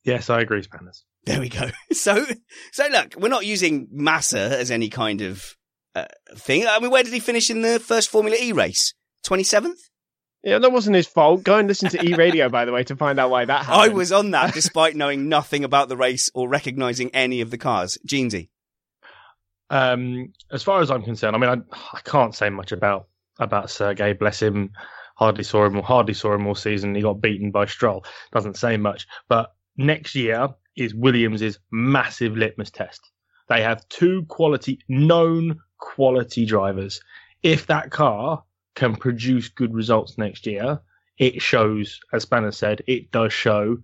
Yes, 0.03 0.29
I 0.29 0.41
agree, 0.41 0.61
Spanners. 0.61 1.05
There 1.27 1.41
we 1.41 1.49
go. 1.49 1.69
So, 1.91 2.25
so 2.71 2.87
look, 2.87 3.15
we're 3.17 3.27
not 3.27 3.45
using 3.45 3.87
Massa 3.91 4.39
as 4.39 4.69
any 4.69 4.87
kind 4.87 5.21
of 5.21 5.55
uh, 5.95 6.05
thing. 6.35 6.65
I 6.67 6.79
mean, 6.79 6.91
where 6.91 7.01
did 7.01 7.11
he 7.11 7.19
finish 7.19 7.49
in 7.49 7.63
the 7.63 7.79
first 7.79 8.09
Formula 8.09 8.37
E 8.39 8.51
race? 8.51 8.93
27th? 9.25 9.79
Yeah, 10.43 10.59
that 10.59 10.71
wasn't 10.71 10.95
his 10.95 11.07
fault. 11.07 11.43
Go 11.43 11.57
and 11.57 11.67
listen 11.67 11.89
to 11.89 12.05
E 12.05 12.13
Radio, 12.13 12.49
by 12.49 12.65
the 12.65 12.71
way, 12.71 12.83
to 12.83 12.95
find 12.95 13.19
out 13.19 13.31
why 13.31 13.45
that 13.45 13.65
happened. 13.65 13.91
I 13.91 13.93
was 13.93 14.11
on 14.11 14.31
that 14.31 14.53
despite 14.53 14.95
knowing 14.95 15.27
nothing 15.27 15.63
about 15.63 15.89
the 15.89 15.97
race 15.97 16.29
or 16.35 16.47
recognizing 16.47 17.09
any 17.15 17.41
of 17.41 17.49
the 17.49 17.57
cars. 17.57 17.97
Jeansy. 18.07 18.49
Um, 19.69 20.33
as 20.51 20.63
far 20.63 20.81
as 20.81 20.91
I'm 20.91 21.03
concerned, 21.03 21.35
I 21.35 21.39
mean, 21.39 21.49
I, 21.49 21.77
I 21.97 21.99
can't 22.01 22.35
say 22.35 22.49
much 22.49 22.71
about 22.71 23.07
about 23.39 23.71
Sergey. 23.71 24.13
Bless 24.13 24.41
him. 24.41 24.71
Hardly 25.15 25.43
saw 25.43 25.65
him. 25.65 25.81
Hardly 25.81 26.13
saw 26.13 26.35
him 26.35 26.45
all 26.47 26.55
season. 26.55 26.95
He 26.95 27.01
got 27.01 27.21
beaten 27.21 27.51
by 27.51 27.65
Stroll. 27.65 28.05
Doesn't 28.31 28.55
say 28.55 28.77
much. 28.77 29.07
But 29.27 29.49
next 29.77 30.15
year 30.15 30.49
is 30.77 30.95
Williams's 30.95 31.59
massive 31.71 32.37
litmus 32.37 32.71
test. 32.71 33.11
They 33.49 33.61
have 33.61 33.87
two 33.89 34.25
quality, 34.25 34.79
known 34.87 35.59
quality 35.79 36.45
drivers. 36.45 37.01
If 37.43 37.67
that 37.67 37.91
car 37.91 38.43
can 38.75 38.95
produce 38.95 39.49
good 39.49 39.73
results 39.73 40.17
next 40.17 40.45
year, 40.45 40.79
it 41.17 41.41
shows, 41.41 41.99
as 42.13 42.23
Spanner 42.23 42.51
said, 42.51 42.83
it 42.87 43.11
does 43.11 43.33
show 43.33 43.77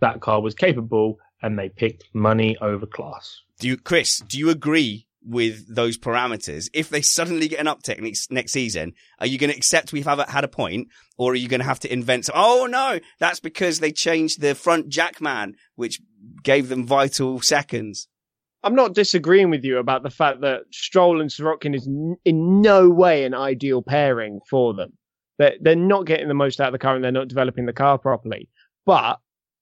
that 0.00 0.20
car 0.20 0.40
was 0.40 0.54
capable 0.54 1.18
and 1.42 1.58
they 1.58 1.68
picked 1.68 2.04
money 2.14 2.56
over 2.58 2.86
class. 2.86 3.40
Do 3.60 3.68
you, 3.68 3.76
Chris, 3.76 4.18
do 4.18 4.38
you 4.38 4.50
agree 4.50 5.06
with 5.24 5.74
those 5.74 5.98
parameters? 5.98 6.68
If 6.72 6.88
they 6.88 7.02
suddenly 7.02 7.48
get 7.48 7.60
an 7.60 7.66
uptick 7.66 8.00
next, 8.00 8.30
next 8.30 8.52
season, 8.52 8.92
are 9.18 9.26
you 9.26 9.38
going 9.38 9.50
to 9.50 9.56
accept 9.56 9.92
we've 9.92 10.04
have, 10.04 10.28
had 10.28 10.44
a 10.44 10.48
point 10.48 10.88
or 11.16 11.32
are 11.32 11.36
you 11.36 11.48
going 11.48 11.60
to 11.60 11.66
have 11.66 11.80
to 11.80 11.92
invent 11.92 12.26
some, 12.26 12.34
oh 12.36 12.66
no, 12.66 13.00
that's 13.18 13.40
because 13.40 13.80
they 13.80 13.92
changed 13.92 14.40
the 14.40 14.54
front 14.54 14.88
jackman, 14.88 15.56
which 15.74 16.00
gave 16.42 16.68
them 16.68 16.86
vital 16.86 17.40
seconds? 17.40 18.08
I'm 18.62 18.74
not 18.74 18.94
disagreeing 18.94 19.50
with 19.50 19.62
you 19.62 19.78
about 19.78 20.02
the 20.02 20.10
fact 20.10 20.40
that 20.40 20.62
Stroll 20.72 21.20
and 21.20 21.28
Sirotkin 21.28 21.74
is 21.74 21.86
n- 21.86 22.16
in 22.24 22.62
no 22.62 22.88
way 22.88 23.24
an 23.24 23.34
ideal 23.34 23.82
pairing 23.82 24.40
for 24.48 24.72
them. 24.72 24.94
They're, 25.38 25.56
they're 25.60 25.76
not 25.76 26.06
getting 26.06 26.28
the 26.28 26.34
most 26.34 26.60
out 26.60 26.68
of 26.68 26.72
the 26.72 26.78
car 26.78 26.94
and 26.94 27.04
they're 27.04 27.12
not 27.12 27.28
developing 27.28 27.66
the 27.66 27.72
car 27.74 27.98
properly. 27.98 28.48
But 28.86 29.18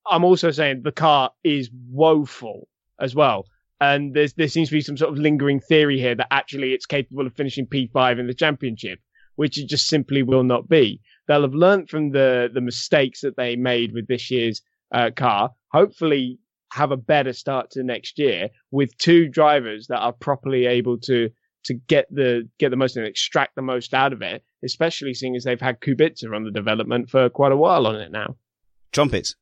I'm 0.09 0.25
also 0.25 0.51
saying 0.51 0.83
the 0.83 0.93
car 0.93 1.31
is 1.43 1.71
woeful 1.91 2.69
as 3.01 3.15
well. 3.15 3.47
And 3.83 4.15
there's, 4.15 4.33
there 4.35 4.47
seems 4.47 4.69
to 4.69 4.77
be 4.77 4.81
some 4.81 4.97
sort 4.97 5.13
of 5.13 5.19
lingering 5.19 5.59
theory 5.59 5.99
here 5.99 6.15
that 6.15 6.29
actually 6.31 6.73
it's 6.73 6.87
capable 6.87 7.27
of 7.27 7.35
finishing 7.35 7.67
P5 7.67 8.21
in 8.21 8.29
the 8.29 8.33
championship, 8.33 9.01
which 9.35 9.59
it 9.59 9.69
just 9.69 9.89
simply 9.89 10.23
will 10.23 10.45
not 10.45 10.69
be. 10.69 11.01
They'll 11.27 11.43
have 11.43 11.53
learned 11.53 11.91
from 11.91 12.13
the, 12.13 12.49
the 12.55 12.61
mistakes 12.61 13.23
that 13.23 13.37
they 13.37 13.57
made 13.57 13.93
with 13.93 14.07
this 14.07 14.31
year's 14.31 14.63
uh, 14.95 15.11
car. 15.17 15.51
Hopefully, 15.73 16.39
have 16.73 16.93
a 16.93 16.97
better 16.97 17.33
start 17.33 17.73
to 17.73 17.83
next 17.83 18.21
year 18.21 18.51
with 18.71 18.97
two 18.99 19.29
drivers 19.29 19.89
that 19.89 19.99
are 19.99 20.13
properly 20.13 20.67
able 20.67 20.97
to 20.99 21.29
to 21.65 21.75
get 21.75 22.07
the 22.11 22.49
get 22.59 22.71
the 22.71 22.77
most 22.77 22.97
and 22.97 23.05
extract 23.05 23.57
the 23.57 23.63
most 23.63 23.95
out 23.95 24.13
of 24.13 24.23
it, 24.23 24.45
especially 24.65 25.13
seeing 25.13 25.35
as 25.35 25.43
they've 25.43 25.61
had 25.61 25.81
Kubica 25.81 26.33
on 26.35 26.45
the 26.45 26.53
development 26.53 27.11
for 27.11 27.29
quite 27.29 27.53
a 27.53 27.57
while 27.57 27.89
on 27.89 27.97
it 27.97 28.13
now. 28.13 28.37
Trumpets. 28.93 29.35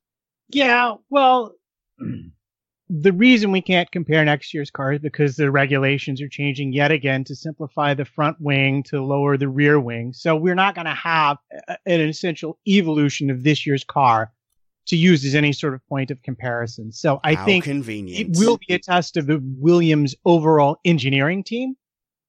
Yeah, 0.48 0.94
well, 1.10 1.52
the 2.92 3.12
reason 3.12 3.52
we 3.52 3.62
can't 3.62 3.90
compare 3.92 4.24
next 4.24 4.52
year's 4.52 4.70
car 4.70 4.94
is 4.94 4.98
because 4.98 5.36
the 5.36 5.50
regulations 5.50 6.20
are 6.20 6.28
changing 6.28 6.72
yet 6.72 6.90
again 6.90 7.22
to 7.22 7.36
simplify 7.36 7.94
the 7.94 8.04
front 8.04 8.40
wing 8.40 8.82
to 8.82 9.00
lower 9.00 9.36
the 9.36 9.48
rear 9.48 9.78
wing. 9.78 10.12
So 10.12 10.34
we're 10.34 10.56
not 10.56 10.74
going 10.74 10.86
to 10.86 10.94
have 10.94 11.36
a, 11.68 11.76
an 11.86 12.00
essential 12.00 12.58
evolution 12.66 13.30
of 13.30 13.44
this 13.44 13.64
year's 13.64 13.84
car 13.84 14.32
to 14.86 14.96
use 14.96 15.24
as 15.24 15.36
any 15.36 15.52
sort 15.52 15.74
of 15.74 15.86
point 15.86 16.10
of 16.10 16.20
comparison. 16.22 16.90
So 16.90 17.20
I 17.22 17.34
How 17.34 17.44
think 17.44 17.62
convenient. 17.62 18.36
it 18.36 18.44
will 18.44 18.58
be 18.66 18.74
a 18.74 18.78
test 18.80 19.16
of 19.16 19.28
the 19.28 19.40
Williams 19.40 20.16
overall 20.24 20.78
engineering 20.84 21.44
team. 21.44 21.76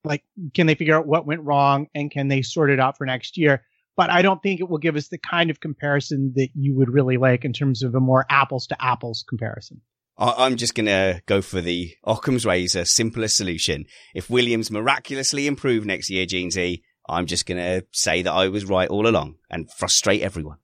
Like, 0.04 0.24
can 0.54 0.68
they 0.68 0.76
figure 0.76 0.96
out 0.96 1.08
what 1.08 1.26
went 1.26 1.42
wrong 1.42 1.88
and 1.96 2.12
can 2.12 2.28
they 2.28 2.44
sort 2.44 2.70
it 2.70 2.80
out 2.80 3.00
for 3.00 3.06
next 3.08 3.36
year? 3.36 3.64
But 3.98 4.12
I 4.12 4.22
don't 4.22 4.42
think 4.44 4.60
it 4.60 4.70
will 4.70 4.78
give 4.78 4.96
us 4.96 5.08
the 5.08 5.18
kind 5.18 5.50
of 5.50 5.60
comparison 5.60 6.34
that 6.36 6.50
you 6.54 6.76
would 6.76 6.90
really 6.90 7.18
like 7.18 7.46
in 7.46 7.54
terms 7.54 7.82
of 7.82 7.96
a 7.96 8.00
more 8.00 8.28
apples 8.30 8.68
to 8.68 8.84
apples 8.84 9.26
comparison. 9.28 9.82
I- 10.22 10.46
I'm 10.46 10.56
just 10.56 10.76
going 10.76 10.86
to 10.86 11.22
go 11.26 11.42
for 11.42 11.62
the 11.62 11.96
Occam's 12.06 12.46
razor, 12.46 12.86
simplest 12.86 13.36
solution. 13.38 13.86
If 14.14 14.30
Williams 14.30 14.70
miraculously 14.72 15.48
improve 15.48 15.86
next 15.86 16.10
year, 16.10 16.26
Jeansy, 16.26 16.84
I'm 17.10 17.26
just 17.26 17.46
going 17.46 17.58
to 17.58 17.86
say 17.92 18.22
that 18.22 18.32
I 18.32 18.48
was 18.48 18.66
right 18.66 18.88
all 18.90 19.08
along 19.08 19.36
and 19.50 19.70
frustrate 19.72 20.22
everyone. 20.22 20.58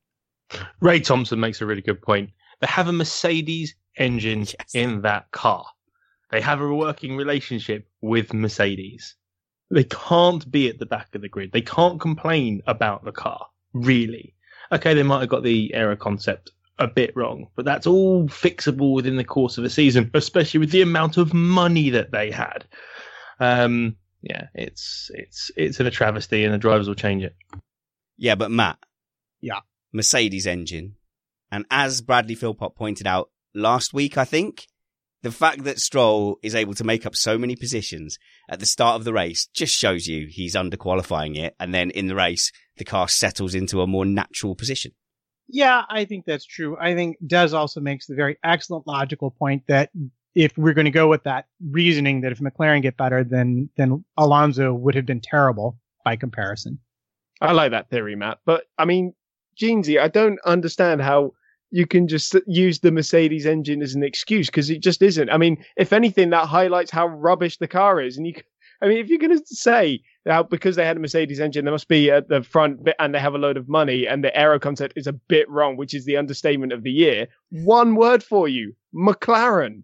Ray 0.80 1.00
Thompson 1.00 1.40
makes 1.40 1.60
a 1.62 1.66
really 1.66 1.82
good 1.82 2.02
point. 2.02 2.30
They 2.62 2.68
have 2.68 2.88
a 2.88 2.94
Mercedes 2.94 3.76
engine 3.98 4.42
Yes. 4.60 4.76
in 4.76 5.02
that 5.02 5.32
car. 5.32 5.66
They 6.32 6.42
have 6.42 6.62
a 6.62 6.74
working 6.74 7.18
relationship 7.18 7.88
with 8.02 8.34
Mercedes. 8.34 9.16
They 9.72 9.84
can't 9.86 10.50
be 10.50 10.70
at 10.70 10.80
the 10.80 10.86
back 10.86 11.14
of 11.16 11.22
the 11.22 11.30
grid. 11.30 11.52
They 11.52 11.62
can't 11.62 12.00
complain 12.00 12.62
about 12.68 13.04
the 13.04 13.12
car, 13.12 13.48
really. 13.74 14.36
Okay, 14.72 14.94
they 14.94 15.04
might 15.04 15.22
have 15.22 15.30
got 15.30 15.44
the 15.44 15.74
aero 15.74 15.96
concept 15.98 16.52
a 16.80 16.88
bit 16.88 17.16
wrong, 17.16 17.48
but 17.56 17.66
that's 17.66 17.88
all 17.88 18.28
fixable 18.28 18.94
within 18.94 19.18
the 19.18 19.24
course 19.24 19.58
of 19.58 19.64
a 19.64 19.70
season, 19.70 20.12
especially 20.14 20.60
with 20.60 20.72
the 20.72 20.82
amount 20.82 21.18
of 21.18 21.34
money 21.34 21.90
that 21.92 22.12
they 22.12 22.32
had. 22.32 22.66
Um, 23.40 23.98
yeah, 24.22 24.48
it's 24.54 25.12
it's 25.14 25.52
it's 25.56 25.80
in 25.80 25.88
a 25.88 25.92
travesty, 25.92 26.44
and 26.44 26.54
the 26.54 26.58
drivers 26.58 26.88
will 26.88 26.96
change 26.96 27.24
it. 27.24 27.36
Yeah, 28.18 28.36
but 28.36 28.52
Matt. 28.52 28.78
Yeah. 29.42 29.60
Mercedes 29.94 30.48
engine. 30.48 30.96
And 31.52 31.66
as 31.72 32.02
Bradley 32.02 32.36
Philpott 32.36 32.76
pointed 32.76 33.08
out 33.08 33.30
last 33.54 33.94
week, 33.94 34.18
I 34.18 34.26
think, 34.26 34.68
the 35.24 35.32
fact 35.32 35.64
that 35.64 35.80
Stroll 35.80 36.38
is 36.44 36.56
able 36.56 36.74
to 36.76 36.84
make 36.84 37.06
up 37.06 37.16
so 37.16 37.38
many 37.38 37.56
positions 37.56 38.18
at 38.50 38.60
the 38.60 38.66
start 38.66 38.96
of 38.96 39.04
the 39.04 39.14
race 39.14 39.48
just 39.54 39.74
shows 39.74 40.08
you 40.08 40.28
he's 40.30 40.56
underqualifying 40.56 41.38
it. 41.38 41.56
And 41.60 41.74
then 41.74 41.90
in 41.92 42.08
the 42.08 42.16
race, 42.16 42.52
the 42.78 42.86
car 42.86 43.08
settles 43.08 43.56
into 43.56 43.82
a 43.82 43.88
more 43.88 44.06
natural 44.06 44.56
position. 44.56 44.92
Yeah, 45.50 45.84
I 45.90 46.06
think 46.06 46.26
that's 46.26 46.46
true. 46.46 46.78
I 46.80 46.94
think 46.94 47.18
Des 47.26 47.56
also 47.56 47.80
makes 47.80 48.06
the 48.06 48.16
very 48.16 48.38
excellent 48.44 48.86
logical 48.86 49.32
point 49.32 49.64
that 49.68 49.92
if 50.36 50.58
we're 50.58 50.74
going 50.74 50.86
to 50.86 50.92
go 50.92 51.08
with 51.08 51.24
that 51.24 51.46
reasoning 51.72 52.22
that 52.22 52.32
if 52.32 52.40
McLaren 52.40 52.82
get 52.82 52.98
better, 52.98 53.24
then 53.24 53.70
then 53.78 54.04
Alonso 54.18 54.74
would 54.74 54.96
have 54.96 55.06
been 55.06 55.22
terrible 55.22 55.80
by 56.04 56.16
comparison. 56.16 56.80
I 57.42 57.54
like 57.54 57.72
that 57.72 57.90
theory, 57.90 58.16
Matt. 58.16 58.40
But 58.46 58.66
I 58.78 58.86
mean, 58.86 59.14
Jeansy, 59.60 60.00
I 60.00 60.10
don't 60.10 60.40
understand 60.46 61.02
how 61.02 61.34
you 61.72 61.86
can 61.86 62.08
just 62.08 62.36
use 62.46 62.80
the 62.80 62.92
Mercedes 62.92 63.46
engine 63.46 63.82
as 63.82 63.94
an 63.94 64.04
excuse 64.04 64.48
because 64.48 64.70
it 64.70 64.82
just 64.82 65.02
isn't. 65.02 65.30
I 65.30 65.38
mean, 65.38 65.64
if 65.76 65.92
anything, 65.92 66.30
that 66.30 66.48
highlights 66.48 66.92
how 66.92 67.08
rubbish 67.08 67.58
the 67.58 67.68
car 67.68 68.02
is. 68.02 68.18
And 68.18 68.28
you, 68.28 68.34
I 68.82 68.88
mean, 68.88 68.98
if 69.00 69.10
you're 69.10 69.20
going 69.20 69.38
to 69.38 69.44
say 69.46 70.02
that 70.26 70.50
because 70.50 70.76
they 70.76 70.86
had 70.86 70.98
a 70.98 71.00
Mercedes 71.00 71.40
engine, 71.40 71.66
they 71.66 71.72
must 71.72 71.88
be 71.88 72.12
at 72.12 72.28
the 72.30 72.44
front 72.44 72.84
bit 72.84 72.96
and 73.00 73.14
they 73.14 73.20
have 73.20 73.34
a 73.34 73.38
load 73.40 73.58
of 73.58 73.68
money 73.68 74.08
and 74.08 74.24
the 74.24 74.36
aero 74.38 74.60
concept 74.60 74.94
is 74.96 75.08
a 75.08 75.14
bit 75.14 75.50
wrong, 75.50 75.78
which 75.78 75.94
is 75.94 76.06
the 76.06 76.18
understatement 76.18 76.72
of 76.74 76.84
the 76.84 76.92
year. 76.92 77.28
One 77.50 77.96
word 77.96 78.24
for 78.24 78.48
you, 78.48 78.76
McLaren. 78.94 79.84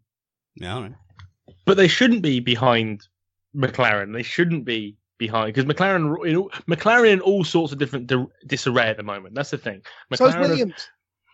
Yeah, 0.56 0.76
all 0.76 0.82
right. 0.84 0.94
But 1.66 1.78
they 1.78 1.88
shouldn't 1.88 2.22
be 2.22 2.40
behind 2.40 3.08
McLaren. 3.56 4.14
They 4.14 4.24
shouldn't 4.24 4.66
be 4.66 4.98
behind 5.18 5.54
because 5.54 5.66
McLaren, 5.66 6.28
in 6.28 6.36
all- 6.36 6.52
McLaren 6.68 7.14
in 7.14 7.22
all 7.22 7.44
sorts 7.44 7.72
of 7.74 7.80
different 7.80 8.08
di- 8.08 8.26
disarray 8.46 8.90
at 8.90 8.98
the 8.98 9.04
moment. 9.04 9.36
That's 9.36 9.52
the 9.52 9.58
thing. 9.58 9.82
So 10.14 10.26
is 10.26 10.36
McLaren, 10.36 10.42
Williams. 10.42 10.90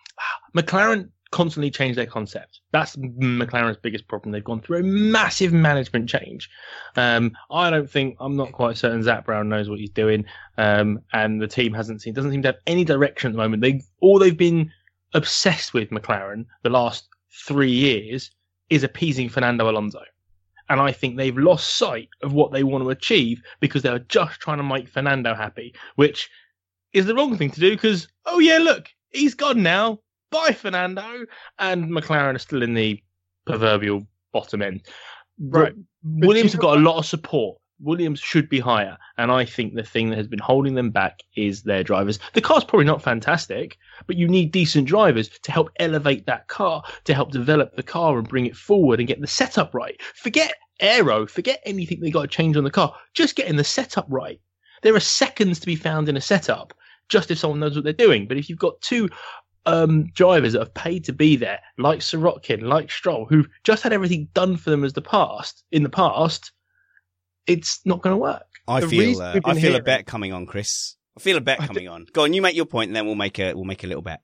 McLaren 0.55 1.10
constantly 1.32 1.69
change 1.69 1.95
their 1.95 2.05
concept. 2.05 2.61
That's 2.71 2.95
McLaren's 2.95 3.77
biggest 3.77 4.07
problem. 4.07 4.32
They've 4.32 4.43
gone 4.43 4.61
through 4.61 4.80
a 4.80 4.84
massive 4.84 5.53
management 5.53 6.09
change. 6.09 6.49
Um, 6.95 7.32
I 7.51 7.69
don't 7.69 7.89
think 7.89 8.17
I'm 8.19 8.36
not 8.36 8.51
quite 8.51 8.77
certain 8.77 9.03
Zak 9.03 9.25
Brown 9.25 9.49
knows 9.49 9.69
what 9.69 9.80
he's 9.80 9.91
doing, 9.91 10.25
um, 10.57 10.99
and 11.13 11.41
the 11.41 11.47
team 11.47 11.73
hasn't 11.73 12.01
seen 12.01 12.13
doesn't 12.13 12.32
seem 12.32 12.41
to 12.43 12.49
have 12.49 12.59
any 12.67 12.84
direction 12.84 13.30
at 13.30 13.34
the 13.34 13.38
moment. 13.38 13.61
They 13.61 13.82
all 14.01 14.19
they've 14.19 14.36
been 14.36 14.71
obsessed 15.13 15.73
with 15.73 15.89
McLaren 15.89 16.45
the 16.63 16.69
last 16.69 17.07
three 17.32 17.71
years 17.71 18.32
is 18.69 18.84
appeasing 18.84 19.30
Fernando 19.30 19.69
Alonso. 19.69 20.01
And 20.69 20.80
I 20.80 20.91
think 20.91 21.17
they've 21.17 21.38
lost 21.38 21.77
sight 21.77 22.09
of 22.21 22.34
what 22.34 22.51
they 22.51 22.63
want 22.63 22.84
to 22.84 22.91
achieve 22.91 23.41
because 23.59 23.82
they 23.82 23.89
are 23.89 23.99
just 23.99 24.39
trying 24.39 24.57
to 24.57 24.63
make 24.63 24.88
Fernando 24.88 25.34
happy, 25.34 25.73
which 25.95 26.30
is 26.93 27.07
the 27.07 27.15
wrong 27.15 27.38
thing 27.38 27.49
to 27.51 27.59
do 27.59 27.71
because, 27.71 28.07
oh 28.25 28.38
yeah, 28.38 28.59
look, 28.59 28.88
he's 29.09 29.34
gone 29.34 29.63
now. 29.63 29.99
Bye, 30.32 30.53
Fernando. 30.53 31.25
And 31.57 31.89
McLaren 31.91 32.36
are 32.36 32.39
still 32.39 32.63
in 32.63 32.73
the 32.73 33.01
proverbial 33.45 34.05
bottom 34.32 34.61
end. 34.61 34.86
Right. 35.39 35.73
But 36.03 36.27
Williams 36.27 36.51
have 36.53 36.61
got 36.61 36.77
a 36.77 36.82
lot 36.82 36.97
of 36.97 37.05
support. 37.05 37.57
Williams 37.82 38.19
should 38.19 38.49
be 38.49 38.59
higher. 38.59 38.97
And 39.17 39.32
I 39.32 39.45
think 39.45 39.73
the 39.73 39.84
thing 39.84 40.09
that 40.09 40.17
has 40.17 40.27
been 40.27 40.39
holding 40.39 40.75
them 40.75 40.91
back 40.91 41.21
is 41.36 41.63
their 41.63 41.84
drivers. 41.84 42.19
The 42.34 42.41
car's 42.41 42.65
probably 42.65 42.86
not 42.86 43.01
fantastic, 43.01 43.77
but 44.05 44.17
you 44.17 44.27
need 44.27 44.51
decent 44.51 44.88
drivers 44.88 45.30
to 45.30 45.51
help 45.51 45.69
elevate 45.80 46.25
that 46.25 46.47
car, 46.49 46.84
to 47.05 47.13
help 47.13 47.32
develop 47.32 47.75
the 47.75 47.84
car 47.84 48.17
and 48.17 48.27
bring 48.27 48.45
it 48.45 48.57
forward 48.57 48.99
and 48.99 49.07
get 49.07 49.21
the 49.21 49.27
setup 49.27 49.73
right. 49.73 49.99
Forget 50.15 50.55
aero, 50.82 51.25
forget 51.25 51.61
anything 51.65 52.01
they 52.01 52.11
got 52.11 52.23
to 52.23 52.27
change 52.27 52.57
on 52.57 52.65
the 52.65 52.71
car. 52.71 52.93
Just 53.13 53.36
getting 53.36 53.55
the 53.55 53.63
setup 53.63 54.05
right. 54.09 54.41
There 54.82 54.95
are 54.95 54.99
seconds 54.99 55.59
to 55.59 55.65
be 55.65 55.75
found 55.75 56.09
in 56.09 56.17
a 56.17 56.21
setup, 56.21 56.73
just 57.07 57.32
if 57.32 57.39
someone 57.39 57.59
knows 57.59 57.75
what 57.75 57.84
they're 57.84 57.93
doing. 57.93 58.27
But 58.27 58.38
if 58.38 58.49
you've 58.49 58.59
got 58.59 58.82
two 58.82 59.09
um, 59.66 60.07
drivers 60.14 60.53
that 60.53 60.60
have 60.60 60.74
paid 60.74 61.03
to 61.05 61.14
be 61.14 61.36
there, 61.36 61.60
like 61.78 61.99
Sirotkin, 61.99 62.64
like 62.64 62.91
Stroll, 62.91 63.26
who've 63.26 63.47
just 63.64 63.84
had 63.84 63.93
everything 63.93 64.30
done 64.34 64.57
for 64.57 64.70
them 64.70 64.84
as 64.84 64.93
the 64.93 65.01
past 65.01 65.64
in 65.72 65.84
the 65.84 65.89
past, 65.89 66.51
it's 67.47 67.82
not 67.86 68.01
going 68.01 68.14
to 68.14 68.18
work. 68.18 68.43
I 68.68 68.82
The 68.82 68.88
feel, 68.88 69.22
uh, 69.22 69.39
I 69.43 69.53
been 69.53 69.62
feel 69.62 69.76
a 69.76 69.82
bet 69.82 70.05
coming 70.05 70.34
on, 70.34 70.45
Chris. 70.45 70.95
I 71.18 71.22
feel 71.22 71.38
a 71.38 71.41
bet 71.41 71.60
coming 71.60 71.88
on. 71.88 72.05
Go 72.14 72.24
on, 72.24 72.34
you 72.34 72.41
make 72.41 72.55
your 72.55 72.66
point, 72.66 72.89
and 72.89 72.95
then 72.95 73.05
we'll 73.05 73.16
make 73.16 73.39
a 73.39 73.53
we'll 73.53 73.66
make 73.66 73.84
a 73.84 73.88
little 73.88 74.03
bet. 74.03 74.22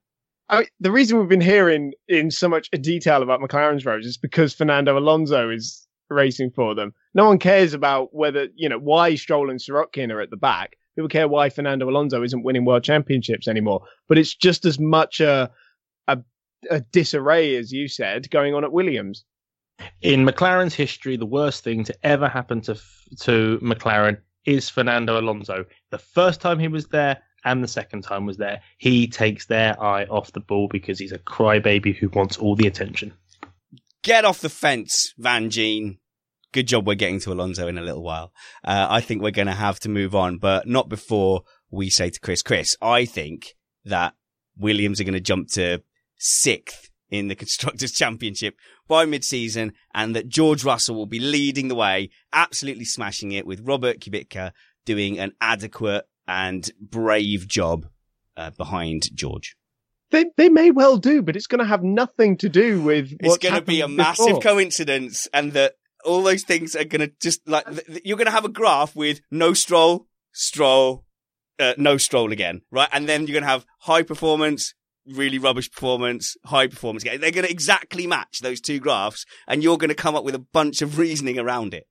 I 0.48 0.60
mean, 0.60 0.68
the 0.80 0.92
reason 0.92 1.18
we've 1.20 1.28
been 1.28 1.42
hearing 1.42 1.94
in 2.08 2.30
so 2.30 2.48
much 2.48 2.70
detail 2.70 3.24
about 3.24 3.42
McLaren's 3.42 3.86
roads 3.86 4.06
is 4.06 4.18
because 4.18 4.54
Fernando 4.54 4.98
Alonso 4.98 5.50
is 5.50 5.88
racing 6.10 6.52
for 6.52 6.76
them. 6.76 6.94
No 7.16 7.26
one 7.26 7.40
cares 7.40 7.74
about 7.74 8.14
whether 8.14 8.48
you 8.56 8.70
know 8.70 8.78
why 8.78 9.16
Stroll 9.16 9.50
and 9.50 9.60
Sirotkin 9.60 10.12
are 10.12 10.22
at 10.22 10.30
the 10.30 10.38
back. 10.38 10.78
People 10.96 11.10
care 11.10 11.28
why 11.28 11.50
Fernando 11.50 11.90
Alonso 11.90 12.24
isn't 12.24 12.44
winning 12.44 12.66
world 12.66 12.84
championships 12.84 13.48
anymore. 13.48 13.82
But 14.08 14.18
it's 14.18 14.34
just 14.34 14.66
as 14.66 14.80
much 14.80 15.20
a 15.20 15.52
a, 16.08 16.20
a 16.70 16.80
disarray 16.80 17.56
as 17.56 17.72
you 17.72 17.88
said 17.88 18.30
going 18.30 18.54
on 18.54 18.64
at 18.64 18.72
Williams. 18.72 19.26
In 20.02 20.26
McLaren's 20.26 20.74
history, 20.74 21.18
the 21.18 21.26
worst 21.26 21.64
thing 21.64 21.84
to 21.84 21.96
ever 22.04 22.28
happen 22.28 22.62
to 22.62 22.76
to 23.22 23.60
McLaren 23.62 24.20
is 24.46 24.70
Fernando 24.70 25.20
Alonso. 25.20 25.66
The 25.92 25.98
first 25.98 26.40
time 26.40 26.60
he 26.60 26.68
was 26.68 26.88
there 26.88 27.22
and 27.44 27.64
the 27.64 27.68
second 27.68 28.04
time 28.04 28.26
was 28.26 28.38
there, 28.38 28.62
he 28.78 29.08
takes 29.08 29.46
their 29.46 29.82
eye 29.82 30.06
off 30.06 30.32
the 30.32 30.40
ball 30.40 30.68
because 30.68 30.98
he's 30.98 31.12
a 31.12 31.20
crybaby 31.20 31.96
who 31.96 32.10
wants 32.10 32.38
all 32.38 32.56
the 32.56 32.68
attention. 32.68 33.14
Get 34.02 34.26
off 34.26 34.42
the 34.42 34.50
fence, 34.50 35.14
Van 35.18 35.50
Gene. 35.50 35.98
Good 36.56 36.68
job 36.68 36.88
we're 36.88 36.96
getting 36.96 37.20
to 37.20 37.34
Alonso 37.34 37.68
in 37.68 37.78
a 37.78 37.82
little 37.82 38.02
while. 38.02 38.32
Uh, 38.64 38.88
I 38.90 39.02
think 39.02 39.22
we're 39.22 39.32
going 39.32 39.48
to 39.48 39.54
have 39.54 39.78
to 39.82 39.90
move 39.90 40.16
on, 40.16 40.38
but 40.38 40.66
not 40.66 40.88
before 40.88 41.42
we 41.70 41.90
say 41.90 42.10
to 42.10 42.20
Chris, 42.22 42.42
Chris, 42.42 42.78
I 42.82 43.04
think 43.04 43.56
that 43.84 44.14
Williams 44.56 45.02
are 45.02 45.04
going 45.04 45.16
to 45.16 45.20
jump 45.20 45.50
to 45.50 45.84
sixth 46.18 46.92
in 47.10 47.28
the 47.28 47.36
Constructors' 47.44 47.92
Championship 47.92 48.56
by 48.88 49.04
mid-season 49.04 49.74
and 49.94 50.16
that 50.16 50.30
George 50.30 50.64
Russell 50.64 50.96
will 50.96 51.08
be 51.08 51.20
leading 51.20 51.68
the 51.68 51.76
way, 51.76 52.10
absolutely 52.32 52.86
smashing 52.86 53.34
it 53.34 53.46
with 53.46 53.60
Robert 53.60 54.00
Kubica 54.00 54.54
doing 54.86 55.20
an 55.20 55.34
adequate 55.42 56.06
and 56.26 56.72
brave 56.80 57.50
job 57.50 57.86
uh, 58.38 58.52
behind 58.52 59.14
George. 59.14 59.58
They 60.12 60.28
they 60.38 60.48
may 60.48 60.72
well 60.72 60.96
do, 60.96 61.22
but 61.22 61.36
it's 61.36 61.48
going 61.48 61.60
to 61.60 61.66
have 61.66 61.84
nothing 61.84 62.38
to 62.38 62.48
do 62.48 62.82
with. 62.82 63.12
It's 63.20 63.40
going 63.40 63.56
to 63.56 63.62
be 63.62 63.82
a 63.82 63.90
massive 63.90 64.28
before. 64.28 64.42
coincidence, 64.42 65.28
and 65.34 65.52
that 65.52 65.74
all 66.06 66.24
those 66.24 66.44
things 66.44 66.76
are 66.76 66.86
to 67.02 67.12
just 67.22 67.48
like 67.48 67.66
th- 67.66 68.02
you're 68.06 68.18
to 68.26 68.32
have 68.32 68.46
a 68.46 68.50
graph 68.50 68.96
with 68.96 69.22
no 69.32 69.54
stroll, 69.54 70.08
stroll, 70.32 71.06
uh, 71.60 71.74
no 71.78 71.98
stroll 71.98 72.32
again, 72.32 72.62
right? 72.72 72.90
And 72.92 73.08
then 73.08 73.28
you're 73.28 73.34
to 73.44 73.50
have 73.50 73.66
high 73.82 74.04
performance, 74.04 74.74
really 75.08 75.38
rubbish 75.38 75.72
performance, 75.72 76.36
high 76.46 76.68
performance 76.68 77.04
again. 77.04 77.22
They're 77.22 77.32
to 77.46 77.52
exactly 77.52 78.08
match 78.08 78.40
those 78.40 78.62
two 78.62 78.80
graphs, 78.80 79.26
and 79.48 79.64
you're 79.64 79.78
to 79.90 79.96
come 79.96 80.16
up 80.16 80.24
with 80.24 80.36
a 80.36 80.40
bunch 80.40 80.82
of 80.82 80.98
reasoning 80.98 81.40
around 81.40 81.74
it. 81.74 81.86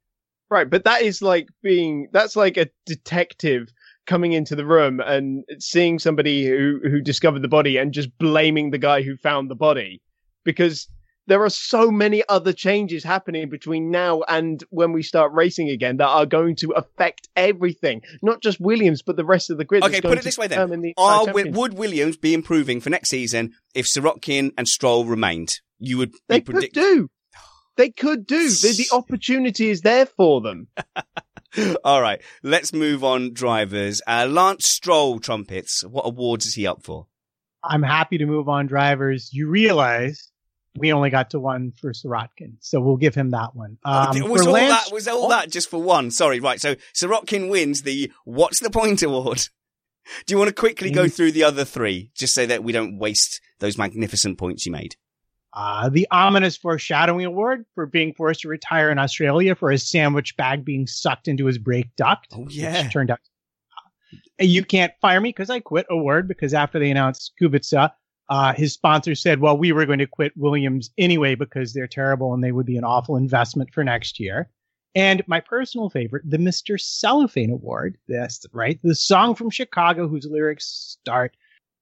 Right, 0.51 0.69
but 0.69 0.85
that 0.85 1.03
is 1.03 1.23
like 1.23 1.49
being 1.63 2.09
that's 2.13 2.37
like 2.37 2.57
a 2.57 2.69
detective 2.87 3.73
coming 4.07 4.33
into 4.33 4.55
the 4.55 4.67
room 4.67 5.01
and 5.01 5.45
seeing 5.59 5.99
somebody 5.99 6.47
who 6.47 6.81
who 6.83 7.01
discovered 7.01 7.43
the 7.43 7.49
body 7.49 7.79
and 7.79 7.93
just 7.93 8.17
blaming 8.19 8.71
the 8.71 8.79
guy 8.79 9.03
who 9.03 9.17
found 9.17 9.51
the 9.51 9.55
body 9.55 10.03
because 10.45 10.87
there 11.27 11.43
are 11.43 11.51
so 11.51 11.91
many 11.91 12.23
other 12.29 12.53
changes 12.53 13.05
happening 13.05 13.49
between 13.49 13.91
now 13.91 14.23
and 14.29 14.63
when 14.71 14.93
we 14.93 15.03
start 15.03 15.33
racing 15.33 15.69
again 15.71 15.97
that 15.97 16.09
are 16.09 16.27
going 16.27 16.57
to 16.57 16.71
affect 16.73 17.29
everything 17.37 18.03
not 18.23 18.41
just 18.43 18.61
williams 18.61 19.03
but 19.03 19.17
the 19.17 19.25
rest 19.25 19.51
of 19.51 19.59
the 19.59 19.65
grid 19.65 19.83
Okay, 19.85 20.01
put 20.01 20.19
it 20.19 20.25
this 20.25 20.39
way 20.39 20.47
then: 20.47 20.81
the 20.81 20.95
Are, 20.97 21.27
Wi- 21.27 21.51
would 21.51 21.75
Williams 21.75 22.17
be 22.17 22.35
improving 22.35 22.81
for 22.81 22.91
next 22.91 23.11
season 23.11 23.53
if 23.75 23.87
Sirotkin 23.87 24.53
and 24.57 24.67
Stroll 24.67 25.05
remained? 25.05 25.61
You 25.79 25.99
would 25.99 26.15
they 26.29 26.41
be 26.41 26.53
could 26.53 26.73
do 26.73 27.11
they 27.77 27.91
could 27.91 28.27
do 28.27 28.49
the, 28.49 28.87
the 28.89 28.97
opportunity 28.97 29.71
is 29.71 29.83
there 29.83 30.07
for 30.07 30.41
them 30.41 30.69
All 31.85 32.03
right, 32.03 32.21
let's 32.43 32.73
move 32.73 33.05
on, 33.05 33.33
drivers. 33.33 34.03
Uh, 34.09 34.27
Lance 34.29 34.67
Stroll 34.67 35.21
trumpets. 35.21 35.85
What 35.85 36.03
awards 36.03 36.47
is 36.47 36.55
he 36.55 36.67
up 36.67 36.83
for? 36.83 37.07
I'm 37.63 37.83
happy 37.83 38.19
to 38.19 38.27
move 38.27 38.49
on 38.49 38.67
drivers. 38.67 39.31
You 39.33 39.49
realize 39.49 40.33
we 40.77 40.93
only 40.93 41.11
got 41.11 41.31
to 41.31 41.41
one 41.41 41.73
for 41.81 41.93
Sirotkin, 41.93 42.55
so 42.61 42.81
we'll 42.81 42.97
give 42.97 43.15
him 43.15 43.31
that 43.31 43.55
one. 43.55 43.79
Um, 43.85 44.29
was 44.29 44.47
all 44.47 44.53
Lance- 44.55 44.85
that 44.89 44.93
was 44.95 45.07
all 45.09 45.29
that 45.29 45.51
just 45.51 45.71
for 45.71 45.81
one? 45.81 46.11
Sorry, 46.11 46.41
right. 46.41 46.61
So 46.61 46.75
Sirotkin 46.95 47.49
wins 47.51 47.83
the 47.83 48.11
What's 48.25 48.61
the 48.61 48.71
Point 48.71 49.03
award. 49.03 49.49
Do 50.27 50.35
you 50.35 50.39
want 50.39 50.49
to 50.49 50.55
quickly 50.55 50.91
go 50.91 51.05
Mm. 51.05 51.13
through 51.15 51.33
the 51.33 51.45
other 51.45 51.65
three, 51.65 52.11
just 52.15 52.35
so 52.35 52.45
that 52.47 52.63
we 52.63 52.73
don't 52.73 52.99
waste 52.99 53.41
those 53.61 53.79
magnificent 53.79 54.37
points 54.37 54.67
you 54.67 54.73
made? 54.73 54.97
Uh, 55.57 55.89
the 55.89 56.07
ominous 56.11 56.57
foreshadowing 56.57 57.25
award 57.25 57.65
for 57.77 57.87
being 57.87 58.13
forced 58.13 58.41
to 58.41 58.49
retire 58.49 58.91
in 58.91 58.99
Australia 58.99 59.55
for 59.55 59.71
his 59.71 59.89
sandwich 59.89 60.37
bag 60.37 60.65
being 60.65 60.87
sucked 60.87 61.29
into 61.29 61.47
his 61.47 61.59
brake 61.59 61.95
duct. 61.97 62.27
Oh 62.33 62.41
which 62.41 62.57
yeah, 62.57 62.89
turned 62.89 63.13
out. 63.13 63.21
Uh, 64.41 64.45
You 64.45 64.65
can't 64.65 64.93
fire 65.01 65.21
me 65.21 65.29
because 65.29 65.51
I 65.51 65.61
quit 65.61 65.87
award 65.89 66.27
because 66.27 66.53
after 66.55 66.81
they 66.81 66.91
announced 66.91 67.33
Kubica, 67.41 67.93
uh, 68.29 68.55
his 68.55 68.73
sponsor 68.73 69.15
said, 69.15 69.41
well, 69.41 69.57
we 69.57 69.73
were 69.73 69.87
going 69.87 69.99
to 69.99 70.07
quit 70.07 70.33
Williams 70.37 70.91
anyway 70.97 71.35
because 71.35 71.73
they're 71.73 71.87
terrible 71.87 72.33
and 72.33 72.43
they 72.43 72.53
would 72.53 72.67
be 72.67 72.77
an 72.77 72.85
awful 72.85 73.17
investment 73.17 73.73
for 73.73 73.85
next 73.85 74.19
year. 74.19 74.49
And 74.95 75.23
my 75.27 75.41
personal 75.41 75.91
favorite, 75.91 76.23
the 76.29 76.39
Mr. 76.39 76.81
Cellophane 76.81 77.51
Award. 77.51 77.99
That's 78.09 78.47
right. 78.53 78.79
The 78.83 78.95
song 78.95 79.35
from 79.35 79.51
Chicago 79.51 80.09
whose 80.09 80.27
lyrics 80.27 80.97
start, 81.01 81.37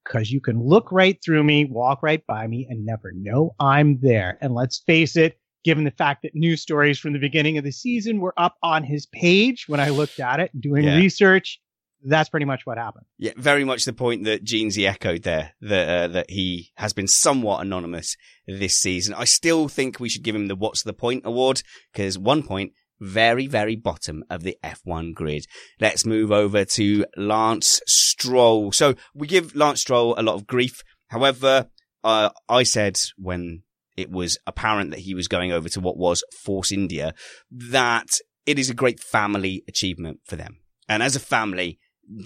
cause 0.09 0.31
you 0.31 0.41
can 0.41 0.61
look 0.61 0.91
right 0.91 1.19
through 1.25 1.45
me, 1.45 1.67
walk 1.67 2.03
right 2.03 2.27
by 2.27 2.47
me 2.47 2.67
and 2.69 2.85
never 2.85 3.13
know 3.13 3.55
I'm 3.61 4.01
there. 4.01 4.39
And 4.41 4.55
let's 4.55 4.79
face 4.87 5.15
it, 5.17 5.39
given 5.65 5.85
the 5.85 5.91
fact 5.93 6.23
that 6.23 6.35
news 6.35 6.61
stories 6.63 6.99
from 6.99 7.13
the 7.13 7.19
beginning 7.21 7.57
of 7.59 7.65
the 7.65 7.71
season 7.71 8.19
were 8.19 8.35
up 8.37 8.57
on 8.65 8.83
his 8.83 9.07
page 9.07 9.67
when 9.69 9.79
I 9.79 9.91
looked 9.91 10.19
at 10.19 10.41
it, 10.41 10.51
doing 10.61 10.85
Yeah. 10.85 10.97
research, 10.97 11.61
that's 12.05 12.29
pretty 12.29 12.47
much 12.47 12.63
what 12.65 12.79
happened. 12.79 13.07
yeah. 13.19 13.33
Very 13.37 13.65
much 13.65 13.85
the 13.85 13.93
point 13.93 14.25
that 14.25 14.45
Jeansy 14.45 14.89
echoed 14.89 15.23
there. 15.23 15.53
That 15.61 15.89
uh, 15.89 16.09
that 16.09 16.31
he 16.31 16.71
has 16.77 16.93
been 16.93 17.09
somewhat 17.09 17.61
anonymous 17.61 18.17
this 18.47 18.77
season. 18.77 19.15
I 19.15 19.25
still 19.25 19.69
think 19.69 20.01
we 20.01 20.09
should 20.09 20.23
give 20.23 20.35
him 20.35 20.49
the 20.49 20.57
What's 20.57 20.83
the 20.83 20.93
Point 20.93 21.25
award 21.25 21.63
because 21.93 22.19
one 22.19 22.43
point. 22.43 22.73
Very, 23.01 23.49
very 23.49 23.75
bottom 23.75 24.23
of 24.31 24.45
the 24.45 24.57
F1 24.63 25.13
grid. 25.13 25.47
Let's 25.81 26.07
move 26.07 26.31
over 26.31 26.65
to 26.65 27.05
Lance 27.17 27.81
Stroll. 27.85 28.71
So 28.71 28.95
we 29.13 29.27
give 29.27 29.57
Lance 29.57 29.81
Stroll 29.81 30.15
a 30.17 30.23
lot 30.23 30.37
of 30.37 30.47
grief. 30.47 30.85
However, 31.09 31.67
uh, 32.05 32.31
I 32.49 32.63
said 32.63 33.01
when 33.19 33.65
it 33.97 34.11
was 34.11 34.39
apparent 34.47 34.91
that 34.91 35.01
he 35.01 35.15
was 35.15 35.27
going 35.27 35.51
over 35.51 35.69
to 35.71 35.81
what 35.81 35.97
was 35.97 36.23
Force 36.45 36.71
India 36.71 37.15
that 37.51 38.09
it 38.47 38.59
is 38.59 38.71
a 38.71 38.75
great 38.75 39.01
family 39.01 39.65
achievement 39.69 40.21
for 40.25 40.37
them. 40.37 40.59
And 40.89 41.03
as 41.03 41.17
a 41.17 41.21
family, 41.21 41.79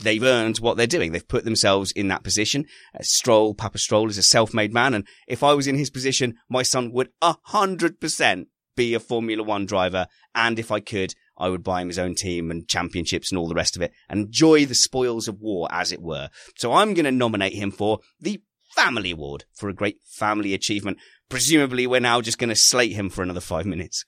they've 0.02 0.22
earned 0.22 0.58
what 0.58 0.76
they're 0.76 0.86
doing. 0.86 1.12
They've 1.12 1.26
put 1.26 1.44
themselves 1.44 1.92
in 1.92 2.08
that 2.08 2.24
position. 2.24 2.66
Uh, 2.94 3.02
Stroll, 3.02 3.54
Papa 3.54 3.78
Stroll 3.78 4.10
is 4.10 4.18
a 4.18 4.22
self-made 4.22 4.72
man. 4.72 4.94
And 4.94 5.06
if 5.26 5.42
I 5.42 5.54
was 5.54 5.66
in 5.66 5.76
his 5.76 5.90
position, 5.90 6.34
my 6.48 6.62
son 6.62 6.92
would 6.92 7.10
a 7.22 7.36
hundred 7.44 8.00
percent 8.00 8.48
be 8.76 8.94
a 8.94 9.00
Formula 9.00 9.42
One 9.42 9.66
driver. 9.66 10.06
And 10.34 10.58
if 10.58 10.70
I 10.70 10.80
could, 10.80 11.14
I 11.38 11.48
would 11.48 11.62
buy 11.62 11.82
him 11.82 11.88
his 11.88 11.98
own 11.98 12.14
team 12.14 12.50
and 12.50 12.68
championships 12.68 13.30
and 13.30 13.38
all 13.38 13.48
the 13.48 13.54
rest 13.54 13.76
of 13.76 13.82
it 13.82 13.92
and 14.08 14.26
enjoy 14.26 14.66
the 14.66 14.74
spoils 14.74 15.28
of 15.28 15.40
war, 15.40 15.68
as 15.70 15.92
it 15.92 16.00
were. 16.00 16.30
So 16.56 16.72
I'm 16.72 16.94
going 16.94 17.04
to 17.04 17.12
nominate 17.12 17.54
him 17.54 17.70
for 17.70 18.00
the 18.20 18.42
Family 18.74 19.10
Award 19.10 19.44
for 19.54 19.68
a 19.68 19.74
great 19.74 19.98
family 20.04 20.52
achievement. 20.52 20.98
Presumably, 21.28 21.86
we're 21.86 22.00
now 22.00 22.20
just 22.20 22.38
going 22.38 22.50
to 22.50 22.56
slate 22.56 22.92
him 22.92 23.08
for 23.08 23.22
another 23.22 23.40
five 23.40 23.66
minutes. 23.66 24.04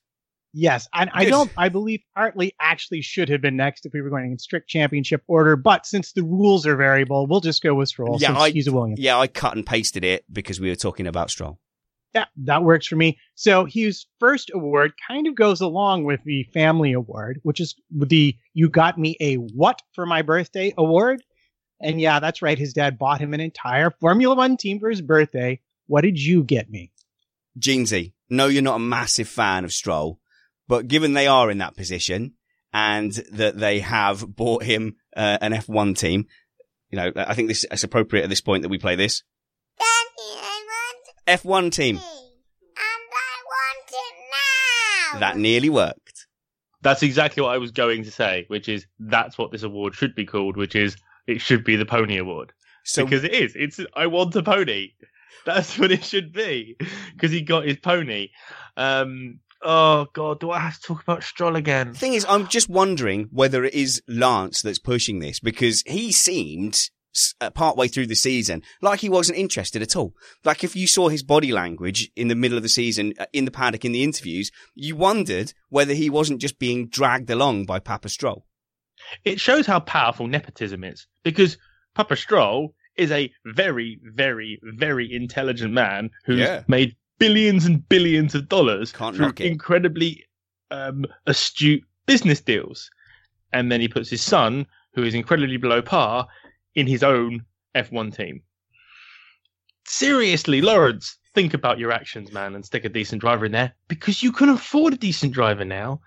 Yes, 0.60 0.88
and 0.92 1.08
I 1.14 1.26
don't. 1.26 1.52
I 1.56 1.68
believe 1.68 2.00
Hartley 2.16 2.52
actually 2.60 3.00
should 3.00 3.28
have 3.28 3.40
been 3.40 3.54
next 3.56 3.86
if 3.86 3.92
we 3.92 4.00
were 4.00 4.10
going 4.10 4.32
in 4.32 4.38
strict 4.38 4.68
championship 4.68 5.22
order. 5.28 5.54
But 5.54 5.86
since 5.86 6.12
the 6.12 6.24
rules 6.24 6.66
are 6.66 6.74
variable, 6.74 7.28
we'll 7.28 7.40
just 7.40 7.62
go 7.62 7.74
with 7.76 7.88
Stroll. 7.90 8.18
Yeah, 8.20 8.36
I- 8.36 8.50
he's 8.50 8.66
a 8.66 8.72
Williams. 8.72 8.98
Yeah, 8.98 9.18
I 9.18 9.28
cut 9.28 9.54
and 9.54 9.64
pasted 9.64 10.04
it 10.04 10.24
because 10.32 10.60
we 10.60 10.68
were 10.68 10.74
talking 10.74 11.06
about 11.06 11.30
Stroll. 11.30 11.60
Yeah, 12.12 12.24
that 12.38 12.64
works 12.64 12.88
for 12.88 12.96
me. 12.96 13.18
So 13.36 13.66
his 13.66 14.06
first 14.18 14.50
award 14.52 14.94
kind 15.06 15.28
of 15.28 15.36
goes 15.36 15.60
along 15.60 16.04
with 16.04 16.24
the 16.24 16.42
family 16.52 16.92
award, 16.92 17.38
which 17.44 17.60
is 17.60 17.76
the 17.90 18.34
"You 18.52 18.68
Got 18.68 18.98
Me 18.98 19.16
a 19.20 19.36
What 19.36 19.80
for 19.94 20.06
My 20.06 20.22
Birthday" 20.22 20.74
award. 20.76 21.22
And 21.80 22.00
yeah, 22.00 22.18
that's 22.18 22.42
right. 22.42 22.58
His 22.58 22.72
dad 22.72 22.98
bought 22.98 23.20
him 23.20 23.32
an 23.32 23.38
entire 23.40 23.90
Formula 24.00 24.34
One 24.34 24.56
team 24.56 24.80
for 24.80 24.90
his 24.90 25.02
birthday. 25.02 25.60
What 25.86 26.00
did 26.00 26.18
you 26.20 26.42
get 26.42 26.68
me? 26.68 26.90
Jeansy, 27.60 28.12
no, 28.28 28.46
you're 28.48 28.62
not 28.62 28.76
a 28.76 28.80
massive 28.80 29.28
fan 29.28 29.64
of 29.64 29.72
Stroll, 29.72 30.18
but 30.68 30.86
given 30.86 31.14
they 31.14 31.26
are 31.26 31.50
in 31.50 31.58
that 31.58 31.76
position 31.76 32.34
and 32.72 33.12
that 33.32 33.58
they 33.58 33.80
have 33.80 34.24
bought 34.36 34.62
him 34.62 34.96
uh, 35.16 35.38
an 35.40 35.52
F1 35.52 35.96
team, 35.96 36.26
you 36.90 36.96
know, 36.96 37.10
I 37.16 37.34
think 37.34 37.48
this 37.48 37.64
is 37.64 37.84
appropriate 37.84 38.22
at 38.22 38.28
this 38.28 38.40
point 38.40 38.62
that 38.62 38.68
we 38.68 38.78
play 38.78 38.94
this. 38.94 39.22
Daddy, 39.78 41.38
F1 41.38 41.72
team. 41.72 41.96
And 41.96 42.04
I 42.04 43.34
want 43.44 43.88
it 43.90 45.14
now. 45.14 45.20
That 45.20 45.36
nearly 45.36 45.70
worked. 45.70 46.26
That's 46.80 47.02
exactly 47.02 47.42
what 47.42 47.54
I 47.54 47.58
was 47.58 47.72
going 47.72 48.04
to 48.04 48.10
say, 48.10 48.44
which 48.48 48.68
is 48.68 48.86
that's 49.00 49.36
what 49.36 49.50
this 49.50 49.64
award 49.64 49.94
should 49.94 50.14
be 50.14 50.26
called, 50.26 50.56
which 50.56 50.76
is 50.76 50.96
it 51.26 51.40
should 51.40 51.64
be 51.64 51.76
the 51.76 51.84
Pony 51.84 52.18
Award 52.18 52.52
So 52.84 53.04
because 53.04 53.24
it 53.24 53.34
is. 53.34 53.54
It's 53.56 53.80
I 53.94 54.06
want 54.06 54.36
a 54.36 54.42
pony. 54.42 54.90
That's 55.46 55.78
what 55.78 55.92
it 55.92 56.04
should 56.04 56.32
be 56.32 56.76
because 57.14 57.30
he 57.30 57.42
got 57.42 57.64
his 57.64 57.78
pony. 57.78 58.28
Um, 58.76 59.40
Oh 59.62 60.06
god, 60.12 60.40
do 60.40 60.50
I 60.50 60.60
have 60.60 60.76
to 60.80 60.86
talk 60.86 61.02
about 61.02 61.24
Stroll 61.24 61.56
again? 61.56 61.92
The 61.92 61.98
thing 61.98 62.14
is, 62.14 62.24
I'm 62.28 62.46
just 62.46 62.68
wondering 62.68 63.28
whether 63.32 63.64
it 63.64 63.74
is 63.74 64.00
Lance 64.06 64.62
that's 64.62 64.78
pushing 64.78 65.18
this 65.18 65.40
because 65.40 65.82
he 65.86 66.12
seemed 66.12 66.80
uh, 67.40 67.50
partway 67.50 67.88
through 67.88 68.06
the 68.06 68.14
season 68.14 68.62
like 68.80 69.00
he 69.00 69.08
wasn't 69.08 69.38
interested 69.38 69.82
at 69.82 69.96
all. 69.96 70.14
Like 70.44 70.62
if 70.62 70.76
you 70.76 70.86
saw 70.86 71.08
his 71.08 71.24
body 71.24 71.50
language 71.50 72.10
in 72.14 72.28
the 72.28 72.36
middle 72.36 72.56
of 72.56 72.62
the 72.62 72.68
season, 72.68 73.14
uh, 73.18 73.26
in 73.32 73.44
the 73.46 73.50
paddock, 73.50 73.84
in 73.84 73.92
the 73.92 74.04
interviews, 74.04 74.52
you 74.74 74.94
wondered 74.94 75.52
whether 75.70 75.94
he 75.94 76.08
wasn't 76.08 76.40
just 76.40 76.58
being 76.60 76.88
dragged 76.88 77.28
along 77.30 77.64
by 77.66 77.80
Papa 77.80 78.08
Stroll. 78.08 78.44
It 79.24 79.40
shows 79.40 79.66
how 79.66 79.80
powerful 79.80 80.28
nepotism 80.28 80.84
is 80.84 81.06
because 81.24 81.56
Papa 81.94 82.14
Stroll 82.14 82.74
is 82.96 83.10
a 83.12 83.32
very, 83.44 83.98
very, 84.02 84.60
very 84.62 85.12
intelligent 85.12 85.72
man 85.72 86.10
who's 86.26 86.40
Yeah. 86.40 86.62
made 86.68 86.96
billions 87.18 87.64
and 87.64 87.88
billions 87.88 88.34
of 88.34 88.48
dollars 88.48 88.92
Can't 88.92 89.16
through 89.16 89.32
incredibly 89.38 90.24
um, 90.70 91.04
astute 91.26 91.84
business 92.06 92.40
deals. 92.40 92.90
And 93.52 93.72
then 93.72 93.80
he 93.80 93.88
puts 93.88 94.10
his 94.10 94.22
son, 94.22 94.66
who 94.94 95.02
is 95.02 95.14
incredibly 95.14 95.56
below 95.56 95.82
par, 95.82 96.28
in 96.74 96.86
his 96.86 97.02
own 97.02 97.44
F1 97.74 98.16
team. 98.16 98.42
Seriously, 99.86 100.60
Lawrence, 100.60 101.18
think 101.34 101.54
about 101.54 101.78
your 101.78 101.92
actions, 101.92 102.30
man, 102.30 102.54
and 102.54 102.64
stick 102.64 102.84
a 102.84 102.88
decent 102.88 103.20
driver 103.20 103.46
in 103.46 103.52
there 103.52 103.72
because 103.88 104.22
you 104.22 104.32
can 104.32 104.50
afford 104.50 104.94
a 104.94 104.98
decent 104.98 105.32
driver 105.32 105.64
now. 105.64 106.00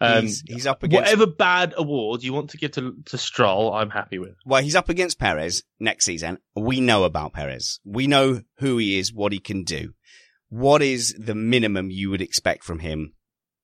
Um, 0.00 0.22
he's, 0.22 0.42
he's 0.46 0.66
up 0.66 0.82
against 0.82 1.02
whatever 1.02 1.26
bad 1.26 1.74
award 1.76 2.22
you 2.22 2.32
want 2.32 2.50
to 2.50 2.58
give 2.58 2.72
to, 2.72 2.94
to 3.06 3.18
Stroll, 3.18 3.72
I'm 3.72 3.90
happy 3.90 4.18
with. 4.18 4.34
well, 4.44 4.62
he's 4.62 4.76
up 4.76 4.88
against 4.88 5.18
Perez 5.18 5.62
next 5.80 6.04
season. 6.04 6.38
We 6.54 6.80
know 6.80 7.04
about 7.04 7.32
Perez. 7.32 7.80
We 7.84 8.06
know 8.06 8.42
who 8.58 8.78
he 8.78 8.98
is, 8.98 9.12
what 9.12 9.32
he 9.32 9.38
can 9.38 9.64
do. 9.64 9.94
What 10.54 10.82
is 10.82 11.16
the 11.18 11.34
minimum 11.34 11.90
you 11.90 12.10
would 12.10 12.20
expect 12.20 12.62
from 12.62 12.78
him? 12.78 13.14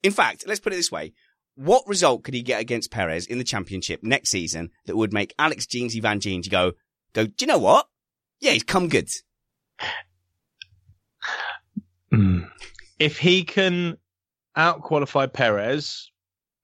In 0.02 0.10
fact, 0.10 0.42
let's 0.48 0.58
put 0.58 0.72
it 0.72 0.76
this 0.76 0.90
way. 0.90 1.12
What 1.54 1.86
result 1.86 2.24
could 2.24 2.34
he 2.34 2.42
get 2.42 2.60
against 2.60 2.90
Perez 2.90 3.26
in 3.26 3.38
the 3.38 3.44
championship 3.44 4.02
next 4.02 4.30
season 4.30 4.70
that 4.86 4.96
would 4.96 5.12
make 5.12 5.32
Alex 5.38 5.66
Jeansy 5.66 6.02
Van 6.02 6.18
Jeans 6.18 6.48
go, 6.48 6.72
go, 7.12 7.26
do 7.26 7.34
you 7.42 7.46
know 7.46 7.58
what? 7.58 7.86
Yeah, 8.40 8.50
he's 8.50 8.64
come 8.64 8.88
good. 8.88 9.08
Hmm. 12.10 12.40
If 12.98 13.18
he 13.18 13.44
can 13.44 13.96
outqualify 14.58 15.32
Perez 15.32 16.10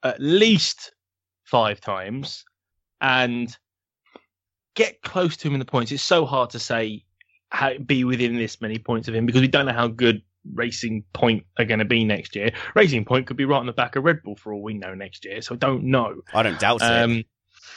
at 0.02 0.18
least 0.18 0.92
five 1.44 1.80
times 1.80 2.44
and 3.00 3.56
get 4.74 5.02
close 5.02 5.36
to 5.36 5.46
him 5.46 5.54
in 5.54 5.60
the 5.60 5.66
points, 5.66 5.92
it's 5.92 6.02
so 6.02 6.26
hard 6.26 6.50
to 6.50 6.58
say 6.58 7.04
be 7.86 8.04
within 8.04 8.36
this 8.36 8.60
many 8.60 8.78
points 8.78 9.08
of 9.08 9.14
him 9.14 9.26
because 9.26 9.40
we 9.40 9.48
don't 9.48 9.66
know 9.66 9.72
how 9.72 9.88
good 9.88 10.22
Racing 10.54 11.04
Point 11.12 11.44
are 11.58 11.64
going 11.64 11.80
to 11.80 11.84
be 11.84 12.04
next 12.04 12.36
year. 12.36 12.52
Racing 12.74 13.04
Point 13.04 13.26
could 13.26 13.36
be 13.36 13.44
right 13.44 13.58
on 13.58 13.66
the 13.66 13.72
back 13.72 13.96
of 13.96 14.04
Red 14.04 14.22
Bull 14.22 14.36
for 14.36 14.52
all 14.52 14.62
we 14.62 14.74
know 14.74 14.94
next 14.94 15.24
year, 15.24 15.42
so 15.42 15.54
I 15.54 15.58
don't 15.58 15.84
know. 15.84 16.22
I 16.32 16.42
don't 16.42 16.58
doubt 16.58 16.82
it. 16.82 16.84
Um, 16.84 17.24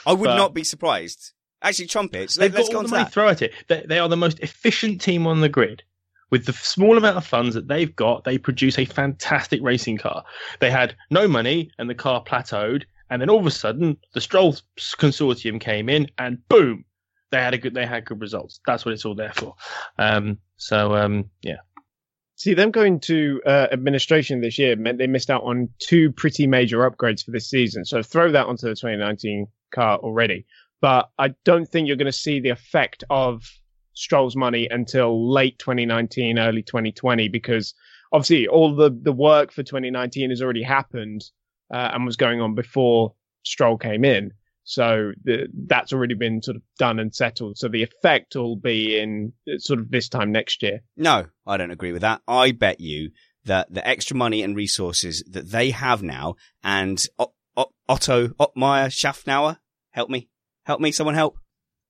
I 0.05 0.13
would 0.13 0.25
but- 0.25 0.37
not 0.37 0.53
be 0.53 0.63
surprised. 0.63 1.31
Actually, 1.61 1.87
trumpets. 1.87 2.35
They've 2.35 2.53
Let, 2.53 2.63
got 2.63 2.71
go 2.71 2.77
all 2.77 2.83
the 2.83 2.89
money 2.89 3.03
that. 3.03 3.11
throw 3.11 3.27
at 3.27 3.41
it. 3.41 3.51
They, 3.67 3.83
they 3.85 3.99
are 3.99 4.07
the 4.07 4.15
most 4.15 4.39
efficient 4.39 5.01
team 5.01 5.27
on 5.27 5.41
the 5.41 5.49
grid. 5.49 5.83
With 6.29 6.45
the 6.45 6.53
small 6.53 6.97
amount 6.97 7.17
of 7.17 7.25
funds 7.25 7.55
that 7.55 7.67
they've 7.67 7.93
got, 7.93 8.23
they 8.23 8.37
produce 8.37 8.77
a 8.79 8.85
fantastic 8.85 9.59
racing 9.61 9.97
car. 9.97 10.23
They 10.59 10.71
had 10.71 10.95
no 11.09 11.27
money 11.27 11.71
and 11.77 11.89
the 11.89 11.95
car 11.95 12.23
plateaued, 12.23 12.83
and 13.09 13.21
then 13.21 13.29
all 13.29 13.39
of 13.39 13.45
a 13.45 13.51
sudden 13.51 13.97
the 14.13 14.21
Stroll 14.21 14.55
consortium 14.77 15.59
came 15.59 15.89
in, 15.89 16.07
and 16.17 16.47
boom, 16.47 16.85
they 17.31 17.39
had 17.39 17.53
a 17.53 17.57
good 17.57 17.73
they 17.73 17.85
had 17.85 18.05
good 18.05 18.21
results. 18.21 18.59
That's 18.65 18.85
what 18.85 18.93
it's 18.93 19.05
all 19.05 19.15
there 19.15 19.33
for. 19.33 19.55
Um, 19.97 20.39
so 20.57 20.95
um, 20.95 21.29
yeah, 21.41 21.57
See, 22.39 22.53
them 22.53 22.71
going 22.71 23.01
to 23.01 23.41
uh, 23.45 23.67
administration 23.73 24.39
this 24.39 24.57
year 24.57 24.77
meant 24.77 24.97
they 24.97 25.07
missed 25.07 25.29
out 25.29 25.43
on 25.43 25.67
two 25.77 26.09
pretty 26.09 26.47
major 26.47 26.89
upgrades 26.89 27.21
for 27.21 27.31
this 27.31 27.49
season. 27.49 27.83
So 27.83 28.01
throw 28.01 28.31
that 28.31 28.45
onto 28.45 28.65
the 28.65 28.75
2019 28.75 29.45
car 29.75 29.97
already. 29.97 30.45
But 30.79 31.09
I 31.19 31.35
don't 31.43 31.67
think 31.67 31.89
you're 31.89 31.97
going 31.97 32.05
to 32.05 32.13
see 32.13 32.39
the 32.39 32.51
effect 32.51 33.03
of 33.09 33.43
Stroll's 33.93 34.37
money 34.37 34.69
until 34.71 35.29
late 35.29 35.59
2019, 35.59 36.39
early 36.39 36.63
2020, 36.63 37.27
because 37.27 37.73
obviously 38.13 38.47
all 38.47 38.73
the, 38.73 38.89
the 38.89 39.11
work 39.11 39.51
for 39.51 39.61
2019 39.61 40.29
has 40.29 40.41
already 40.41 40.63
happened 40.63 41.25
uh, 41.73 41.91
and 41.93 42.05
was 42.05 42.15
going 42.15 42.39
on 42.39 42.55
before 42.55 43.15
Stroll 43.43 43.77
came 43.77 44.05
in. 44.05 44.31
So 44.69 45.13
the, 45.23 45.47
that's 45.65 45.91
already 45.93 46.13
been 46.13 46.43
sort 46.43 46.57
of 46.57 46.61
done 46.77 46.99
and 46.99 47.13
settled. 47.13 47.57
So 47.57 47.67
the 47.69 47.81
effect 47.81 48.35
will 48.35 48.55
be 48.55 48.99
in 48.99 49.33
uh, 49.47 49.57
sort 49.57 49.79
of 49.79 49.89
this 49.89 50.09
time 50.09 50.31
next 50.31 50.61
year. 50.61 50.81
No, 50.95 51.25
I 51.47 51.57
don't 51.57 51.71
agree 51.71 51.91
with 51.91 52.03
that. 52.03 52.21
I 52.27 52.51
bet 52.51 52.79
you 52.79 53.09
that 53.45 53.73
the 53.73 53.85
extra 53.87 54.15
money 54.15 54.43
and 54.43 54.55
resources 54.55 55.23
that 55.31 55.49
they 55.49 55.71
have 55.71 56.03
now 56.03 56.35
and 56.63 57.03
o- 57.17 57.33
o- 57.57 57.71
Otto 57.87 58.27
Ottmeyer 58.27 58.89
Schaffnauer, 58.89 59.57
help 59.89 60.11
me, 60.11 60.29
help 60.65 60.79
me, 60.79 60.91
someone 60.91 61.15
help. 61.15 61.39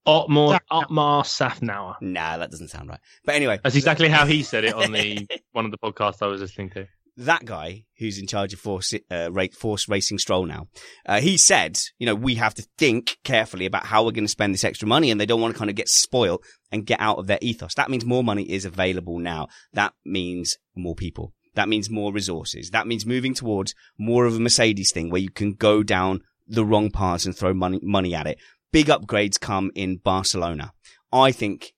Otmar 0.05 0.61
Otmar 0.71 1.23
Safnauer. 1.23 1.95
Nah, 2.01 2.37
that 2.37 2.49
doesn't 2.49 2.69
sound 2.69 2.87
right. 2.89 3.01
But 3.25 3.35
anyway, 3.35 3.59
That's 3.61 3.75
exactly 3.75 4.07
how 4.07 4.25
he 4.25 4.41
said 4.41 4.63
it 4.63 4.73
on 4.73 4.93
the 4.93 5.27
one 5.51 5.65
of 5.65 5.71
the 5.71 5.77
podcasts 5.77 6.21
I 6.21 6.27
was 6.27 6.39
listening 6.39 6.69
to. 6.71 6.87
That 7.19 7.43
guy 7.43 7.85
who's 7.97 8.17
in 8.17 8.27
charge 8.27 8.53
of 8.53 8.59
Force, 8.59 8.93
uh, 9.11 9.29
Force 9.57 9.89
Racing 9.89 10.19
Stroll 10.19 10.45
now, 10.45 10.67
uh, 11.05 11.19
he 11.19 11.37
said, 11.37 11.77
you 11.97 12.05
know, 12.05 12.15
we 12.15 12.35
have 12.35 12.53
to 12.55 12.67
think 12.77 13.17
carefully 13.23 13.65
about 13.65 13.85
how 13.85 14.03
we're 14.03 14.11
going 14.11 14.23
to 14.23 14.29
spend 14.29 14.53
this 14.53 14.63
extra 14.63 14.87
money 14.87 15.11
and 15.11 15.19
they 15.19 15.25
don't 15.25 15.41
want 15.41 15.53
to 15.53 15.57
kind 15.57 15.69
of 15.69 15.75
get 15.75 15.89
spoiled 15.89 16.43
and 16.71 16.85
get 16.85 17.01
out 17.01 17.17
of 17.17 17.27
their 17.27 17.39
ethos. 17.41 17.75
That 17.75 17.89
means 17.89 18.05
more 18.05 18.23
money 18.23 18.43
is 18.43 18.63
available 18.63 19.19
now. 19.19 19.47
That 19.73 19.93
means 20.05 20.57
more 20.75 20.95
people. 20.95 21.33
That 21.55 21.67
means 21.67 21.89
more 21.89 22.13
resources. 22.13 22.69
That 22.71 22.87
means 22.87 23.05
moving 23.05 23.33
towards 23.33 23.75
more 23.97 24.25
of 24.25 24.35
a 24.35 24.39
Mercedes 24.39 24.93
thing 24.93 25.09
where 25.09 25.21
you 25.21 25.29
can 25.29 25.53
go 25.53 25.83
down 25.83 26.21
the 26.47 26.65
wrong 26.65 26.89
paths 26.89 27.25
and 27.25 27.35
throw 27.35 27.53
money, 27.53 27.79
money 27.83 28.15
at 28.15 28.27
it. 28.27 28.39
Big 28.71 28.87
upgrades 28.87 29.39
come 29.39 29.71
in 29.75 29.97
Barcelona. 29.97 30.71
I 31.11 31.31
think 31.33 31.73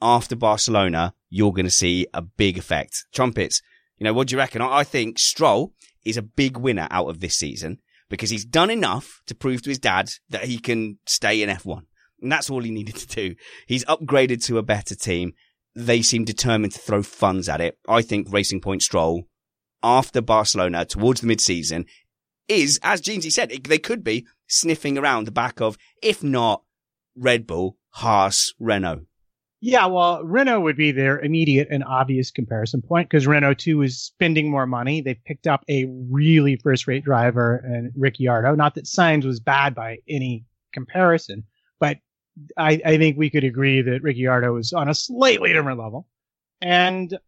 after 0.00 0.36
Barcelona, 0.36 1.12
you're 1.28 1.52
going 1.52 1.66
to 1.66 1.70
see 1.70 2.06
a 2.14 2.22
big 2.22 2.56
effect. 2.56 3.04
Trumpets, 3.12 3.60
you 3.98 4.04
know, 4.04 4.12
what 4.12 4.28
do 4.28 4.34
you 4.34 4.38
reckon? 4.38 4.62
I 4.62 4.84
think 4.84 5.18
Stroll 5.18 5.72
is 6.04 6.16
a 6.16 6.22
big 6.22 6.56
winner 6.56 6.86
out 6.90 7.08
of 7.08 7.20
this 7.20 7.36
season 7.36 7.78
because 8.08 8.30
he's 8.30 8.44
done 8.44 8.70
enough 8.70 9.22
to 9.26 9.34
prove 9.34 9.62
to 9.62 9.70
his 9.70 9.78
dad 9.78 10.10
that 10.28 10.44
he 10.44 10.58
can 10.58 10.98
stay 11.06 11.42
in 11.42 11.50
F1. 11.50 11.82
And 12.22 12.30
that's 12.30 12.50
all 12.50 12.62
he 12.62 12.70
needed 12.70 12.96
to 12.96 13.06
do. 13.06 13.34
He's 13.66 13.84
upgraded 13.86 14.44
to 14.46 14.58
a 14.58 14.62
better 14.62 14.94
team. 14.94 15.32
They 15.74 16.02
seem 16.02 16.24
determined 16.24 16.72
to 16.72 16.78
throw 16.78 17.02
funds 17.02 17.48
at 17.48 17.60
it. 17.60 17.78
I 17.88 18.02
think 18.02 18.32
Racing 18.32 18.60
Point 18.60 18.82
Stroll 18.82 19.28
after 19.82 20.20
Barcelona 20.20 20.84
towards 20.84 21.20
the 21.20 21.26
mid-season 21.26 21.84
is, 22.48 22.78
as 22.82 23.02
Jeansy 23.02 23.30
said, 23.30 23.50
they 23.50 23.78
could 23.78 24.02
be 24.02 24.26
sniffing 24.46 24.96
around 24.96 25.26
the 25.26 25.32
back 25.32 25.60
of, 25.60 25.76
if 26.02 26.22
not 26.22 26.62
Red 27.16 27.46
Bull, 27.46 27.76
Haas, 27.90 28.52
Renault. 28.58 29.02
Yeah, 29.60 29.86
well, 29.86 30.22
Renault 30.22 30.60
would 30.60 30.76
be 30.76 30.92
their 30.92 31.18
immediate 31.18 31.68
and 31.70 31.82
obvious 31.82 32.30
comparison 32.30 32.82
point 32.82 33.08
because 33.08 33.26
Renault 33.26 33.54
too 33.54 33.82
is 33.82 33.98
spending 33.98 34.50
more 34.50 34.66
money. 34.66 35.00
They 35.00 35.14
picked 35.14 35.46
up 35.46 35.64
a 35.68 35.86
really 36.10 36.56
first-rate 36.56 37.04
driver 37.04 37.56
and 37.64 37.90
Ricciardo. 37.96 38.54
Not 38.54 38.74
that 38.74 38.84
Sainz 38.84 39.24
was 39.24 39.40
bad 39.40 39.74
by 39.74 39.98
any 40.08 40.44
comparison, 40.72 41.44
but 41.80 41.96
I, 42.58 42.80
I 42.84 42.98
think 42.98 43.16
we 43.16 43.30
could 43.30 43.44
agree 43.44 43.80
that 43.80 44.02
Ricciardo 44.02 44.56
is 44.56 44.74
on 44.74 44.90
a 44.90 44.94
slightly 44.94 45.54
different 45.54 45.80
level. 45.80 46.06
And 46.60 47.18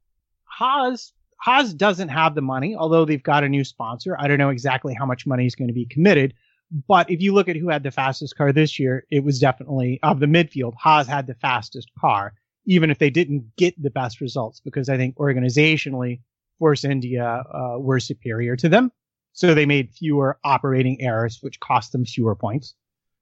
Haas, 0.45 1.13
Haas 1.39 1.73
doesn't 1.73 2.09
have 2.09 2.35
the 2.35 2.43
money, 2.43 2.77
although 2.77 3.07
they've 3.07 3.23
got 3.23 3.43
a 3.43 3.49
new 3.49 3.65
sponsor. 3.65 4.17
I 4.19 4.29
don't 4.29 4.39
know 4.39 4.51
exactly 4.51 4.95
how 4.95 5.07
much 5.07 5.27
money 5.27 5.47
is 5.47 5.55
going 5.55 5.69
to 5.69 5.75
be 5.75 5.87
committed. 5.87 6.35
But 6.71 7.11
if 7.11 7.21
you 7.21 7.33
look 7.33 7.49
at 7.49 7.57
who 7.57 7.71
had 7.71 7.83
the 7.83 7.91
fastest 7.91 8.37
car 8.37 8.53
this 8.53 8.79
year, 8.79 9.07
it 9.11 9.25
was 9.25 9.39
definitely 9.39 9.99
of 10.03 10.21
the 10.21 10.27
midfield. 10.27 10.75
Haas 10.77 11.07
had 11.07 11.27
the 11.27 11.35
fastest 11.35 11.91
car, 11.99 12.35
even 12.67 12.91
if 12.91 12.99
they 12.99 13.11
didn't 13.11 13.57
get 13.57 13.81
the 13.83 13.91
best 13.91 14.21
results, 14.21 14.61
because 14.61 14.89
I 14.89 14.97
think 14.97 15.17
organizationally, 15.17 16.21
Force 16.59 16.85
India 16.85 17.45
uh, 17.53 17.79
were 17.79 18.01
superior 18.01 18.57
to 18.57 18.69
them. 18.69 18.93
So 19.33 19.55
they 19.55 19.67
made 19.67 19.93
fewer 19.93 20.39
operating 20.45 21.01
errors, 21.01 21.39
which 21.41 21.61
cost 21.61 21.93
them 21.93 22.05
fewer 22.05 22.35
points. 22.35 22.75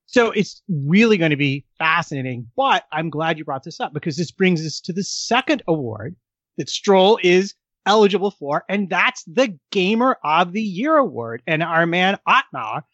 So 0.06 0.30
it's 0.30 0.62
really 0.68 1.18
going 1.18 1.32
to 1.32 1.36
be 1.36 1.66
fascinating. 1.78 2.46
But 2.56 2.84
I'm 2.92 3.10
glad 3.10 3.38
you 3.38 3.44
brought 3.44 3.64
this 3.64 3.80
up 3.80 3.92
because 3.92 4.16
this 4.16 4.30
brings 4.30 4.64
us 4.64 4.80
to 4.80 4.92
the 4.92 5.04
second 5.04 5.62
award 5.68 6.16
that 6.56 6.70
Stroll 6.70 7.18
is 7.22 7.54
eligible 7.84 8.30
for, 8.30 8.64
and 8.68 8.88
that's 8.88 9.24
the 9.24 9.58
Gamer 9.70 10.16
of 10.24 10.52
the 10.52 10.62
Year 10.62 10.96
award. 10.96 11.42
And 11.46 11.62
our 11.62 11.86
man 11.86 12.18
Otmar, 12.26 12.84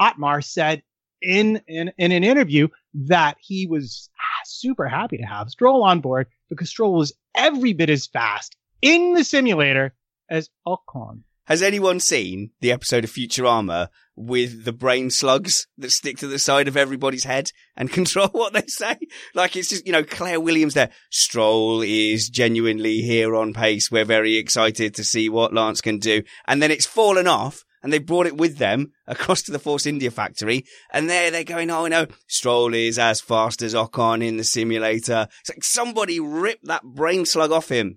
Otmar 0.00 0.40
said 0.40 0.82
in, 1.22 1.60
in 1.68 1.92
in 1.98 2.12
an 2.12 2.24
interview 2.24 2.68
that 2.94 3.36
he 3.40 3.66
was 3.66 4.08
super 4.44 4.88
happy 4.88 5.18
to 5.18 5.24
have 5.24 5.50
Stroll 5.50 5.82
on 5.82 6.00
board 6.00 6.26
because 6.48 6.70
Stroll 6.70 6.94
was 6.94 7.12
every 7.34 7.72
bit 7.72 7.90
as 7.90 8.06
fast 8.06 8.56
in 8.82 9.14
the 9.14 9.24
simulator 9.24 9.94
as 10.28 10.48
Ocon. 10.66 11.22
Has 11.44 11.62
anyone 11.62 12.00
seen 12.00 12.50
the 12.60 12.72
episode 12.72 13.04
of 13.04 13.10
Futurama 13.10 13.88
with 14.20 14.64
the 14.64 14.72
brain 14.72 15.10
slugs 15.10 15.66
that 15.78 15.90
stick 15.90 16.18
to 16.18 16.26
the 16.26 16.38
side 16.38 16.68
of 16.68 16.76
everybody's 16.76 17.24
head 17.24 17.50
and 17.76 17.90
control 17.92 18.28
what 18.28 18.52
they 18.52 18.66
say. 18.66 18.96
Like 19.34 19.56
it's 19.56 19.70
just, 19.70 19.86
you 19.86 19.92
know, 19.92 20.04
Claire 20.04 20.40
Williams 20.40 20.74
there. 20.74 20.90
Stroll 21.10 21.82
is 21.82 22.28
genuinely 22.28 22.98
here 23.00 23.34
on 23.34 23.54
pace. 23.54 23.90
We're 23.90 24.04
very 24.04 24.36
excited 24.36 24.94
to 24.94 25.04
see 25.04 25.28
what 25.28 25.54
Lance 25.54 25.80
can 25.80 25.98
do. 25.98 26.22
And 26.46 26.62
then 26.62 26.70
it's 26.70 26.86
fallen 26.86 27.26
off 27.26 27.64
and 27.82 27.92
they 27.92 27.98
brought 27.98 28.26
it 28.26 28.36
with 28.36 28.58
them 28.58 28.92
across 29.06 29.42
to 29.42 29.52
the 29.52 29.58
Force 29.58 29.86
India 29.86 30.10
factory. 30.10 30.64
And 30.92 31.08
there 31.08 31.30
they're 31.30 31.44
going, 31.44 31.70
oh 31.70 31.86
no, 31.86 32.06
Stroll 32.26 32.74
is 32.74 32.98
as 32.98 33.20
fast 33.20 33.62
as 33.62 33.74
Ocon 33.74 34.26
in 34.26 34.36
the 34.36 34.44
simulator. 34.44 35.28
It's 35.40 35.50
like 35.50 35.64
somebody 35.64 36.20
ripped 36.20 36.66
that 36.66 36.84
brain 36.84 37.26
slug 37.26 37.52
off 37.52 37.68
him. 37.68 37.96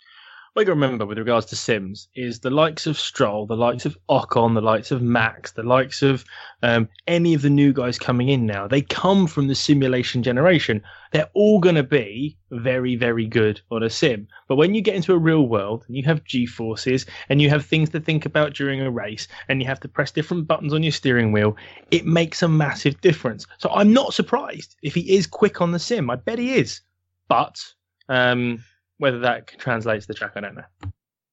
Got 0.56 0.66
to 0.66 0.72
remember 0.74 1.08
with 1.08 1.18
regards 1.18 1.48
to 1.48 1.56
Sims 1.56 2.10
is 2.14 2.40
the 2.40 2.52
likes 2.52 2.86
of 2.86 3.00
Stroll, 3.00 3.48
the 3.48 3.58
likes 3.58 3.88
of 3.88 3.98
Ocon, 4.08 4.54
the 4.54 4.62
likes 4.62 4.92
of 4.92 5.02
Max, 5.02 5.52
the 5.54 5.64
likes 5.64 6.04
of 6.04 6.24
um, 6.62 6.88
any 7.08 7.34
of 7.34 7.42
the 7.42 7.50
new 7.50 7.74
guys 7.74 7.98
coming 7.98 8.30
in 8.30 8.46
now. 8.46 8.68
They 8.68 8.84
come 8.84 9.26
from 9.26 9.48
the 9.48 9.56
simulation 9.56 10.22
generation. 10.22 10.84
They're 11.12 11.32
all 11.34 11.60
going 11.60 11.74
to 11.74 11.84
be 11.84 12.38
very, 12.52 12.96
very 12.96 13.26
good 13.26 13.62
on 13.72 13.82
a 13.82 13.90
sim. 13.90 14.28
But 14.48 14.58
when 14.58 14.76
you 14.76 14.82
get 14.82 14.94
into 14.94 15.14
a 15.14 15.18
real 15.18 15.48
world 15.48 15.86
and 15.88 15.98
you 15.98 16.04
have 16.04 16.24
G 16.24 16.46
forces 16.46 17.08
and 17.30 17.42
you 17.42 17.50
have 17.50 17.66
things 17.66 17.90
to 17.90 18.00
think 18.00 18.28
about 18.28 18.54
during 18.54 18.80
a 18.80 18.92
race 18.92 19.28
and 19.50 19.60
you 19.60 19.68
have 19.68 19.80
to 19.80 19.88
press 19.88 20.12
different 20.12 20.48
buttons 20.48 20.72
on 20.72 20.84
your 20.84 20.92
steering 20.92 21.32
wheel, 21.32 21.58
it 21.90 22.06
makes 22.06 22.44
a 22.44 22.48
massive 22.48 23.02
difference. 23.02 23.48
So 23.58 23.72
I'm 23.72 23.92
not 23.92 24.14
surprised 24.14 24.76
if 24.84 24.94
he 24.94 25.16
is 25.16 25.26
quick 25.26 25.62
on 25.62 25.72
the 25.72 25.80
sim. 25.80 26.12
I 26.12 26.16
bet 26.16 26.38
he 26.38 26.54
is. 26.54 26.82
But 27.28 27.60
um, 28.08 28.64
whether 29.04 29.20
that 29.20 29.48
translates 29.60 30.06
to 30.06 30.14
the 30.14 30.18
track, 30.18 30.32
I 30.36 30.40
don't 30.42 30.56
know. 30.56 30.64
Do 30.82 30.90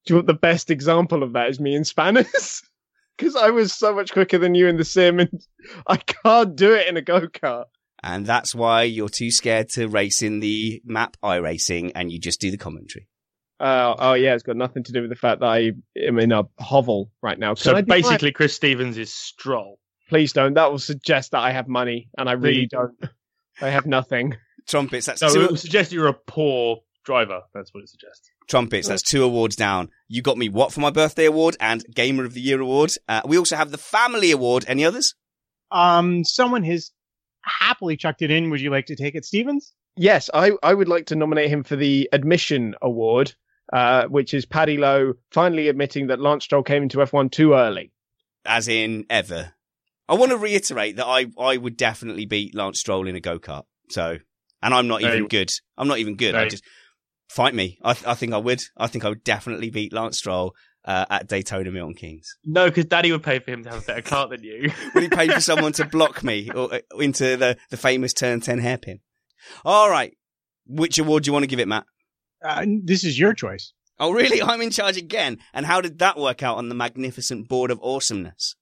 you 0.08 0.14
want 0.16 0.26
the 0.26 0.34
best 0.34 0.70
example 0.70 1.22
of 1.22 1.32
that 1.34 1.48
is 1.48 1.58
me 1.60 1.74
in 1.74 1.84
Spanish? 1.84 2.26
Because 3.16 3.36
I 3.36 3.50
was 3.50 3.74
so 3.74 3.94
much 3.94 4.12
quicker 4.12 4.38
than 4.38 4.54
you 4.54 4.66
in 4.66 4.78
the 4.78 4.84
sim, 4.84 5.20
and 5.20 5.28
I 5.86 5.98
can't 5.98 6.56
do 6.56 6.72
it 6.72 6.88
in 6.88 6.96
a 6.96 7.02
go 7.02 7.20
kart. 7.28 7.66
And 8.02 8.24
that's 8.24 8.54
why 8.54 8.84
you're 8.84 9.10
too 9.10 9.30
scared 9.30 9.68
to 9.74 9.88
race 9.88 10.22
in 10.22 10.40
the 10.40 10.80
map 10.86 11.18
iRacing 11.22 11.92
and 11.94 12.10
you 12.10 12.18
just 12.18 12.40
do 12.40 12.50
the 12.50 12.56
commentary. 12.56 13.08
Uh, 13.60 13.94
oh 13.98 14.14
yeah, 14.14 14.32
it's 14.32 14.42
got 14.42 14.56
nothing 14.56 14.84
to 14.84 14.92
do 14.92 15.02
with 15.02 15.10
the 15.10 15.16
fact 15.16 15.40
that 15.40 15.48
I 15.48 15.72
am 16.02 16.18
in 16.18 16.32
a 16.32 16.44
hovel 16.58 17.10
right 17.20 17.38
now. 17.38 17.48
Can 17.50 17.56
So 17.62 17.74
be 17.74 17.82
my- 17.82 17.96
basically, 17.96 18.32
Chris 18.32 18.54
Stevens 18.54 18.96
is 18.96 19.12
Stroll. 19.12 19.78
please 20.08 20.32
don't. 20.32 20.54
That 20.54 20.70
will 20.70 20.78
suggest 20.78 21.32
that 21.32 21.40
I 21.40 21.52
have 21.52 21.68
money, 21.68 22.08
and 22.16 22.26
I 22.26 22.32
really 22.32 22.68
don't. 22.70 22.94
I 23.60 23.68
have 23.68 23.84
nothing. 23.84 24.34
Trumpets, 24.66 25.04
that's 25.04 25.20
So 25.20 25.28
two, 25.34 25.42
it 25.44 25.50
would 25.50 25.60
suggest 25.60 25.92
you're 25.92 26.08
a 26.08 26.14
poor 26.14 26.78
driver. 27.04 27.42
That's 27.54 27.72
what 27.72 27.82
it 27.82 27.88
suggests. 27.88 28.30
trumpets, 28.48 28.88
that's 28.88 29.02
two 29.02 29.24
awards 29.24 29.56
down. 29.56 29.90
You 30.08 30.22
got 30.22 30.38
me 30.38 30.48
what 30.48 30.72
for 30.72 30.80
my 30.80 30.90
birthday 30.90 31.26
award 31.26 31.56
and 31.60 31.84
Gamer 31.94 32.24
of 32.24 32.34
the 32.34 32.40
Year 32.40 32.60
award. 32.60 32.92
Uh, 33.08 33.22
we 33.24 33.38
also 33.38 33.56
have 33.56 33.70
the 33.70 33.78
family 33.78 34.30
award. 34.30 34.64
Any 34.66 34.84
others? 34.84 35.14
Um, 35.70 36.24
someone 36.24 36.64
has 36.64 36.90
happily 37.42 37.96
chucked 37.96 38.22
it 38.22 38.30
in. 38.30 38.50
Would 38.50 38.60
you 38.60 38.70
like 38.70 38.86
to 38.86 38.96
take 38.96 39.14
it, 39.14 39.24
Stevens? 39.24 39.72
Yes, 39.96 40.30
I, 40.32 40.52
I 40.62 40.74
would 40.74 40.88
like 40.88 41.06
to 41.06 41.16
nominate 41.16 41.50
him 41.50 41.62
for 41.62 41.76
the 41.76 42.08
admission 42.12 42.74
award, 42.80 43.34
uh, 43.72 44.06
which 44.06 44.34
is 44.34 44.46
Paddy 44.46 44.76
Lowe 44.76 45.14
finally 45.30 45.68
admitting 45.68 46.08
that 46.08 46.20
Lance 46.20 46.44
Stroll 46.44 46.62
came 46.62 46.82
into 46.82 46.98
F1 46.98 47.30
too 47.30 47.54
early. 47.54 47.92
As 48.44 48.68
in 48.68 49.04
ever. 49.10 49.52
I 50.08 50.14
want 50.14 50.32
to 50.32 50.38
reiterate 50.38 50.96
that 50.96 51.06
I, 51.06 51.26
I 51.38 51.56
would 51.56 51.76
definitely 51.76 52.26
beat 52.26 52.54
Lance 52.54 52.80
Stroll 52.80 53.06
in 53.06 53.14
a 53.14 53.20
go-kart. 53.20 53.64
So, 53.90 54.18
and 54.62 54.74
I'm 54.74 54.88
not 54.88 55.02
even 55.02 55.28
good. 55.28 55.52
I'm 55.76 55.88
not 55.88 55.98
even 55.98 56.16
good. 56.16 56.34
I 56.34 56.48
just 56.48 56.64
fight 57.30 57.54
me. 57.54 57.78
I, 57.82 57.92
th- 57.94 58.06
I 58.06 58.14
think 58.14 58.32
I 58.32 58.38
would. 58.38 58.60
I 58.76 58.86
think 58.88 59.04
I 59.04 59.08
would 59.08 59.24
definitely 59.24 59.70
beat 59.70 59.92
Lance 59.92 60.18
Stroll, 60.18 60.54
uh, 60.84 61.04
at 61.10 61.28
Daytona 61.28 61.70
Milton 61.70 61.94
Keynes. 61.94 62.36
No, 62.44 62.66
because 62.66 62.86
Daddy 62.86 63.12
would 63.12 63.22
pay 63.22 63.38
for 63.38 63.50
him 63.50 63.62
to 63.64 63.70
have 63.70 63.82
a 63.82 63.86
better 63.86 64.02
car 64.02 64.28
than 64.28 64.42
you. 64.42 64.70
Will 64.94 65.02
he 65.02 65.08
pay 65.08 65.28
for 65.28 65.40
someone 65.40 65.72
to 65.74 65.84
block 65.84 66.22
me 66.24 66.50
or, 66.50 66.74
uh, 66.74 66.78
into 66.98 67.36
the, 67.36 67.56
the 67.70 67.76
famous 67.76 68.12
turn 68.12 68.40
10 68.40 68.58
hairpin? 68.58 69.00
All 69.64 69.88
right. 69.90 70.16
Which 70.66 70.98
award 70.98 71.24
do 71.24 71.28
you 71.28 71.32
want 71.32 71.42
to 71.44 71.48
give 71.48 71.60
it, 71.60 71.68
Matt? 71.68 71.84
Uh, 72.44 72.64
this 72.84 73.04
is 73.04 73.18
your 73.18 73.34
choice. 73.34 73.72
Oh, 73.98 74.12
really? 74.12 74.40
I'm 74.50 74.62
in 74.62 74.70
charge 74.70 74.96
again. 74.96 75.38
And 75.52 75.66
how 75.66 75.80
did 75.80 75.98
that 75.98 76.16
work 76.18 76.42
out 76.42 76.56
on 76.56 76.68
the 76.68 76.74
magnificent 76.74 77.48
board 77.48 77.70
of 77.70 77.80
awesomeness? 77.82 78.56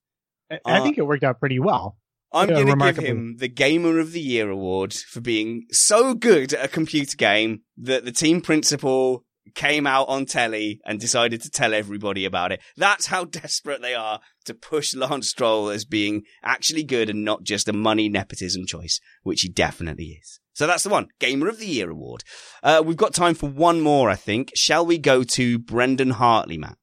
I, 0.50 0.58
I 0.64 0.78
Uh, 0.78 0.82
think 0.82 0.98
it 0.98 1.02
worked 1.06 1.22
out 1.24 1.38
pretty 1.40 1.58
well. 1.60 1.96
I'm 2.32 2.48
Yeah, 2.50 2.62
going 2.62 2.78
to 2.78 2.92
give 2.92 3.04
him 3.04 3.36
the 3.38 3.48
Gamer 3.48 3.98
of 3.98 4.12
the 4.12 4.20
Year 4.20 4.50
award 4.50 4.92
for 4.92 5.20
being 5.20 5.66
so 5.70 6.14
good 6.14 6.52
at 6.52 6.64
a 6.64 6.68
computer 6.68 7.16
game 7.16 7.62
that 7.78 8.04
the 8.04 8.12
team 8.12 8.40
principal 8.40 9.24
came 9.54 9.86
out 9.86 10.08
on 10.08 10.26
telly 10.26 10.80
and 10.84 11.00
decided 11.00 11.40
to 11.42 11.50
tell 11.50 11.72
everybody 11.72 12.24
about 12.24 12.52
it. 12.52 12.60
That's 12.76 13.06
how 13.06 13.24
desperate 13.24 13.80
they 13.80 13.94
are 13.94 14.20
to 14.44 14.54
push 14.54 14.94
Lance 14.94 15.30
Stroll 15.30 15.70
as 15.70 15.84
being 15.84 16.22
actually 16.44 16.84
good 16.84 17.08
and 17.08 17.24
not 17.24 17.44
just 17.44 17.68
a 17.68 17.72
money 17.72 18.08
nepotism 18.08 18.66
choice, 18.66 19.00
which 19.22 19.40
he 19.40 19.48
definitely 19.48 20.18
is. 20.20 20.40
So 20.52 20.66
that's 20.66 20.82
the 20.82 20.90
one, 20.90 21.08
Gamer 21.20 21.48
of 21.48 21.58
the 21.58 21.66
Year 21.66 21.88
award. 21.90 22.24
Uh, 22.62 22.82
we've 22.84 22.96
got 22.96 23.14
time 23.14 23.34
for 23.34 23.48
one 23.48 23.80
more, 23.80 24.10
I 24.10 24.16
think. 24.16 24.50
Shall 24.54 24.84
we 24.84 24.98
go 24.98 25.22
to 25.22 25.58
Brendan 25.58 26.10
Hartley, 26.10 26.58
Matt? 26.58 26.76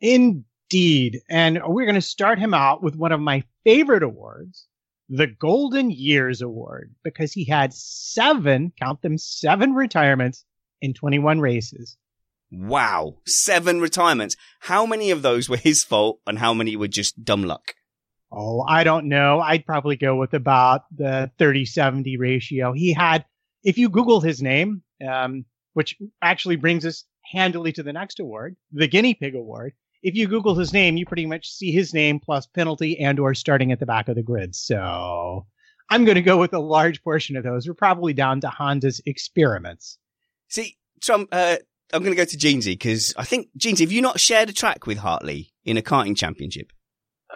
Indeed. 0.00 1.20
And 1.28 1.60
we're 1.66 1.84
going 1.84 1.94
to 1.94 2.00
start 2.00 2.38
him 2.38 2.54
out 2.54 2.82
with 2.82 2.96
one 2.96 3.12
of 3.12 3.20
my 3.20 3.44
favorite 3.66 4.04
awards, 4.04 4.68
the 5.08 5.26
Golden 5.26 5.90
Years 5.90 6.40
Award, 6.40 6.94
because 7.02 7.32
he 7.32 7.44
had 7.44 7.74
seven, 7.74 8.72
count 8.80 9.02
them, 9.02 9.18
seven 9.18 9.74
retirements 9.74 10.44
in 10.80 10.94
21 10.94 11.40
races. 11.40 11.96
Wow, 12.52 13.16
seven 13.26 13.80
retirements. 13.80 14.36
How 14.60 14.86
many 14.86 15.10
of 15.10 15.22
those 15.22 15.48
were 15.48 15.56
his 15.56 15.82
fault 15.82 16.20
and 16.28 16.38
how 16.38 16.54
many 16.54 16.76
were 16.76 16.86
just 16.86 17.24
dumb 17.24 17.42
luck? 17.42 17.74
Oh, 18.30 18.62
I 18.62 18.84
don't 18.84 19.08
know. 19.08 19.40
I'd 19.40 19.66
probably 19.66 19.96
go 19.96 20.14
with 20.14 20.32
about 20.32 20.82
the 20.96 21.32
30 21.38 21.64
70 21.66 22.16
ratio. 22.18 22.72
He 22.72 22.92
had, 22.92 23.24
if 23.64 23.78
you 23.78 23.88
Google 23.88 24.20
his 24.20 24.40
name, 24.40 24.82
um, 25.06 25.44
which 25.74 25.96
actually 26.22 26.56
brings 26.56 26.86
us 26.86 27.04
handily 27.32 27.72
to 27.72 27.82
the 27.82 27.92
next 27.92 28.20
award, 28.20 28.56
the 28.70 28.86
Guinea 28.86 29.14
Pig 29.14 29.34
Award. 29.34 29.72
If 30.06 30.14
you 30.14 30.28
Google 30.28 30.54
his 30.54 30.72
name, 30.72 30.96
you 30.96 31.04
pretty 31.06 31.26
much 31.26 31.50
see 31.50 31.72
his 31.72 31.92
name 31.92 32.20
plus 32.20 32.46
penalty 32.46 32.98
and 32.98 33.18
or 33.18 33.34
starting 33.34 33.72
at 33.72 33.80
the 33.80 33.86
back 33.86 34.08
of 34.08 34.16
the 34.16 34.22
grid. 34.22 34.54
So 34.54 35.46
I'm 35.90 36.04
going 36.04 36.16
to 36.16 36.22
go 36.22 36.38
with 36.38 36.54
a 36.54 36.58
large 36.58 37.02
portion 37.02 37.36
of 37.36 37.44
those. 37.44 37.66
We're 37.66 37.74
probably 37.74 38.12
down 38.12 38.40
to 38.42 38.48
Honda's 38.48 39.00
experiments. 39.04 39.98
See, 40.48 40.76
Trump, 41.00 41.28
uh, 41.32 41.56
I'm 41.92 42.02
going 42.02 42.14
to 42.14 42.16
go 42.16 42.24
to 42.24 42.36
Jeansy 42.36 42.72
because 42.72 43.14
I 43.16 43.24
think, 43.24 43.48
Jeansy, 43.58 43.80
have 43.80 43.92
you 43.92 44.02
not 44.02 44.20
shared 44.20 44.48
a 44.48 44.52
track 44.52 44.86
with 44.86 44.98
Hartley 44.98 45.52
in 45.64 45.76
a 45.76 45.82
karting 45.82 46.16
championship? 46.16 46.72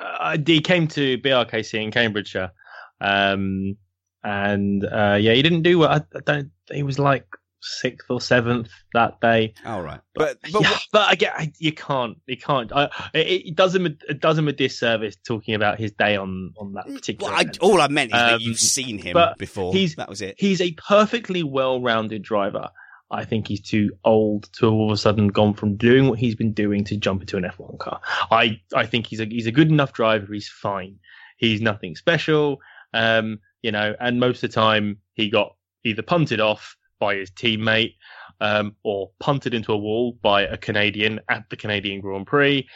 uh, 0.01 0.37
he 0.45 0.61
came 0.61 0.87
to 0.89 1.19
BRKC 1.19 1.83
in 1.83 1.91
Cambridgeshire, 1.91 2.53
um, 3.01 3.77
and 4.23 4.85
uh, 4.85 5.19
yeah, 5.21 5.33
he 5.33 5.43
didn't 5.43 5.63
do 5.63 5.79
what 5.79 5.91
I, 5.91 5.97
I 6.17 6.21
don't. 6.25 6.51
He 6.71 6.83
was 6.83 6.99
like 6.99 7.27
sixth 7.61 8.11
or 8.11 8.21
seventh 8.21 8.69
that 8.95 9.21
day. 9.21 9.55
All 9.65 9.83
right. 9.83 10.01
But, 10.15 10.39
but 10.53 10.63
yeah, 10.63 10.79
but 10.93 11.13
again, 11.13 11.33
I, 11.37 11.53
you 11.59 11.73
can't. 11.73 12.19
You 12.27 12.37
can't. 12.37 12.73
I, 12.73 12.85
it, 13.15 13.47
it 13.47 13.55
does 13.57 13.75
him. 13.75 13.87
a- 13.87 14.11
It 14.11 14.21
does 14.21 14.39
him 14.39 14.49
a 14.49 14.53
disservice 14.53 15.17
talking 15.25 15.55
about 15.55 15.79
his 15.79 15.93
day 15.93 16.17
on 16.17 16.53
on 16.59 16.73
that 16.75 16.87
particular. 16.87 17.33
well, 17.33 17.41
I, 17.41 17.51
all 17.61 17.81
I 17.81 17.89
meant 17.89 18.11
is 18.11 18.19
that 18.19 18.35
Um, 18.35 18.41
you've 18.41 18.59
seen 18.59 18.99
him 18.99 19.17
before. 19.39 19.73
he's- 19.73 19.95
that 19.97 20.09
was 20.09 20.21
it. 20.23 20.37
He's 20.39 20.61
a 20.61 20.73
perfectly 20.73 21.43
well-rounded 21.43 22.23
driver. 22.23 22.69
I 23.13 23.25
think 23.25 23.49
he's 23.49 23.61
too 23.61 23.91
old 24.05 24.49
to 24.53 24.67
have 24.67 24.73
all 24.73 24.91
of 24.91 24.95
a 24.95 24.97
sudden 24.97 25.29
gone 25.29 25.53
from 25.55 25.77
doing 25.77 26.09
what 26.09 26.19
he's 26.21 26.37
been 26.37 26.53
doing 26.53 26.85
to 26.85 26.97
jump 26.97 27.23
into 27.23 27.37
an 27.37 27.43
F1 27.43 27.79
car. 27.81 28.01
I, 28.31 28.61
I 28.73 28.87
think 28.87 29.09
he's 29.09 29.19
a 29.19 29.25
he's 29.25 29.49
a 29.49 29.53
good 29.53 29.69
enough 29.69 29.93
driver. 29.93 30.33
He's 30.33 30.49
fine. 30.49 30.97
He's 31.37 31.61
nothing 31.61 31.97
special. 31.97 32.61
Um, 32.95 33.41
you 33.63 33.73
know, 33.73 33.95
and 33.99 34.21
most 34.21 34.45
of 34.45 34.51
the 34.51 34.55
time 34.55 34.99
he 35.15 35.29
got 35.29 35.57
either 35.85 36.03
punted 36.03 36.39
off 36.41 36.77
by 37.01 37.17
his 37.17 37.31
teammate, 37.33 37.95
um, 38.41 38.77
or 38.85 39.11
punted 39.19 39.55
into 39.55 39.73
a 39.73 39.77
wall 39.77 40.17
by 40.23 40.43
a 40.43 40.57
Canadian 40.57 41.21
at 41.29 41.51
the 41.51 41.57
Canadian 41.57 42.01
Grand 42.01 42.27
Prix, 42.27 42.69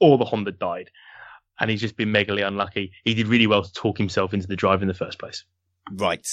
or 0.00 0.16
the 0.16 0.24
Honda 0.24 0.52
died. 0.52 0.90
And 1.60 1.70
he's 1.70 1.80
just 1.80 1.96
been 1.96 2.08
megally 2.08 2.46
unlucky. 2.46 2.92
He 3.04 3.14
did 3.14 3.28
really 3.28 3.46
well 3.46 3.62
to 3.62 3.72
talk 3.72 3.98
himself 3.98 4.32
into 4.32 4.46
the 4.46 4.56
drive 4.56 4.82
in 4.82 4.88
the 4.88 4.94
first 4.94 5.18
place. 5.18 5.44
Right. 5.92 6.26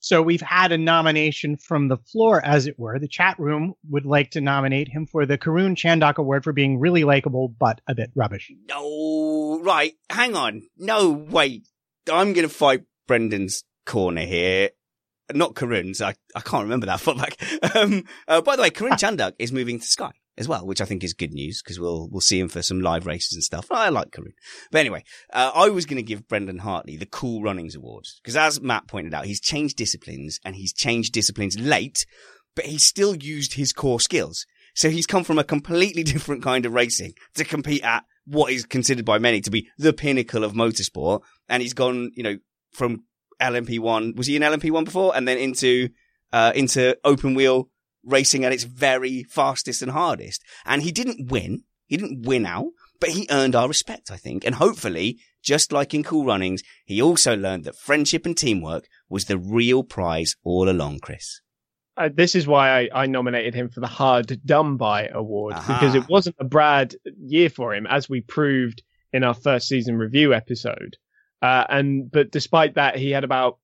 So 0.00 0.22
we've 0.22 0.40
had 0.40 0.70
a 0.70 0.78
nomination 0.78 1.56
from 1.56 1.88
the 1.88 1.96
floor, 1.96 2.44
as 2.44 2.66
it 2.66 2.78
were. 2.78 2.98
The 2.98 3.08
chat 3.08 3.38
room 3.38 3.74
would 3.90 4.06
like 4.06 4.30
to 4.32 4.40
nominate 4.40 4.88
him 4.88 5.06
for 5.06 5.26
the 5.26 5.36
Karun 5.36 5.74
Chandhok 5.76 6.16
Award 6.16 6.44
for 6.44 6.52
being 6.52 6.78
really 6.78 7.02
likable, 7.02 7.48
but 7.48 7.80
a 7.88 7.94
bit 7.96 8.10
rubbish. 8.14 8.50
No, 8.68 9.60
right. 9.60 9.94
Hang 10.08 10.36
on. 10.36 10.62
No, 10.76 11.10
wait. 11.10 11.66
I'm 12.10 12.32
going 12.32 12.48
to 12.48 12.54
fight 12.54 12.84
Brendan's 13.08 13.64
corner 13.86 14.24
here. 14.24 14.70
Not 15.34 15.54
Karun's. 15.54 16.00
I, 16.00 16.14
I 16.34 16.40
can't 16.40 16.64
remember 16.64 16.86
that 16.86 17.00
far 17.00 17.14
back. 17.14 17.36
Um, 17.74 18.04
uh, 18.26 18.40
by 18.40 18.56
the 18.56 18.62
way, 18.62 18.70
Karun 18.70 18.92
Chandhok 18.92 19.34
is 19.38 19.52
moving 19.52 19.78
to 19.78 19.86
Sky 19.86 20.12
as 20.38 20.48
well, 20.48 20.64
which 20.64 20.80
I 20.80 20.84
think 20.84 21.02
is 21.02 21.12
good 21.14 21.32
news 21.32 21.60
because 21.62 21.80
we'll, 21.80 22.08
we'll 22.10 22.20
see 22.20 22.38
him 22.38 22.48
for 22.48 22.62
some 22.62 22.80
live 22.80 23.06
races 23.06 23.34
and 23.34 23.42
stuff. 23.42 23.66
I 23.70 23.88
like 23.88 24.12
Karun. 24.12 24.32
But 24.70 24.78
anyway, 24.78 25.04
uh, 25.32 25.50
I 25.54 25.68
was 25.68 25.84
going 25.84 25.96
to 25.96 26.02
give 26.02 26.28
Brendan 26.28 26.58
Hartley 26.58 26.96
the 26.96 27.06
Cool 27.06 27.42
Runnings 27.42 27.74
Award 27.74 28.04
because 28.22 28.36
as 28.36 28.60
Matt 28.60 28.86
pointed 28.86 29.12
out, 29.12 29.26
he's 29.26 29.40
changed 29.40 29.76
disciplines 29.76 30.38
and 30.44 30.54
he's 30.54 30.72
changed 30.72 31.12
disciplines 31.12 31.58
late, 31.58 32.06
but 32.54 32.66
he's 32.66 32.86
still 32.86 33.16
used 33.16 33.54
his 33.54 33.72
core 33.72 34.00
skills. 34.00 34.46
So 34.74 34.90
he's 34.90 35.06
come 35.06 35.24
from 35.24 35.40
a 35.40 35.44
completely 35.44 36.02
different 36.04 36.42
kind 36.42 36.64
of 36.64 36.72
racing 36.72 37.14
to 37.34 37.44
compete 37.44 37.82
at 37.82 38.04
what 38.24 38.52
is 38.52 38.64
considered 38.64 39.04
by 39.04 39.18
many 39.18 39.40
to 39.40 39.50
be 39.50 39.68
the 39.76 39.92
pinnacle 39.92 40.44
of 40.44 40.52
motorsport. 40.52 41.22
And 41.48 41.62
he's 41.62 41.74
gone, 41.74 42.12
you 42.14 42.22
know, 42.22 42.38
from 42.72 43.04
LMP1. 43.40 44.16
Was 44.16 44.26
he 44.26 44.36
in 44.36 44.42
LMP1 44.42 44.84
before? 44.84 45.16
And 45.16 45.26
then 45.26 45.38
into, 45.38 45.88
uh, 46.32 46.52
into 46.54 46.96
open 47.04 47.34
wheel 47.34 47.70
racing 48.04 48.44
at 48.44 48.52
its 48.52 48.64
very 48.64 49.24
fastest 49.24 49.82
and 49.82 49.92
hardest. 49.92 50.42
And 50.64 50.82
he 50.82 50.92
didn't 50.92 51.30
win. 51.30 51.64
He 51.86 51.96
didn't 51.96 52.26
win 52.26 52.44
out, 52.44 52.66
but 53.00 53.10
he 53.10 53.26
earned 53.30 53.54
our 53.54 53.68
respect, 53.68 54.10
I 54.10 54.16
think. 54.16 54.44
And 54.44 54.56
hopefully, 54.56 55.18
just 55.42 55.72
like 55.72 55.94
in 55.94 56.02
Cool 56.02 56.26
Runnings, 56.26 56.62
he 56.84 57.00
also 57.00 57.36
learned 57.36 57.64
that 57.64 57.78
friendship 57.78 58.26
and 58.26 58.36
teamwork 58.36 58.86
was 59.08 59.24
the 59.24 59.38
real 59.38 59.82
prize 59.82 60.34
all 60.44 60.68
along, 60.68 61.00
Chris. 61.00 61.40
Uh, 61.96 62.08
this 62.14 62.34
is 62.34 62.46
why 62.46 62.82
I, 62.82 63.02
I 63.02 63.06
nominated 63.06 63.54
him 63.54 63.70
for 63.70 63.80
the 63.80 63.88
Hard 63.88 64.40
Done 64.44 64.76
By 64.76 65.08
award 65.08 65.54
Aha. 65.54 65.78
because 65.80 65.94
it 65.94 66.08
wasn't 66.08 66.36
a 66.38 66.44
Brad 66.44 66.94
year 67.18 67.50
for 67.50 67.74
him, 67.74 67.86
as 67.88 68.08
we 68.08 68.20
proved 68.20 68.82
in 69.12 69.24
our 69.24 69.34
first 69.34 69.66
season 69.66 69.96
review 69.96 70.32
episode. 70.32 70.96
Uh, 71.42 71.64
and 71.68 72.10
but 72.10 72.30
despite 72.30 72.74
that, 72.74 72.96
he 72.96 73.10
had 73.10 73.24
about 73.24 73.58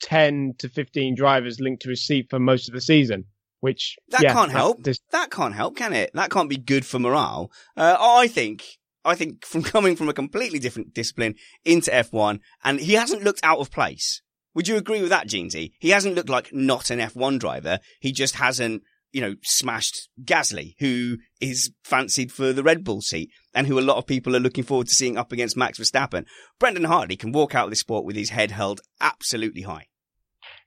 ten 0.00 0.54
to 0.58 0.68
fifteen 0.68 1.14
drivers 1.14 1.60
linked 1.60 1.82
to 1.82 1.90
his 1.90 2.06
seat 2.06 2.28
for 2.30 2.38
most 2.38 2.68
of 2.68 2.74
the 2.74 2.80
season, 2.80 3.24
which 3.60 3.96
That 4.10 4.22
yeah, 4.22 4.32
can't 4.32 4.50
that- 4.52 4.56
help. 4.58 4.82
this- 4.84 5.00
That 5.10 5.30
can't 5.30 5.54
help, 5.54 5.76
can 5.76 5.92
it? 5.92 6.10
That 6.14 6.30
can't 6.30 6.50
be 6.50 6.56
good 6.58 6.84
for 6.86 6.98
morale. 6.98 7.50
Uh, 7.76 7.96
I 7.98 8.28
think, 8.28 8.64
I 9.04 9.14
think 9.14 9.44
from 9.44 9.62
coming 9.74 9.96
from 9.96 10.08
a 10.08 10.12
completely 10.14 10.58
different 10.58 10.94
discipline 10.94 11.34
into 11.64 11.90
F1, 11.90 12.40
and 12.64 12.80
he 12.80 12.94
hasn't 12.94 13.22
looked 13.24 13.40
out 13.42 13.58
of 13.58 13.70
place. 13.70 14.22
Would 14.54 14.68
you 14.68 14.76
agree 14.76 15.00
with 15.02 15.10
that, 15.10 15.28
Jeansy? 15.28 15.72
He 15.78 15.90
hasn't 15.90 16.14
looked 16.14 16.30
like 16.30 16.48
not 16.52 16.90
an 16.90 16.98
F1 16.98 17.38
driver. 17.38 17.78
He 18.00 18.10
just 18.12 18.36
hasn't, 18.36 18.82
you 19.16 19.22
know, 19.22 19.34
smashed 19.42 20.10
Gasly, 20.22 20.74
who 20.78 21.16
is 21.40 21.72
fancied 21.82 22.30
for 22.30 22.52
the 22.52 22.62
Red 22.62 22.84
Bull 22.84 23.00
seat 23.00 23.30
and 23.54 23.66
who 23.66 23.78
a 23.78 23.80
lot 23.80 23.96
of 23.96 24.06
people 24.06 24.36
are 24.36 24.40
looking 24.40 24.62
forward 24.62 24.88
to 24.88 24.94
seeing 24.94 25.16
up 25.16 25.32
against 25.32 25.56
Max 25.56 25.78
Verstappen. 25.78 26.26
Brendan 26.60 26.84
Hartley 26.84 27.16
can 27.16 27.32
walk 27.32 27.54
out 27.54 27.64
of 27.64 27.70
this 27.70 27.80
sport 27.80 28.04
with 28.04 28.14
his 28.14 28.28
head 28.28 28.50
held 28.50 28.82
absolutely 29.00 29.62
high. 29.62 29.86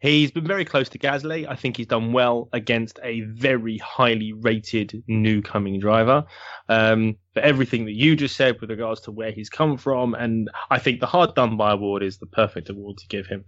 He's 0.01 0.31
been 0.31 0.47
very 0.47 0.65
close 0.65 0.89
to 0.89 0.97
Gasly. 0.97 1.47
I 1.47 1.55
think 1.55 1.77
he's 1.77 1.85
done 1.85 2.11
well 2.11 2.49
against 2.51 2.99
a 3.03 3.21
very 3.21 3.77
highly 3.77 4.33
rated 4.33 5.03
new 5.07 5.43
coming 5.43 5.79
driver. 5.79 6.25
Um, 6.67 7.17
for 7.35 7.41
everything 7.41 7.85
that 7.85 7.93
you 7.93 8.15
just 8.15 8.35
said 8.35 8.59
with 8.59 8.71
regards 8.71 9.01
to 9.01 9.11
where 9.11 9.31
he's 9.31 9.51
come 9.51 9.77
from, 9.77 10.15
and 10.15 10.49
I 10.71 10.79
think 10.79 11.01
the 11.01 11.05
hard 11.05 11.35
done 11.35 11.55
by 11.55 11.73
award 11.73 12.01
is 12.01 12.17
the 12.17 12.25
perfect 12.25 12.69
award 12.69 12.97
to 12.97 13.07
give 13.07 13.27
him. 13.27 13.45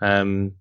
Um, 0.00 0.52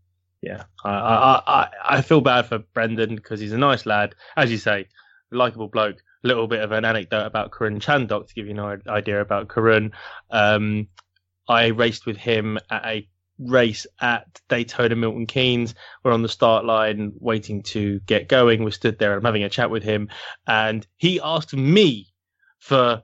yeah, 0.43 0.63
I, 0.83 0.89
I, 0.89 1.41
I, 1.47 1.69
I 1.97 2.01
feel 2.01 2.19
bad 2.19 2.47
for 2.47 2.59
Brendon 2.59 3.15
because 3.15 3.39
he's 3.39 3.53
a 3.53 3.57
nice 3.57 3.85
lad, 3.85 4.13
as 4.35 4.51
you 4.51 4.57
say, 4.57 4.89
likable 5.31 5.69
bloke. 5.69 6.03
A 6.23 6.27
little 6.27 6.47
bit 6.47 6.61
of 6.61 6.71
an 6.73 6.83
anecdote 6.83 7.25
about 7.25 7.51
Karun 7.51 7.79
Chandhok 7.79 8.27
to 8.27 8.33
give 8.33 8.47
you 8.47 8.59
an 8.59 8.81
idea 8.87 9.21
about 9.21 9.47
Karun. 9.47 9.91
Um, 10.29 10.89
I 11.47 11.67
raced 11.67 12.05
with 12.05 12.17
him 12.17 12.59
at 12.69 12.85
a 12.85 13.09
race 13.39 13.87
at 14.01 14.41
Daytona 14.49 14.95
Milton 14.97 15.27
Keynes. 15.27 15.75
We're 16.03 16.11
on 16.11 16.23
the 16.23 16.29
start 16.29 16.65
line 16.65 17.13
waiting 17.19 17.63
to 17.63 17.99
get 18.01 18.27
going. 18.27 18.63
We're 18.63 18.71
stood 18.71 18.99
there. 18.99 19.13
And 19.13 19.19
I'm 19.19 19.25
having 19.25 19.43
a 19.43 19.49
chat 19.49 19.69
with 19.69 19.83
him, 19.83 20.09
and 20.45 20.85
he 20.97 21.21
asked 21.23 21.53
me 21.53 22.07
for 22.59 23.01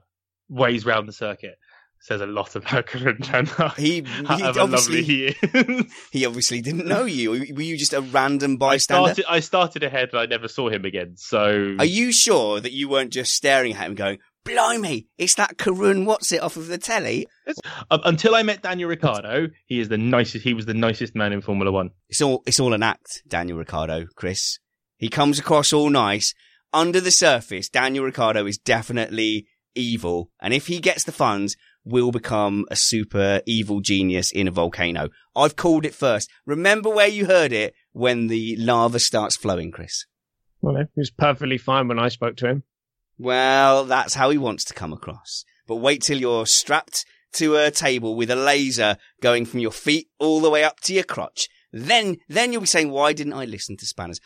ways 0.50 0.84
round 0.84 1.08
the 1.08 1.12
circuit. 1.12 1.56
Says 2.02 2.22
a 2.22 2.26
lot 2.26 2.56
about 2.56 2.86
Karun 2.86 3.18
Chandhok. 3.18 3.76
He, 3.76 4.00
he 4.00 4.42
obviously, 4.58 5.02
he 5.02 5.26
is. 5.26 5.92
he 6.10 6.24
obviously 6.24 6.62
didn't 6.62 6.86
know 6.86 7.04
you. 7.04 7.30
Were 7.30 7.62
you 7.62 7.76
just 7.76 7.92
a 7.92 8.00
random 8.00 8.52
I 8.54 8.56
bystander? 8.56 9.12
started, 9.12 9.24
I 9.28 9.40
started 9.40 9.82
ahead 9.82 10.08
and 10.12 10.20
I 10.20 10.24
never 10.24 10.48
saw 10.48 10.70
him 10.70 10.86
again. 10.86 11.16
So 11.16 11.76
Are 11.78 11.84
you 11.84 12.10
sure 12.10 12.58
that 12.58 12.72
you 12.72 12.88
weren't 12.88 13.12
just 13.12 13.34
staring 13.34 13.74
at 13.74 13.86
him 13.86 13.94
going, 13.94 14.18
blimey, 14.44 15.08
it's 15.18 15.34
that 15.34 15.58
Karun 15.58 16.06
what's 16.06 16.32
it 16.32 16.42
off 16.42 16.56
of 16.56 16.68
the 16.68 16.78
telly? 16.78 17.26
Um, 17.90 18.00
until 18.04 18.34
I 18.34 18.44
met 18.44 18.62
Daniel 18.62 18.88
Ricciardo, 18.88 19.48
he 19.66 19.78
is 19.78 19.90
the 19.90 19.98
nicest. 19.98 20.42
He 20.42 20.54
was 20.54 20.64
the 20.64 20.74
nicest 20.74 21.14
man 21.14 21.34
in 21.34 21.42
Formula 21.42 21.70
One. 21.70 21.90
It's 22.08 22.22
all, 22.22 22.42
it's 22.46 22.60
all 22.60 22.72
an 22.72 22.82
act, 22.82 23.22
Daniel 23.28 23.58
Ricciardo, 23.58 24.06
Chris. 24.16 24.58
He 24.96 25.10
comes 25.10 25.38
across 25.38 25.72
all 25.72 25.90
nice. 25.90 26.34
Under 26.72 27.00
the 27.00 27.10
surface, 27.10 27.68
Daniel 27.68 28.04
Ricciardo 28.04 28.46
is 28.46 28.56
definitely 28.56 29.46
evil. 29.74 30.30
And 30.40 30.54
if 30.54 30.66
he 30.66 30.78
gets 30.80 31.04
the 31.04 31.12
funds, 31.12 31.56
will 31.84 32.12
become 32.12 32.66
a 32.70 32.76
super 32.76 33.40
evil 33.46 33.80
genius 33.80 34.30
in 34.30 34.48
a 34.48 34.50
volcano. 34.50 35.08
I've 35.34 35.56
called 35.56 35.84
it 35.84 35.94
first. 35.94 36.30
Remember 36.46 36.90
where 36.90 37.08
you 37.08 37.26
heard 37.26 37.52
it 37.52 37.74
when 37.92 38.26
the 38.26 38.56
lava 38.58 38.98
starts 38.98 39.36
flowing, 39.36 39.70
Chris? 39.70 40.06
Well, 40.60 40.76
he 40.76 40.84
was 40.96 41.10
perfectly 41.10 41.58
fine 41.58 41.88
when 41.88 41.98
I 41.98 42.08
spoke 42.08 42.36
to 42.36 42.48
him. 42.48 42.62
Well, 43.18 43.84
that's 43.84 44.14
how 44.14 44.30
he 44.30 44.38
wants 44.38 44.64
to 44.66 44.74
come 44.74 44.92
across. 44.92 45.44
But 45.66 45.76
wait 45.76 46.02
till 46.02 46.18
you're 46.18 46.46
strapped 46.46 47.04
to 47.34 47.56
a 47.56 47.70
table 47.70 48.16
with 48.16 48.30
a 48.30 48.36
laser 48.36 48.96
going 49.22 49.46
from 49.46 49.60
your 49.60 49.70
feet 49.70 50.08
all 50.18 50.40
the 50.40 50.50
way 50.50 50.64
up 50.64 50.80
to 50.80 50.94
your 50.94 51.04
crotch. 51.04 51.48
Then, 51.72 52.16
then 52.28 52.52
you'll 52.52 52.62
be 52.62 52.66
saying, 52.66 52.90
why 52.90 53.12
didn't 53.12 53.34
I 53.34 53.44
listen 53.44 53.76
to 53.76 53.86
Spanners? 53.86 54.20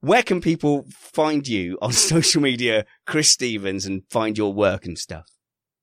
Where 0.00 0.22
can 0.22 0.40
people 0.40 0.86
find 0.90 1.46
you 1.46 1.78
on 1.80 1.92
social 2.12 2.42
media, 2.42 2.86
Chris 3.06 3.30
Stevens, 3.30 3.86
and 3.86 4.02
find 4.10 4.36
your 4.36 4.52
work 4.52 4.86
and 4.86 4.98
stuff? 4.98 5.26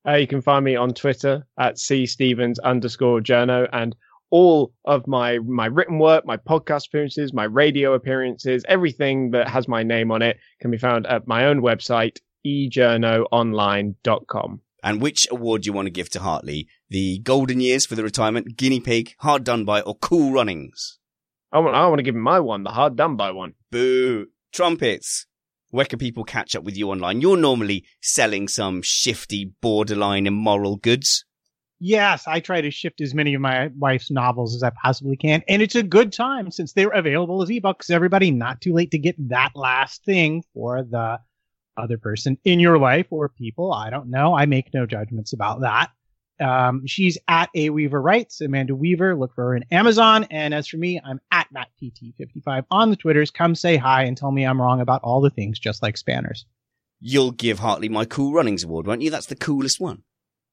Uh, 0.08 0.16
you 0.16 0.28
can 0.28 0.42
find 0.42 0.64
me 0.64 0.76
on 0.76 0.94
Twitter 0.94 1.46
at 1.60 1.78
c 1.78 2.06
stevens 2.06 2.60
underscore 2.60 3.20
journo 3.20 3.68
and 3.74 3.96
all 4.30 4.74
of 4.86 5.08
my 5.08 5.40
my 5.40 5.66
written 5.66 5.98
work, 6.00 6.26
my 6.26 6.38
podcast 6.38 6.88
appearances, 6.88 7.34
my 7.34 7.44
radio 7.46 7.94
appearances, 7.94 8.64
everything 8.68 9.32
that 9.32 9.48
has 9.50 9.68
my 9.68 9.84
name 9.84 10.12
on 10.12 10.22
it 10.22 10.38
can 10.62 10.72
be 10.72 10.78
found 10.78 11.06
at 11.08 11.28
my 11.28 11.46
own 11.46 11.62
website, 11.62 12.20
ejournoonline.com. 12.46 14.62
And 14.84 15.02
which 15.02 15.28
award 15.32 15.64
do 15.64 15.68
you 15.68 15.74
want 15.74 15.88
to 15.88 15.92
give 15.92 16.10
to 16.12 16.20
Hartley? 16.20 16.68
The 16.90 17.20
golden 17.20 17.60
years 17.60 17.86
for 17.86 17.96
the 17.96 18.04
retirement, 18.04 18.56
guinea 18.58 18.80
pig, 18.80 19.16
hard 19.20 19.44
done 19.44 19.66
by, 19.66 19.82
or 19.82 19.96
cool 19.96 20.32
runnings? 20.32 21.00
I 21.52 21.60
want, 21.60 21.76
I 21.76 21.88
want 21.88 22.00
to 22.00 22.04
give 22.04 22.16
him 22.16 22.22
my 22.22 22.40
one, 22.40 22.64
the 22.64 22.72
hard 22.72 22.96
done 22.96 23.16
by 23.16 23.32
one. 23.32 23.54
Boo. 23.72 24.28
Trumpets. 24.54 25.26
Where 25.70 25.86
can 25.86 26.00
people 26.00 26.24
catch 26.24 26.56
up 26.56 26.64
with 26.64 26.78
you 26.78 26.90
online? 26.90 27.22
You're 27.22 27.38
normally 27.38 27.86
selling 28.02 28.48
some 28.48 28.82
shifty, 28.82 29.52
borderline 29.62 30.26
immoral 30.26 30.78
goods. 30.78 31.26
Yes, 31.80 32.26
I 32.26 32.40
try 32.40 32.62
to 32.62 32.72
shift 32.72 33.02
as 33.02 33.14
many 33.14 33.34
of 33.36 33.42
my 33.42 33.70
wife's 33.78 34.10
novels 34.10 34.56
as 34.56 34.64
I 34.64 34.72
possibly 34.82 35.16
can. 35.16 35.44
And 35.48 35.62
it's 35.62 35.76
a 35.76 35.84
good 35.84 36.12
time 36.12 36.50
since 36.50 36.74
they're 36.74 36.90
available 36.90 37.44
as 37.44 37.50
ebooks. 37.50 37.92
Everybody, 37.92 38.32
not 38.32 38.62
too 38.62 38.74
late 38.74 38.92
to 38.92 38.98
get 38.98 39.16
that 39.30 39.52
last 39.56 40.04
thing 40.04 40.44
for 40.54 40.84
the 40.84 41.20
other 41.76 41.98
person 41.98 42.38
in 42.44 42.60
your 42.60 42.80
life 42.80 43.08
or 43.12 43.30
people. 43.30 43.72
I 43.72 43.90
don't 43.92 44.10
know. 44.10 44.36
I 44.36 44.48
make 44.48 44.74
no 44.74 44.86
judgments 44.88 45.34
about 45.34 45.62
that. 45.62 45.92
Um, 46.40 46.86
she's 46.86 47.18
at 47.28 47.50
A 47.56 47.70
Weaver 47.70 48.02
Writes, 48.02 48.42
Amanda 48.42 48.76
Weaver. 48.76 49.16
Look 49.16 49.34
for 49.34 49.46
her 49.46 49.56
in 49.56 49.66
Amazon. 49.72 50.26
And 50.30 50.54
as 50.54 50.68
for 50.68 50.78
me, 50.78 51.02
I'm 51.04 51.20
at 51.32 51.48
MattPT55 51.54 52.66
on 52.72 52.90
the 52.90 52.96
Twitters. 52.96 53.32
Come 53.32 53.56
say 53.56 53.78
hi 53.78 54.04
and 54.04 54.16
tell 54.16 54.32
me 54.32 54.46
I'm 54.46 54.62
wrong 54.62 54.82
about 54.82 55.02
all 55.04 55.22
the 55.22 55.30
things, 55.30 55.60
just 55.60 55.82
like 55.82 55.98
Spanners. 55.98 56.46
You'll 57.00 57.32
give 57.32 57.60
Hartley 57.60 57.90
my 57.90 58.06
Cool 58.06 58.34
Runnings 58.34 58.64
Award, 58.64 58.88
won't 58.88 59.02
you? 59.02 59.10
That's 59.10 59.28
the 59.28 59.36
coolest 59.36 59.80
one. 59.80 60.04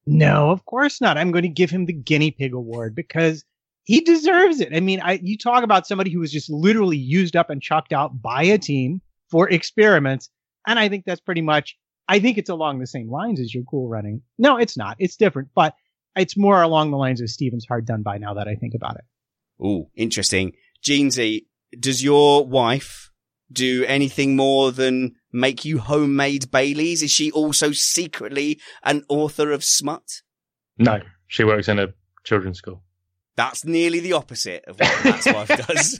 No, 0.05 0.51
of 0.51 0.65
course 0.65 1.01
not. 1.01 1.17
I'm 1.17 1.31
going 1.31 1.43
to 1.43 1.49
give 1.49 1.71
him 1.71 1.85
the 1.85 1.93
guinea 1.93 2.31
pig 2.31 2.53
award 2.53 2.95
because 2.95 3.43
he 3.83 4.01
deserves 4.01 4.59
it. 4.59 4.75
I 4.75 4.79
mean, 4.79 4.99
I 5.01 5.19
you 5.23 5.37
talk 5.37 5.63
about 5.63 5.87
somebody 5.87 6.11
who 6.11 6.19
was 6.19 6.31
just 6.31 6.49
literally 6.49 6.97
used 6.97 7.35
up 7.35 7.49
and 7.49 7.61
chucked 7.61 7.93
out 7.93 8.21
by 8.21 8.43
a 8.43 8.57
team 8.57 9.01
for 9.31 9.49
experiments, 9.49 10.29
and 10.67 10.77
I 10.77 10.89
think 10.89 11.05
that's 11.05 11.21
pretty 11.21 11.41
much. 11.41 11.77
I 12.07 12.19
think 12.19 12.37
it's 12.37 12.49
along 12.49 12.79
the 12.79 12.87
same 12.87 13.09
lines 13.09 13.39
as 13.39 13.53
your 13.53 13.63
cool 13.63 13.87
running. 13.87 14.21
No, 14.37 14.57
it's 14.57 14.77
not. 14.77 14.97
It's 14.99 15.15
different, 15.15 15.49
but 15.55 15.75
it's 16.15 16.37
more 16.37 16.61
along 16.61 16.91
the 16.91 16.97
lines 16.97 17.21
of 17.21 17.29
Steven's 17.29 17.65
hard 17.65 17.85
done 17.85 18.03
by 18.03 18.17
now 18.17 18.35
that 18.35 18.47
I 18.47 18.55
think 18.55 18.73
about 18.75 18.97
it. 18.97 19.65
Ooh, 19.65 19.87
interesting. 19.95 20.53
Jeansy, 20.83 21.45
does 21.79 22.03
your 22.03 22.45
wife 22.45 23.11
do 23.51 23.83
anything 23.85 24.35
more 24.35 24.71
than 24.71 25.15
make 25.31 25.65
you 25.65 25.79
homemade 25.79 26.51
Baileys? 26.51 27.01
Is 27.03 27.11
she 27.11 27.31
also 27.31 27.71
secretly 27.71 28.59
an 28.83 29.03
author 29.09 29.51
of 29.51 29.63
smut? 29.63 30.21
No, 30.77 30.99
she 31.27 31.43
works 31.43 31.67
in 31.67 31.79
a 31.79 31.87
children's 32.23 32.57
school. 32.57 32.83
That's 33.37 33.65
nearly 33.65 33.99
the 33.99 34.13
opposite 34.13 34.63
of 34.65 34.79
what 34.79 35.05
Matt's 35.05 35.25
wife 35.33 35.47
does. 35.67 35.97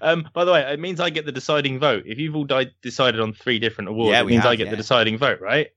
um, 0.00 0.28
by 0.34 0.44
the 0.44 0.52
way, 0.52 0.60
it 0.72 0.78
means 0.80 1.00
I 1.00 1.10
get 1.10 1.24
the 1.26 1.32
deciding 1.32 1.78
vote. 1.78 2.04
If 2.06 2.18
you've 2.18 2.36
all 2.36 2.44
di- 2.44 2.72
decided 2.82 3.20
on 3.20 3.32
three 3.32 3.58
different 3.58 3.88
awards, 3.90 4.10
Yeah, 4.12 4.20
it 4.20 4.26
we 4.26 4.32
means 4.32 4.42
have, 4.42 4.52
I 4.52 4.56
get 4.56 4.64
yeah. 4.66 4.70
the 4.72 4.76
deciding 4.76 5.18
vote, 5.18 5.40
right? 5.40 5.68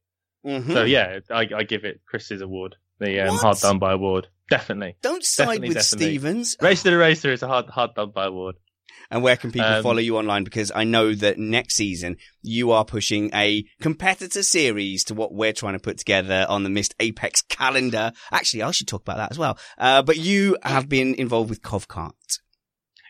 Mhm. 0.46 0.74
So 0.74 0.84
yeah, 0.84 1.20
I, 1.30 1.48
I 1.56 1.64
give 1.64 1.86
it 1.86 2.02
Chris's 2.06 2.42
award, 2.42 2.76
the 3.00 3.22
um, 3.22 3.36
What? 3.36 3.42
hard 3.42 3.58
done 3.60 3.80
by 3.80 3.94
award. 3.94 4.28
Definitely. 4.50 4.98
Don't 5.02 5.24
side 5.24 5.46
Definitely, 5.46 5.68
with 5.70 5.78
definitely. 5.78 6.06
Stevens. 6.08 6.58
Race 6.62 6.84
to 6.84 6.90
the 6.90 6.98
Racer 6.98 7.32
is 7.32 7.42
a 7.44 7.48
hard 7.48 7.68
hard 7.68 7.94
done 7.96 8.12
by 8.12 8.26
award. 8.26 8.56
And 9.10 9.24
where 9.24 9.38
can 9.38 9.52
people 9.52 9.68
Um, 9.68 9.84
follow 9.84 10.00
you 10.00 10.18
online? 10.18 10.44
Because 10.44 10.72
I 10.74 10.84
know 10.84 11.14
that 11.14 11.38
next 11.38 11.76
season 11.76 12.18
you 12.42 12.72
are 12.72 12.86
pushing 12.86 13.30
a 13.34 13.66
competitor 13.82 14.44
series 14.44 15.04
to 15.06 15.14
what 15.14 15.34
we're 15.34 15.54
trying 15.54 15.74
to 15.74 15.80
put 15.80 15.98
together 15.98 16.46
on 16.48 16.64
the 16.64 16.70
Missed 16.70 16.96
Apex 17.00 17.42
calendar. 17.44 18.12
Actually, 18.32 18.64
I 18.64 18.72
should 18.72 18.88
talk 18.88 19.02
about 19.02 19.18
that 19.18 19.32
as 19.32 19.38
well. 19.38 19.58
Uh, 19.78 20.02
but 20.02 20.18
you 20.18 20.58
have 20.64 20.88
been 20.88 21.16
involved 21.16 21.50
with 21.50 21.62
Covcart. 21.62 22.12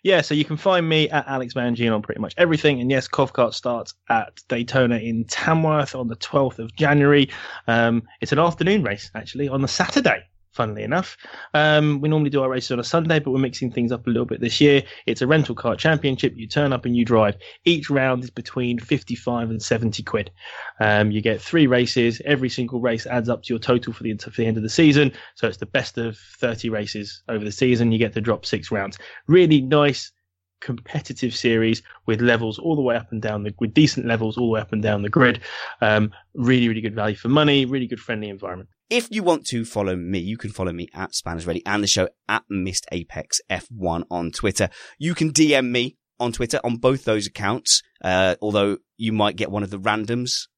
Yeah, 0.04 0.22
so 0.22 0.34
you 0.34 0.46
can 0.46 0.58
find 0.58 0.88
me 0.90 1.10
at 1.10 1.28
Alex 1.28 1.54
Van 1.54 1.76
Gien 1.76 1.94
on 1.94 2.02
pretty 2.02 2.20
much 2.22 2.34
everything. 2.36 2.82
And 2.82 2.90
yes, 2.90 3.08
Covcart 3.08 3.54
starts 3.54 3.94
at 4.10 4.42
Daytona 4.50 4.98
in 4.98 5.26
Tamworth 5.26 5.94
on 5.94 6.08
the 6.08 6.16
12th 6.16 6.58
of 6.58 6.76
January. 6.76 7.30
Um, 7.68 8.04
it's 8.20 8.32
an 8.32 8.40
afternoon 8.40 8.82
race, 8.82 9.12
actually, 9.14 9.48
on 9.48 9.62
the 9.62 9.68
Saturday 9.68 10.24
funnily 10.52 10.84
enough. 10.84 11.18
Um, 11.54 12.02
we 12.02 12.10
normally 12.10 12.30
do 12.30 12.41
our 12.41 12.49
races 12.49 12.72
on 12.72 12.80
a 12.80 12.84
Sunday, 12.84 13.20
but 13.20 13.32
we're 13.32 13.39
mixing 13.39 13.72
things 13.72 13.91
up 13.91 14.06
a 14.06 14.10
little 14.10 14.26
bit 14.26 14.41
this 14.41 14.60
year. 14.60 14.84
It's 15.06 15.22
a 15.22 15.28
rental 15.28 15.56
car 15.56 15.76
championship. 15.76 16.34
You 16.36 16.47
turn 16.47 16.74
up 16.74 16.86
and 16.86 16.95
you 16.95 17.06
drive. 17.06 17.38
Each 17.66 17.89
round 17.89 18.24
is 18.24 18.30
between 18.30 18.80
55 18.80 19.49
and 19.49 19.62
70 19.62 20.04
quid. 20.04 20.32
Um, 20.80 21.12
you 21.12 21.22
get 21.22 21.41
three 21.41 21.68
races. 21.68 22.22
Every 22.26 22.49
single 22.49 22.82
race 22.82 23.06
adds 23.06 23.30
up 23.30 23.43
to 23.43 23.54
your 23.54 23.60
total 23.60 23.93
for 23.93 24.04
the, 24.04 24.16
for 24.18 24.30
the 24.30 24.45
end 24.45 24.58
of 24.58 24.64
the 24.64 24.70
season. 24.70 25.12
So 25.36 25.47
it's 25.47 25.58
the 25.58 25.66
best 25.66 25.97
of 25.97 26.18
30 26.18 26.70
races 26.70 27.24
over 27.30 27.43
the 27.43 27.52
season. 27.52 27.91
You 27.91 27.97
get 27.97 28.14
to 28.14 28.22
drop 28.22 28.45
six 28.45 28.72
rounds. 28.72 28.97
Really 29.28 29.62
nice 29.62 30.12
competitive 30.60 31.36
series 31.36 31.82
with 32.06 32.22
levels 32.22 32.60
all 32.60 32.76
the 32.76 32.82
way 32.82 32.95
up 32.95 33.12
and 33.12 33.22
down 33.22 33.43
the 33.43 33.54
with 33.60 33.74
decent 33.74 34.06
levels 34.06 34.38
all 34.38 34.47
the 34.47 34.52
way 34.52 34.62
up 34.62 34.72
and 34.72 34.84
down 34.84 35.02
the 35.02 35.10
grid. 35.10 35.41
Um, 35.82 36.12
really, 36.36 36.68
really 36.68 36.82
good 36.82 36.95
value 36.95 37.16
for 37.16 37.30
money. 37.30 37.66
Really 37.66 37.88
good 37.88 37.99
friendly 37.99 38.30
environment. 38.30 38.70
If 38.92 39.08
you 39.10 39.24
want 39.24 39.46
to 39.48 39.64
follow 39.64 39.96
me, 39.96 40.20
you 40.20 40.36
can 40.36 40.52
follow 40.52 40.74
me 40.74 40.89
at 40.94 41.16
Spanners 41.16 41.48
Ready 41.48 41.66
and 41.66 41.82
the 41.82 41.88
show 41.88 42.10
at 42.28 42.44
Missed 42.50 42.88
Apex 42.92 43.39
F1 43.50 44.04
on 44.12 44.32
Twitter. 44.32 44.68
You 45.00 45.16
can 45.16 45.32
DM 45.32 45.72
me 45.72 45.96
on 46.20 46.34
Twitter 46.34 46.60
on 46.62 46.76
both 46.76 47.06
those 47.06 47.26
accounts, 47.26 47.84
uh, 48.04 48.36
although 48.42 48.80
you 48.98 49.14
might 49.14 49.38
get 49.38 49.50
one 49.50 49.64
of 49.64 49.70
the 49.70 49.80
randoms 49.80 50.50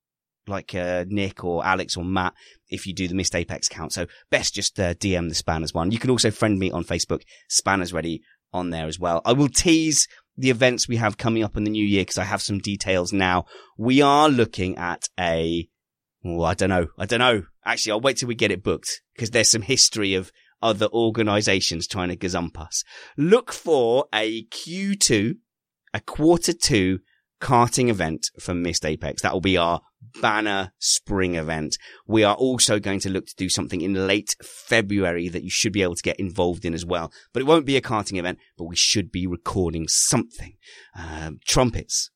like 0.47 0.73
uh, 0.73 1.05
Nick 1.07 1.43
or 1.43 1.63
Alex 1.63 1.95
or 1.95 2.03
Matt 2.03 2.34
if 2.69 2.88
you 2.88 2.95
do 2.95 3.07
the 3.07 3.13
Missed 3.13 3.36
Apex 3.36 3.67
account. 3.67 3.93
So 3.93 4.07
best 4.31 4.55
just 4.55 4.79
uh, 4.79 4.95
DM 4.95 5.29
the 5.29 5.36
Spanners 5.36 5.75
one. 5.75 5.91
You 5.91 5.99
can 5.99 6.09
also 6.09 6.31
friend 6.31 6.57
me 6.57 6.71
on 6.71 6.84
Facebook, 6.84 7.21
Spanners 7.51 7.93
Ready 7.93 8.23
on 8.51 8.71
there 8.71 8.88
as 8.88 8.97
well. 8.97 9.21
I 9.25 9.34
will 9.34 9.47
tease 9.47 10.07
the 10.38 10.49
events 10.49 10.88
we 10.88 10.95
have 10.95 11.19
coming 11.19 11.43
up 11.43 11.55
in 11.55 11.65
the 11.65 11.69
new 11.69 11.86
year 11.86 12.01
because 12.01 12.17
I 12.17 12.23
have 12.23 12.41
some 12.41 12.57
details 12.57 13.13
now. 13.13 13.45
We 13.77 14.01
are 14.01 14.27
looking 14.27 14.75
at 14.79 15.07
a 15.19 15.69
well, 16.23 16.45
I 16.45 16.55
don't 16.55 16.69
know. 16.69 16.88
I 16.97 17.05
don't 17.05 17.19
know. 17.19 17.43
Actually, 17.66 17.93
I'll 17.93 18.01
wait 18.01 18.18
till 18.18 18.28
we 18.28 18.36
get 18.36 18.51
it 18.51 18.64
booked 18.64 19.01
because 19.16 19.32
there's 19.32 19.51
some 19.51 19.61
history 19.61 20.14
of 20.14 20.32
other 20.61 20.88
organizations 20.88 21.88
trying 21.88 22.09
to 22.09 22.16
gazump 22.16 22.59
us. 22.59 22.84
Look 23.18 23.51
for 23.51 24.05
a 24.14 24.45
Q2, 24.45 25.36
a 25.93 25.99
quarter 25.99 26.53
two 26.53 26.99
karting 27.41 27.89
event 27.89 28.28
for 28.39 28.53
Missed 28.53 28.86
Apex. 28.86 29.22
That 29.22 29.34
will 29.34 29.41
be 29.41 29.57
our 29.57 29.82
banner 30.22 30.72
spring 30.80 31.36
event. 31.36 31.78
We 32.07 32.24
are 32.24 32.36
also 32.36 32.80
going 32.80 33.01
to 33.01 33.09
look 33.09 33.26
to 33.26 33.36
do 33.36 33.49
something 33.49 33.82
in 33.82 34.07
late 34.07 34.36
February 34.41 35.28
that 35.28 35.43
you 35.43 35.49
should 35.49 35.74
be 35.74 35.84
able 35.84 35.95
to 35.95 36.01
get 36.01 36.20
involved 36.20 36.64
in 36.64 36.74
as 36.74 36.86
well. 36.86 37.11
But 37.34 37.41
it 37.41 37.45
won't 37.45 37.66
be 37.66 37.76
a 37.76 37.82
karting 37.82 38.18
event, 38.18 38.39
but 38.57 38.66
we 38.66 38.78
should 38.78 39.11
be 39.11 39.28
recording 39.28 39.88
something. 39.89 40.53
Um, 40.97 41.39
trumpets. 41.45 42.11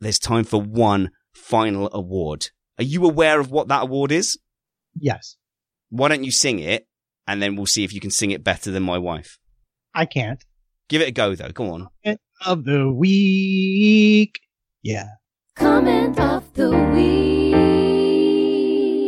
There's 0.00 0.20
time 0.20 0.44
for 0.44 0.62
one 0.62 1.10
final 1.34 1.90
award. 1.92 2.50
Are 2.78 2.84
you 2.84 3.04
aware 3.04 3.40
of 3.40 3.50
what 3.50 3.66
that 3.68 3.82
award 3.82 4.12
is? 4.12 4.38
Yes. 5.00 5.36
Why 5.90 6.08
don't 6.08 6.24
you 6.24 6.30
sing 6.30 6.58
it 6.58 6.86
and 7.26 7.42
then 7.42 7.56
we'll 7.56 7.66
see 7.66 7.84
if 7.84 7.92
you 7.92 8.00
can 8.00 8.10
sing 8.10 8.30
it 8.30 8.44
better 8.44 8.70
than 8.70 8.82
my 8.82 8.98
wife? 8.98 9.38
I 9.94 10.04
can't. 10.04 10.44
Give 10.88 11.02
it 11.02 11.08
a 11.08 11.12
go 11.12 11.34
though. 11.34 11.50
Go 11.50 11.70
on. 11.72 11.88
Of 12.46 12.64
the 12.64 12.90
week. 12.90 14.40
Yeah. 14.82 15.08
Comment 15.56 16.18
of 16.18 16.52
the 16.54 16.70
week. 16.70 17.88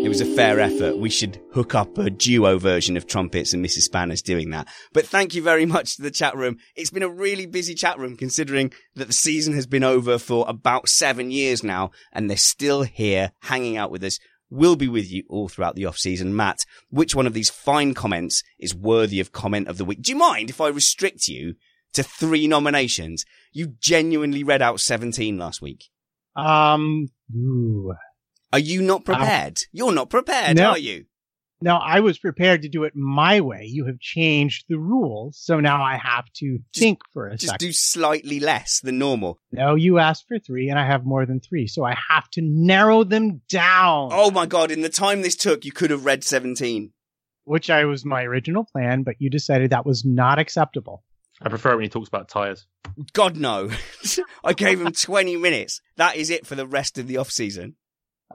It 0.04 0.08
was 0.08 0.20
a 0.20 0.34
fair 0.34 0.58
effort. 0.58 0.98
We 0.98 1.10
should 1.10 1.40
hook 1.52 1.74
up 1.74 1.96
a 1.96 2.10
duo 2.10 2.58
version 2.58 2.96
of 2.96 3.06
trumpets 3.06 3.52
and 3.52 3.64
Mrs. 3.64 3.82
Spanners 3.82 4.22
doing 4.22 4.50
that. 4.50 4.66
But 4.92 5.06
thank 5.06 5.34
you 5.34 5.42
very 5.42 5.66
much 5.66 5.96
to 5.96 6.02
the 6.02 6.10
chat 6.10 6.34
room. 6.36 6.56
It's 6.74 6.90
been 6.90 7.04
a 7.04 7.08
really 7.08 7.46
busy 7.46 7.74
chat 7.74 7.98
room 7.98 8.16
considering 8.16 8.72
that 8.96 9.06
the 9.06 9.14
season 9.14 9.54
has 9.54 9.66
been 9.68 9.84
over 9.84 10.18
for 10.18 10.44
about 10.48 10.88
seven 10.88 11.30
years 11.30 11.62
now 11.62 11.92
and 12.12 12.28
they're 12.28 12.36
still 12.36 12.82
here 12.82 13.30
hanging 13.42 13.76
out 13.76 13.92
with 13.92 14.02
us. 14.02 14.18
We'll 14.50 14.76
be 14.76 14.88
with 14.88 15.10
you 15.10 15.22
all 15.28 15.48
throughout 15.48 15.76
the 15.76 15.86
off 15.86 15.96
season. 15.96 16.34
Matt, 16.34 16.58
which 16.90 17.14
one 17.14 17.26
of 17.26 17.34
these 17.34 17.48
fine 17.50 17.94
comments 17.94 18.42
is 18.58 18.74
worthy 18.74 19.20
of 19.20 19.30
comment 19.32 19.68
of 19.68 19.78
the 19.78 19.84
week? 19.84 20.02
Do 20.02 20.10
you 20.12 20.18
mind 20.18 20.50
if 20.50 20.60
I 20.60 20.68
restrict 20.68 21.28
you 21.28 21.54
to 21.92 22.02
three 22.02 22.46
nominations? 22.48 23.24
You 23.52 23.74
genuinely 23.80 24.42
read 24.42 24.60
out 24.60 24.80
17 24.80 25.38
last 25.38 25.62
week. 25.62 25.84
Um, 26.34 27.08
ooh. 27.34 27.94
Are 28.52 28.58
you 28.58 28.82
not 28.82 29.04
prepared? 29.04 29.60
You're 29.72 29.92
not 29.92 30.10
prepared, 30.10 30.56
No. 30.56 30.70
are 30.70 30.78
you? 30.78 31.06
Now 31.62 31.78
I 31.78 32.00
was 32.00 32.18
prepared 32.18 32.62
to 32.62 32.68
do 32.68 32.84
it 32.84 32.94
my 32.96 33.40
way. 33.40 33.64
You 33.66 33.84
have 33.86 34.00
changed 34.00 34.64
the 34.68 34.78
rules, 34.78 35.38
so 35.38 35.60
now 35.60 35.82
I 35.82 35.96
have 35.96 36.24
to 36.36 36.58
think 36.74 37.00
for 37.12 37.26
a 37.28 37.32
Just 37.32 37.46
second. 37.52 37.58
do 37.66 37.72
slightly 37.72 38.40
less 38.40 38.80
than 38.80 38.98
normal. 38.98 39.38
no, 39.52 39.74
you 39.74 39.98
asked 39.98 40.26
for 40.26 40.38
three, 40.38 40.70
and 40.70 40.78
I 40.78 40.86
have 40.86 41.04
more 41.04 41.26
than 41.26 41.40
three, 41.40 41.66
so 41.66 41.84
I 41.84 41.94
have 42.08 42.30
to 42.30 42.40
narrow 42.42 43.04
them 43.04 43.42
down. 43.48 44.08
Oh 44.12 44.30
my 44.30 44.46
god, 44.46 44.70
in 44.70 44.80
the 44.80 44.88
time 44.88 45.22
this 45.22 45.36
took, 45.36 45.64
you 45.64 45.72
could 45.72 45.90
have 45.90 46.04
read 46.06 46.24
17. 46.24 46.92
Which 47.44 47.68
I 47.68 47.84
was 47.84 48.04
my 48.04 48.22
original 48.22 48.64
plan, 48.64 49.02
but 49.02 49.16
you 49.18 49.28
decided 49.28 49.70
that 49.70 49.86
was 49.86 50.04
not 50.04 50.38
acceptable. 50.38 51.02
I 51.42 51.48
prefer 51.48 51.72
it 51.72 51.76
when 51.76 51.84
he 51.84 51.88
talks 51.88 52.08
about 52.08 52.28
tyres. 52.28 52.66
God 53.14 53.36
no. 53.36 53.70
I 54.44 54.52
gave 54.52 54.80
him 54.80 54.92
20 54.92 55.36
minutes. 55.36 55.80
That 55.96 56.16
is 56.16 56.28
it 56.30 56.46
for 56.46 56.54
the 56.54 56.66
rest 56.66 56.98
of 56.98 57.06
the 57.06 57.16
off 57.16 57.30
season. 57.30 57.76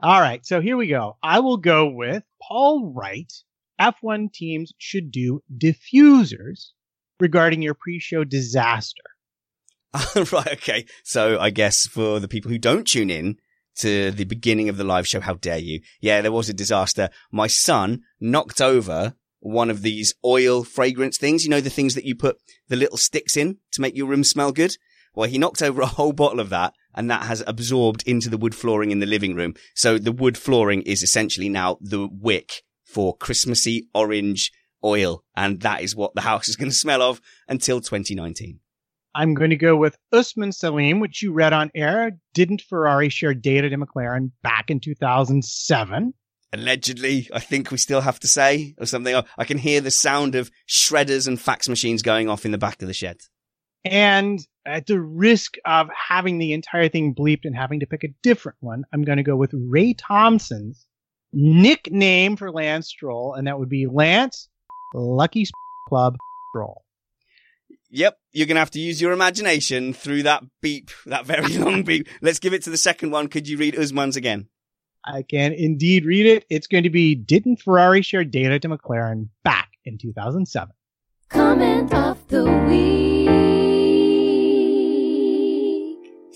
All 0.02 0.20
right, 0.20 0.44
so 0.44 0.60
here 0.60 0.76
we 0.76 0.88
go. 0.88 1.16
I 1.22 1.40
will 1.40 1.56
go 1.56 1.88
with 1.88 2.22
Paul 2.42 2.92
Wright. 2.92 3.32
F1 3.80 4.32
teams 4.32 4.72
should 4.78 5.10
do 5.10 5.42
diffusers 5.56 6.72
regarding 7.18 7.62
your 7.62 7.74
pre-show 7.74 8.24
disaster. 8.24 9.02
right, 10.32 10.52
okay. 10.52 10.86
So 11.02 11.38
I 11.38 11.48
guess 11.50 11.86
for 11.86 12.20
the 12.20 12.28
people 12.28 12.50
who 12.50 12.58
don't 12.58 12.86
tune 12.86 13.08
in 13.08 13.36
to 13.76 14.10
the 14.10 14.24
beginning 14.24 14.68
of 14.68 14.76
the 14.76 14.84
live 14.84 15.06
show, 15.06 15.20
how 15.20 15.34
dare 15.34 15.58
you? 15.58 15.80
Yeah, 16.00 16.20
there 16.20 16.32
was 16.32 16.48
a 16.50 16.54
disaster. 16.54 17.08
My 17.32 17.46
son 17.46 18.02
knocked 18.20 18.60
over 18.60 19.14
one 19.40 19.70
of 19.70 19.82
these 19.82 20.14
oil 20.24 20.64
fragrance 20.64 21.16
things. 21.16 21.44
You 21.44 21.50
know, 21.50 21.60
the 21.60 21.70
things 21.70 21.94
that 21.94 22.04
you 22.04 22.14
put 22.14 22.36
the 22.68 22.76
little 22.76 22.98
sticks 22.98 23.36
in 23.36 23.58
to 23.72 23.80
make 23.80 23.96
your 23.96 24.08
room 24.08 24.24
smell 24.24 24.52
good? 24.52 24.76
Well, 25.14 25.28
he 25.28 25.38
knocked 25.38 25.62
over 25.62 25.80
a 25.80 25.86
whole 25.86 26.12
bottle 26.12 26.40
of 26.40 26.50
that 26.50 26.74
and 26.96 27.10
that 27.10 27.24
has 27.24 27.42
absorbed 27.46 28.02
into 28.06 28.28
the 28.28 28.38
wood 28.38 28.54
flooring 28.54 28.90
in 28.90 29.00
the 29.00 29.06
living 29.06 29.34
room. 29.34 29.54
So 29.74 29.98
the 29.98 30.12
wood 30.12 30.36
flooring 30.36 30.82
is 30.82 31.02
essentially 31.02 31.48
now 31.48 31.78
the 31.80 32.08
wick 32.10 32.62
for 32.84 33.16
Christmassy 33.16 33.88
orange 33.94 34.50
oil. 34.84 35.22
And 35.36 35.60
that 35.60 35.82
is 35.82 35.94
what 35.94 36.14
the 36.14 36.22
house 36.22 36.48
is 36.48 36.56
going 36.56 36.70
to 36.70 36.76
smell 36.76 37.02
of 37.02 37.20
until 37.48 37.80
2019. 37.80 38.60
I'm 39.14 39.34
going 39.34 39.50
to 39.50 39.56
go 39.56 39.76
with 39.76 39.96
Usman 40.12 40.52
Salim, 40.52 41.00
which 41.00 41.22
you 41.22 41.32
read 41.32 41.52
on 41.52 41.70
air. 41.74 42.12
Didn't 42.34 42.60
Ferrari 42.60 43.08
share 43.08 43.34
data 43.34 43.70
to 43.70 43.76
McLaren 43.78 44.30
back 44.42 44.70
in 44.70 44.80
2007? 44.80 46.12
allegedly, 46.52 47.28
I 47.32 47.40
think 47.40 47.70
we 47.70 47.78
still 47.78 48.00
have 48.00 48.20
to 48.20 48.28
say, 48.28 48.74
or 48.78 48.86
something. 48.86 49.14
I 49.36 49.44
can 49.44 49.58
hear 49.58 49.80
the 49.80 49.90
sound 49.90 50.34
of 50.34 50.50
shredders 50.68 51.26
and 51.26 51.40
fax 51.40 51.68
machines 51.68 52.02
going 52.02 52.28
off 52.28 52.44
in 52.44 52.50
the 52.50 52.58
back 52.58 52.80
of 52.82 52.88
the 52.88 52.94
shed. 52.94 53.18
And 53.86 54.40
at 54.64 54.86
the 54.86 55.00
risk 55.00 55.56
of 55.64 55.88
having 55.90 56.38
the 56.38 56.52
entire 56.52 56.88
thing 56.88 57.14
bleeped 57.14 57.44
and 57.44 57.56
having 57.56 57.80
to 57.80 57.86
pick 57.86 58.04
a 58.04 58.14
different 58.22 58.58
one, 58.60 58.84
I'm 58.92 59.02
going 59.02 59.18
to 59.18 59.22
go 59.22 59.36
with 59.36 59.52
Ray 59.54 59.94
Thompson's 59.94 60.86
nickname 61.32 62.36
for 62.36 62.50
Lance 62.50 62.88
Stroll, 62.88 63.34
and 63.34 63.46
that 63.46 63.58
would 63.58 63.68
be 63.68 63.86
Lance 63.86 64.48
Lucky 64.94 65.46
Club 65.88 66.16
Stroll. 66.50 66.82
Yep, 67.90 68.18
you're 68.32 68.46
going 68.46 68.56
to 68.56 68.60
have 68.60 68.72
to 68.72 68.80
use 68.80 69.00
your 69.00 69.12
imagination 69.12 69.92
through 69.92 70.24
that 70.24 70.42
beep, 70.60 70.90
that 71.06 71.26
very 71.26 71.48
long 71.58 71.84
beep. 71.84 72.08
Let's 72.20 72.40
give 72.40 72.52
it 72.52 72.62
to 72.62 72.70
the 72.70 72.76
second 72.76 73.10
one. 73.10 73.28
Could 73.28 73.48
you 73.48 73.56
read 73.56 73.78
Usman's 73.78 74.16
again? 74.16 74.48
I 75.04 75.22
can 75.22 75.52
indeed 75.52 76.04
read 76.04 76.26
it. 76.26 76.44
It's 76.50 76.66
going 76.66 76.82
to 76.82 76.90
be 76.90 77.14
Didn't 77.14 77.62
Ferrari 77.62 78.02
share 78.02 78.24
data 78.24 78.58
to 78.58 78.68
McLaren 78.68 79.28
back 79.44 79.70
in 79.84 79.98
2007? 79.98 80.74
Comment 81.28 81.94
of 81.94 82.26
the 82.28 82.44
week. 82.68 83.65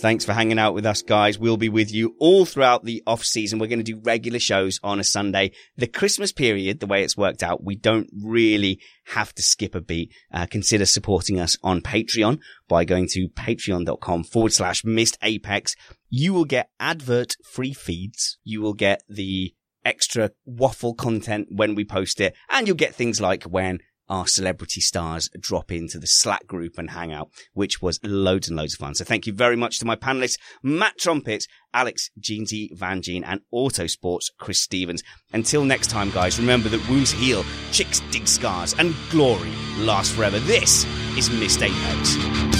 Thanks 0.00 0.24
for 0.24 0.32
hanging 0.32 0.58
out 0.58 0.72
with 0.72 0.86
us, 0.86 1.02
guys. 1.02 1.38
We'll 1.38 1.58
be 1.58 1.68
with 1.68 1.92
you 1.92 2.16
all 2.18 2.46
throughout 2.46 2.86
the 2.86 3.02
off 3.06 3.22
season. 3.22 3.58
We're 3.58 3.66
going 3.66 3.84
to 3.84 3.92
do 3.92 4.00
regular 4.02 4.38
shows 4.38 4.80
on 4.82 4.98
a 4.98 5.04
Sunday. 5.04 5.52
The 5.76 5.86
Christmas 5.86 6.32
period, 6.32 6.80
the 6.80 6.86
way 6.86 7.04
it's 7.04 7.18
worked 7.18 7.42
out, 7.42 7.62
we 7.62 7.76
don't 7.76 8.08
really 8.18 8.80
have 9.08 9.34
to 9.34 9.42
skip 9.42 9.74
a 9.74 9.80
beat. 9.82 10.10
Uh, 10.32 10.46
consider 10.46 10.86
supporting 10.86 11.38
us 11.38 11.58
on 11.62 11.82
Patreon 11.82 12.38
by 12.66 12.86
going 12.86 13.08
to 13.08 13.28
patreon.com 13.28 14.24
forward 14.24 14.54
slash 14.54 14.86
missed 14.86 15.18
apex. 15.20 15.76
You 16.08 16.32
will 16.32 16.46
get 16.46 16.70
advert 16.80 17.36
free 17.52 17.74
feeds. 17.74 18.38
You 18.42 18.62
will 18.62 18.72
get 18.72 19.02
the 19.06 19.54
extra 19.84 20.30
waffle 20.46 20.94
content 20.94 21.48
when 21.50 21.74
we 21.74 21.84
post 21.84 22.22
it 22.22 22.34
and 22.48 22.66
you'll 22.66 22.76
get 22.76 22.94
things 22.94 23.20
like 23.20 23.44
when 23.44 23.80
our 24.10 24.26
celebrity 24.26 24.80
stars 24.80 25.30
drop 25.38 25.72
into 25.72 25.98
the 25.98 26.06
Slack 26.06 26.46
group 26.46 26.76
and 26.76 26.90
hang 26.90 27.12
out, 27.12 27.30
which 27.54 27.80
was 27.80 28.00
loads 28.02 28.48
and 28.48 28.56
loads 28.56 28.74
of 28.74 28.80
fun. 28.80 28.94
So 28.94 29.04
thank 29.04 29.26
you 29.26 29.32
very 29.32 29.56
much 29.56 29.78
to 29.78 29.86
my 29.86 29.96
panelists, 29.96 30.36
Matt 30.62 30.98
Trumpets, 30.98 31.46
Alex 31.72 32.10
Jeansy 32.20 32.76
Van 32.76 33.00
Gene, 33.00 33.24
and 33.24 33.40
Autosports 33.54 34.26
Chris 34.38 34.60
Stevens. 34.60 35.02
Until 35.32 35.64
next 35.64 35.88
time, 35.88 36.10
guys, 36.10 36.38
remember 36.38 36.68
that 36.68 36.86
wounds 36.88 37.12
heal, 37.12 37.44
chicks 37.72 38.00
dig 38.10 38.26
scars, 38.26 38.74
and 38.78 38.94
glory 39.10 39.50
lasts 39.78 40.14
forever. 40.14 40.40
This 40.40 40.84
is 41.16 41.30
Missed 41.30 41.62
Apex. 41.62 42.59